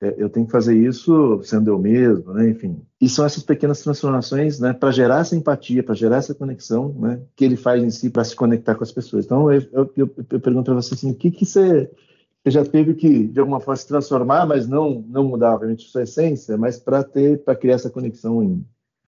eu 0.00 0.28
tenho 0.28 0.46
que 0.46 0.52
fazer 0.52 0.76
isso 0.76 1.40
sendo 1.42 1.70
eu 1.70 1.78
mesmo, 1.78 2.32
né? 2.34 2.50
enfim. 2.50 2.82
E 3.00 3.08
são 3.08 3.24
essas 3.24 3.42
pequenas 3.42 3.80
transformações, 3.82 4.60
né, 4.60 4.72
para 4.72 4.90
gerar 4.90 5.20
essa 5.20 5.34
empatia, 5.34 5.82
para 5.82 5.94
gerar 5.94 6.16
essa 6.16 6.34
conexão, 6.34 6.94
né, 6.98 7.20
que 7.34 7.44
ele 7.44 7.56
faz 7.56 7.82
em 7.82 7.90
si 7.90 8.10
para 8.10 8.24
se 8.24 8.36
conectar 8.36 8.74
com 8.74 8.84
as 8.84 8.92
pessoas. 8.92 9.24
Então, 9.24 9.50
eu, 9.50 9.62
eu, 9.72 9.92
eu, 9.96 10.14
eu 10.30 10.40
pergunto 10.40 10.64
para 10.64 10.74
você 10.74 10.94
assim, 10.94 11.10
o 11.10 11.14
que 11.14 11.30
que 11.30 11.46
você, 11.46 11.90
você, 12.42 12.50
já 12.50 12.64
teve 12.64 12.94
que 12.94 13.26
de 13.26 13.40
alguma 13.40 13.60
forma 13.60 13.76
se 13.76 13.88
transformar, 13.88 14.46
mas 14.46 14.68
não 14.68 15.04
não 15.08 15.24
mudar 15.24 15.54
obviamente 15.54 15.88
sua 15.88 16.02
essência, 16.02 16.56
mas 16.56 16.78
para 16.78 17.02
ter 17.02 17.42
para 17.42 17.56
criar 17.56 17.74
essa 17.74 17.90
conexão 17.90 18.42
em 18.42 18.64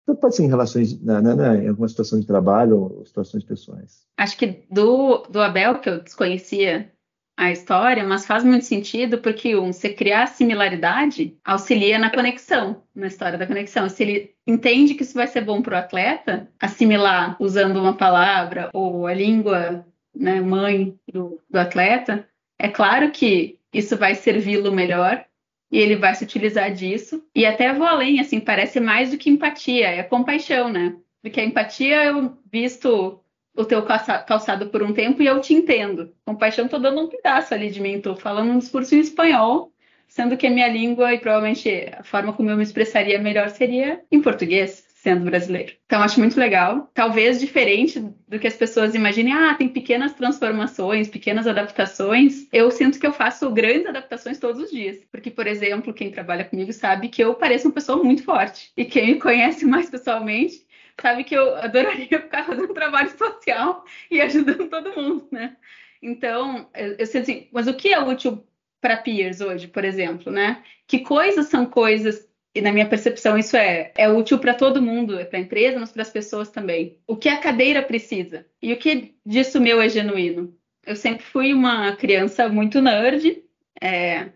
então, 0.03 0.17
pode 0.17 0.35
ser 0.35 0.43
em 0.43 0.49
relações, 0.49 1.01
né, 1.01 1.21
né, 1.21 1.33
né, 1.33 1.63
em 1.63 1.69
alguma 1.69 1.87
situação 1.87 2.19
de 2.19 2.27
trabalho 2.27 2.77
ou 2.77 3.05
situações 3.05 3.41
pessoais. 3.43 4.05
Acho 4.17 4.37
que 4.37 4.65
do, 4.69 5.23
do 5.29 5.39
Abel, 5.39 5.79
que 5.79 5.89
eu 5.89 6.03
desconhecia 6.03 6.91
a 7.35 7.51
história, 7.51 8.03
mas 8.03 8.25
faz 8.25 8.43
muito 8.43 8.65
sentido 8.65 9.17
porque 9.17 9.55
um, 9.55 9.73
você 9.73 9.91
criar 9.91 10.27
similaridade 10.27 11.35
auxilia 11.43 11.97
na 11.97 12.11
conexão, 12.11 12.83
na 12.95 13.07
história 13.07 13.37
da 13.37 13.47
conexão. 13.47 13.89
Se 13.89 14.03
ele 14.03 14.35
entende 14.45 14.93
que 14.93 15.03
isso 15.03 15.15
vai 15.15 15.27
ser 15.27 15.41
bom 15.41 15.61
para 15.61 15.75
o 15.75 15.79
atleta, 15.79 16.47
assimilar 16.59 17.35
usando 17.39 17.79
uma 17.79 17.95
palavra 17.95 18.69
ou 18.73 19.07
a 19.07 19.13
língua 19.13 19.85
né, 20.15 20.41
mãe 20.41 20.95
do, 21.11 21.41
do 21.49 21.57
atleta, 21.57 22.27
é 22.59 22.69
claro 22.69 23.11
que 23.11 23.59
isso 23.73 23.97
vai 23.97 24.13
servi-lo 24.13 24.71
melhor 24.71 25.25
e 25.71 25.79
ele 25.79 25.95
vai 25.95 26.13
se 26.13 26.23
utilizar 26.23 26.71
disso. 26.71 27.25
E 27.35 27.47
até 27.47 27.73
vou 27.73 27.87
além, 27.87 28.19
assim, 28.19 28.39
parece 28.39 28.79
mais 28.79 29.09
do 29.09 29.17
que 29.17 29.29
empatia, 29.29 29.87
é 29.87 30.03
compaixão, 30.03 30.69
né? 30.69 30.95
Porque 31.23 31.39
a 31.39 31.45
empatia 31.45 32.03
eu 32.03 32.37
visto 32.51 33.22
o 33.55 33.65
teu 33.65 33.83
calçado 33.83 34.67
por 34.67 34.81
um 34.81 34.93
tempo 34.93 35.21
e 35.21 35.27
eu 35.27 35.39
te 35.39 35.53
entendo. 35.53 36.11
Compaixão, 36.25 36.67
tô 36.67 36.79
dando 36.79 37.01
um 37.01 37.07
pedaço 37.07 37.53
ali 37.53 37.69
de 37.69 37.79
mim, 37.81 38.01
tô 38.01 38.15
falando 38.15 38.51
um 38.51 38.57
discurso 38.57 38.95
em 38.95 38.99
espanhol, 38.99 39.71
sendo 40.07 40.37
que 40.37 40.47
a 40.47 40.51
minha 40.51 40.67
língua 40.67 41.13
e 41.13 41.19
provavelmente 41.19 41.89
a 41.97 42.03
forma 42.03 42.33
como 42.33 42.49
eu 42.49 42.57
me 42.57 42.63
expressaria 42.63 43.19
melhor 43.19 43.49
seria 43.49 44.01
em 44.11 44.21
português, 44.21 44.83
sendo 44.95 45.25
brasileiro. 45.25 45.73
Então, 45.85 46.01
acho 46.01 46.19
muito 46.19 46.39
legal. 46.39 46.89
Talvez 46.93 47.39
diferente 47.39 47.99
do 47.99 48.39
que 48.39 48.47
as 48.47 48.55
pessoas 48.55 48.95
imaginem, 48.95 49.33
ah, 49.33 49.53
tem 49.53 49.67
pequenas 49.67 50.13
transformações, 50.13 51.09
pequenas 51.09 51.45
adaptações. 51.45 52.47
Eu 52.53 52.71
sinto 52.71 52.99
que 52.99 53.05
eu 53.05 53.11
faço 53.11 53.51
grandes 53.51 53.85
adaptações 53.85 54.39
todos 54.39 54.61
os 54.61 54.71
dias. 54.71 54.97
Porque, 55.11 55.29
por 55.29 55.45
exemplo, 55.45 55.93
quem 55.93 56.09
trabalha 56.09 56.45
comigo 56.45 56.71
sabe 56.71 57.09
que 57.09 57.23
eu 57.23 57.35
pareço 57.35 57.67
uma 57.67 57.73
pessoa 57.73 58.01
muito 58.01 58.23
forte. 58.23 58.71
E 58.77 58.85
quem 58.85 59.15
me 59.15 59.19
conhece 59.19 59.65
mais 59.67 59.89
pessoalmente 59.89 60.65
sabe 61.01 61.23
que 61.23 61.35
eu 61.35 61.55
adoraria 61.55 62.21
ficar 62.21 62.45
fazendo 62.45 62.73
trabalho 62.73 63.09
social 63.17 63.85
e 64.09 64.21
ajudando 64.21 64.69
todo 64.69 64.95
mundo, 64.95 65.27
né? 65.31 65.55
Então, 66.01 66.69
eu, 66.75 66.95
eu 66.99 67.05
sei 67.05 67.21
assim, 67.21 67.47
mas 67.51 67.67
o 67.67 67.73
que 67.73 67.93
é 67.93 67.99
útil 67.99 68.45
para 68.81 68.97
peers 68.97 69.39
hoje, 69.39 69.67
por 69.67 69.85
exemplo, 69.85 70.31
né? 70.31 70.61
Que 70.85 70.99
coisas 70.99 71.47
são 71.47 71.65
coisas 71.65 72.27
e 72.55 72.61
na 72.61 72.71
minha 72.71 72.87
percepção 72.87 73.37
isso 73.37 73.57
é, 73.57 73.91
é 73.97 74.07
útil 74.09 74.37
para 74.37 74.53
todo 74.53 74.81
mundo, 74.81 75.19
é 75.19 75.25
para 75.25 75.39
a 75.39 75.41
empresa, 75.41 75.79
mas 75.79 75.91
para 75.91 76.03
as 76.03 76.09
pessoas 76.09 76.49
também. 76.49 76.99
O 77.07 77.15
que 77.15 77.29
a 77.29 77.39
cadeira 77.39 77.81
precisa 77.81 78.45
e 78.61 78.71
o 78.73 78.77
que 78.77 79.15
disso 79.25 79.59
meu 79.59 79.81
é 79.81 79.89
genuíno. 79.89 80.53
Eu 80.85 80.95
sempre 80.95 81.23
fui 81.23 81.53
uma 81.53 81.95
criança 81.95 82.49
muito 82.49 82.81
nerd, 82.81 83.41
é, 83.81 84.29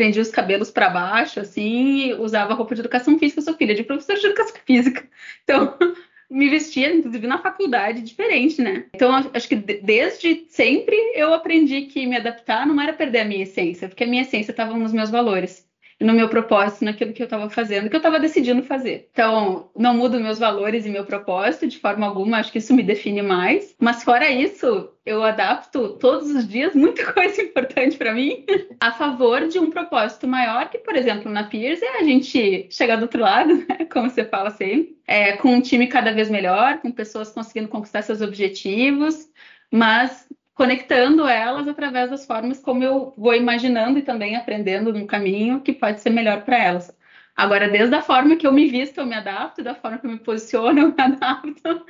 prendia 0.00 0.22
os 0.22 0.30
cabelos 0.30 0.70
para 0.70 0.88
baixo, 0.88 1.40
assim, 1.40 2.14
usava 2.14 2.54
roupa 2.54 2.74
de 2.74 2.80
educação 2.80 3.18
física, 3.18 3.42
sou 3.42 3.54
filha 3.54 3.74
de 3.74 3.82
professor 3.82 4.16
de 4.16 4.24
educação 4.28 4.56
física. 4.64 5.06
Então, 5.44 5.76
me 6.30 6.48
vestia, 6.48 6.90
inclusive, 6.90 7.26
na 7.26 7.36
faculdade, 7.36 8.00
diferente, 8.00 8.62
né? 8.62 8.86
Então, 8.94 9.12
acho 9.14 9.46
que 9.46 9.56
desde 9.56 10.46
sempre 10.48 10.96
eu 11.14 11.34
aprendi 11.34 11.82
que 11.82 12.06
me 12.06 12.16
adaptar 12.16 12.66
não 12.66 12.80
era 12.80 12.94
perder 12.94 13.20
a 13.20 13.24
minha 13.26 13.42
essência, 13.42 13.88
porque 13.88 14.04
a 14.04 14.06
minha 14.06 14.22
essência 14.22 14.52
estava 14.52 14.72
nos 14.72 14.94
meus 14.94 15.10
valores 15.10 15.68
no 16.00 16.14
meu 16.14 16.28
propósito, 16.28 16.84
naquilo 16.84 17.12
que 17.12 17.22
eu 17.22 17.24
estava 17.24 17.50
fazendo, 17.50 17.90
que 17.90 17.94
eu 17.94 17.98
estava 17.98 18.18
decidindo 18.18 18.62
fazer. 18.62 19.08
Então, 19.12 19.70
não 19.76 19.94
mudo 19.94 20.18
meus 20.18 20.38
valores 20.38 20.86
e 20.86 20.90
meu 20.90 21.04
propósito 21.04 21.66
de 21.66 21.78
forma 21.78 22.06
alguma, 22.06 22.38
acho 22.38 22.50
que 22.50 22.58
isso 22.58 22.74
me 22.74 22.82
define 22.82 23.20
mais. 23.20 23.76
Mas 23.78 24.02
fora 24.02 24.30
isso, 24.30 24.90
eu 25.04 25.22
adapto 25.22 25.98
todos 25.98 26.30
os 26.30 26.48
dias 26.48 26.74
muita 26.74 27.04
coisa 27.12 27.42
importante 27.42 27.98
para 27.98 28.14
mim 28.14 28.44
a 28.80 28.92
favor 28.92 29.46
de 29.46 29.58
um 29.58 29.70
propósito 29.70 30.26
maior, 30.26 30.70
que, 30.70 30.78
por 30.78 30.96
exemplo, 30.96 31.30
na 31.30 31.44
Peers 31.44 31.82
é 31.82 31.98
a 31.98 32.02
gente 32.02 32.68
chegar 32.70 32.96
do 32.96 33.02
outro 33.02 33.20
lado, 33.20 33.54
né? 33.68 33.84
como 33.92 34.08
você 34.08 34.24
fala 34.24 34.50
sempre, 34.50 34.96
é, 35.06 35.36
com 35.36 35.54
um 35.54 35.60
time 35.60 35.86
cada 35.86 36.12
vez 36.12 36.30
melhor, 36.30 36.78
com 36.78 36.90
pessoas 36.90 37.30
conseguindo 37.30 37.68
conquistar 37.68 38.02
seus 38.02 38.22
objetivos, 38.22 39.28
mas 39.70 40.26
conectando 40.60 41.26
elas 41.26 41.66
através 41.66 42.10
das 42.10 42.26
formas 42.26 42.60
como 42.60 42.84
eu 42.84 43.14
vou 43.16 43.34
imaginando 43.34 43.98
e 43.98 44.02
também 44.02 44.36
aprendendo 44.36 44.92
no 44.92 45.06
caminho 45.06 45.62
que 45.62 45.72
pode 45.72 46.02
ser 46.02 46.10
melhor 46.10 46.44
para 46.44 46.62
elas. 46.62 46.94
Agora, 47.34 47.66
desde 47.66 47.94
a 47.94 48.02
forma 48.02 48.36
que 48.36 48.46
eu 48.46 48.52
me 48.52 48.66
visto, 48.66 48.98
eu 48.98 49.06
me 49.06 49.14
adapto, 49.14 49.62
da 49.62 49.74
forma 49.74 49.96
que 49.96 50.04
eu 50.04 50.10
me 50.10 50.18
posiciono, 50.18 50.78
eu 50.78 50.88
me 50.88 50.94
adapto. 50.98 51.86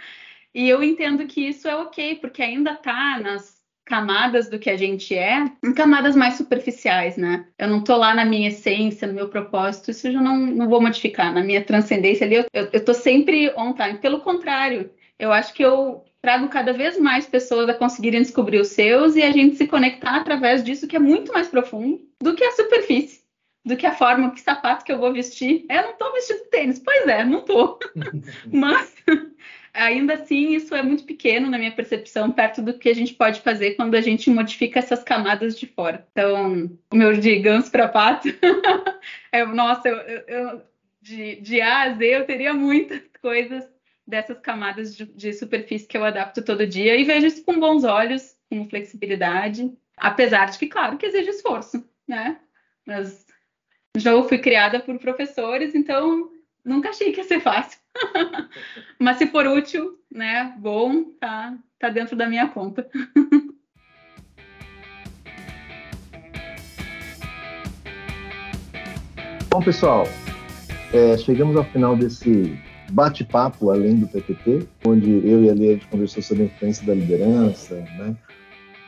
E 0.54 0.68
eu 0.68 0.84
entendo 0.84 1.26
que 1.26 1.48
isso 1.48 1.66
é 1.66 1.74
ok, 1.74 2.14
porque 2.20 2.44
ainda 2.44 2.74
está 2.74 3.18
nas 3.18 3.60
camadas 3.84 4.48
do 4.48 4.56
que 4.56 4.70
a 4.70 4.76
gente 4.76 5.16
é, 5.16 5.50
em 5.64 5.74
camadas 5.74 6.14
mais 6.14 6.34
superficiais, 6.34 7.16
né? 7.16 7.48
Eu 7.58 7.66
não 7.66 7.82
tô 7.82 7.96
lá 7.96 8.14
na 8.14 8.24
minha 8.24 8.50
essência, 8.50 9.08
no 9.08 9.14
meu 9.14 9.28
propósito, 9.28 9.90
isso 9.90 10.06
eu 10.06 10.12
já 10.12 10.22
não, 10.22 10.36
não 10.36 10.68
vou 10.68 10.80
modificar. 10.80 11.34
Na 11.34 11.42
minha 11.42 11.64
transcendência 11.64 12.24
ali, 12.24 12.36
eu, 12.36 12.44
eu, 12.54 12.94
sempre 12.94 13.52
on 13.56 13.74
time. 13.74 13.98
Pelo 13.98 14.20
contrário, 14.20 14.92
eu 15.18 15.32
acho 15.32 15.52
que 15.54 15.64
eu 15.64 16.04
trago 16.22 16.48
cada 16.48 16.72
vez 16.72 16.98
mais 16.98 17.26
pessoas 17.26 17.68
a 17.68 17.74
conseguirem 17.74 18.22
descobrir 18.22 18.60
os 18.60 18.68
seus 18.68 19.16
e 19.16 19.22
a 19.22 19.30
gente 19.30 19.56
se 19.56 19.66
conectar 19.66 20.16
através 20.16 20.62
disso 20.62 20.86
que 20.86 20.96
é 20.96 21.00
muito 21.00 21.32
mais 21.32 21.48
profundo 21.48 22.00
do 22.20 22.34
que 22.34 22.44
a 22.44 22.52
superfície, 22.52 23.22
do 23.64 23.76
que 23.76 23.86
a 23.86 23.94
forma, 23.94 24.30
que 24.32 24.40
sapato 24.40 24.84
que 24.84 24.92
eu 24.92 24.98
vou 24.98 25.12
vestir. 25.12 25.64
Eu 25.68 25.82
não 25.82 25.90
estou 25.90 26.12
vestindo 26.12 26.50
tênis, 26.50 26.78
pois 26.78 27.06
é, 27.06 27.24
não 27.24 27.40
estou. 27.40 27.78
Mas 28.52 28.94
ainda 29.72 30.14
assim 30.14 30.54
isso 30.54 30.74
é 30.74 30.82
muito 30.82 31.04
pequeno 31.04 31.48
na 31.48 31.58
minha 31.58 31.72
percepção, 31.72 32.30
perto 32.30 32.60
do 32.60 32.78
que 32.78 32.88
a 32.88 32.94
gente 32.94 33.14
pode 33.14 33.40
fazer 33.40 33.74
quando 33.74 33.94
a 33.94 34.00
gente 34.00 34.28
modifica 34.28 34.78
essas 34.78 35.02
camadas 35.02 35.58
de 35.58 35.66
fora. 35.66 36.06
Então, 36.12 36.70
o 36.92 36.96
meu 36.96 37.14
de 37.14 37.38
ganso 37.38 37.70
para 37.70 37.88
pato, 37.88 38.28
é, 39.32 39.44
nossa, 39.46 39.88
eu, 39.88 39.96
eu, 39.96 40.62
de, 41.00 41.40
de 41.40 41.60
A 41.60 41.82
a 41.82 41.94
Z 41.94 42.04
eu 42.04 42.26
teria 42.26 42.52
muitas 42.52 43.00
coisas 43.22 43.64
dessas 44.10 44.40
camadas 44.40 44.94
de, 44.94 45.06
de, 45.06 45.32
superfície 45.32 45.86
que 45.86 45.96
eu 45.96 46.04
adapto 46.04 46.42
todo 46.42 46.66
dia 46.66 46.96
e 46.96 47.04
vejo 47.04 47.26
isso 47.26 47.44
com 47.44 47.58
bons 47.58 47.84
olhos, 47.84 48.36
com 48.50 48.68
flexibilidade, 48.68 49.72
apesar 49.96 50.50
de 50.50 50.58
que, 50.58 50.66
claro, 50.66 50.98
que 50.98 51.06
exige 51.06 51.30
esforço, 51.30 51.82
né? 52.06 52.38
Mas 52.84 53.26
já 53.96 54.20
fui 54.24 54.38
criada 54.38 54.80
por 54.80 54.98
professores, 54.98 55.74
então 55.74 56.30
nunca 56.64 56.90
achei 56.90 57.12
que 57.12 57.20
ia 57.20 57.24
ser 57.24 57.40
fácil. 57.40 57.78
Mas 58.98 59.16
se 59.16 59.26
for 59.28 59.46
útil, 59.46 59.98
né, 60.10 60.54
bom, 60.58 61.04
tá, 61.20 61.56
tá 61.78 61.88
dentro 61.88 62.16
da 62.16 62.26
minha 62.26 62.48
conta. 62.48 62.88
Bom, 69.52 69.60
pessoal, 69.60 70.04
é, 70.94 71.18
chegamos 71.18 71.56
ao 71.56 71.64
final 71.64 71.96
desse 71.96 72.56
bate-papo 72.90 73.70
além 73.70 73.96
do 73.96 74.06
PPT, 74.06 74.66
onde 74.86 75.10
eu 75.26 75.42
e 75.44 75.50
a 75.50 75.54
Lia 75.54 75.80
conversou 75.90 76.22
sobre 76.22 76.44
a 76.44 76.46
influência 76.46 76.86
da 76.86 76.94
liderança, 76.94 77.76
né? 77.76 78.16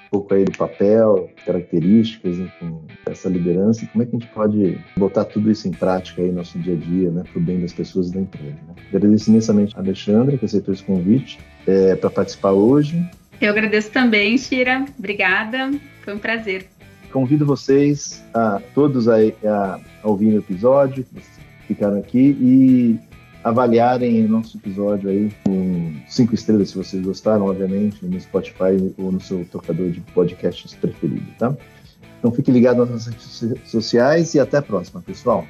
um 0.07 0.11
pouco 0.11 0.35
aí 0.35 0.45
do 0.45 0.53
papel, 0.53 1.31
características, 1.47 2.39
enfim, 2.39 2.81
dessa 3.07 3.29
liderança 3.29 3.85
e 3.85 3.87
como 3.89 4.03
é 4.03 4.07
que 4.07 4.17
a 4.17 4.19
gente 4.19 4.31
pode 4.33 4.79
botar 4.97 5.25
tudo 5.25 5.51
isso 5.51 5.67
em 5.67 5.71
prática 5.71 6.21
aí 6.21 6.29
no 6.29 6.35
nosso 6.35 6.59
dia 6.59 6.75
a 6.75 6.77
dia, 6.77 7.11
né, 7.11 7.25
para 7.31 7.41
o 7.41 7.43
bem 7.43 7.61
das 7.61 7.73
pessoas 7.73 8.11
e 8.11 8.15
da 8.15 8.21
empresa. 8.21 8.59
Né? 8.69 8.75
Agradeço 8.93 9.31
imensamente 9.31 9.75
a 9.75 9.81
Alexandra, 9.81 10.37
que 10.37 10.45
aceitou 10.45 10.75
esse 10.75 10.83
convite 10.83 11.39
é, 11.67 11.97
para 11.97 12.11
participar 12.11 12.53
hoje. 12.53 13.03
Eu 13.41 13.51
agradeço 13.51 13.91
também, 13.91 14.37
Shira. 14.37 14.85
Obrigada, 14.99 15.71
foi 16.05 16.15
um 16.15 16.19
prazer. 16.19 16.67
Convido 17.11 17.45
vocês 17.45 18.23
a 18.33 18.61
todos 18.75 19.09
a, 19.09 19.17
a, 19.17 19.81
a 20.03 20.09
ouvir 20.09 20.35
o 20.35 20.39
episódio, 20.39 21.05
que 21.05 21.23
ficaram 21.67 21.99
aqui, 21.99 22.37
e 22.41 22.99
avaliarem 23.43 24.25
o 24.25 24.29
nosso 24.29 24.57
episódio 24.57 25.11
aí 25.11 25.31
com 25.45 25.95
cinco 26.09 26.35
estrelas, 26.35 26.71
se 26.71 26.77
vocês 26.77 27.03
gostaram, 27.03 27.47
obviamente, 27.47 28.05
no 28.05 28.21
Spotify 28.21 28.95
ou 28.97 29.11
no 29.11 29.21
seu 29.21 29.45
tocador 29.45 29.91
de 29.91 30.01
podcasts 30.01 30.75
preferido, 30.75 31.27
tá? 31.39 31.55
Então 32.19 32.31
fique 32.31 32.53
ligado 32.53 32.79
nas 32.79 32.91
nossas 32.91 33.41
redes 33.41 33.71
sociais 33.71 34.35
e 34.35 34.41
até 34.41 34.59
a 34.59 34.63
próxima, 34.63 35.01
pessoal. 35.01 35.45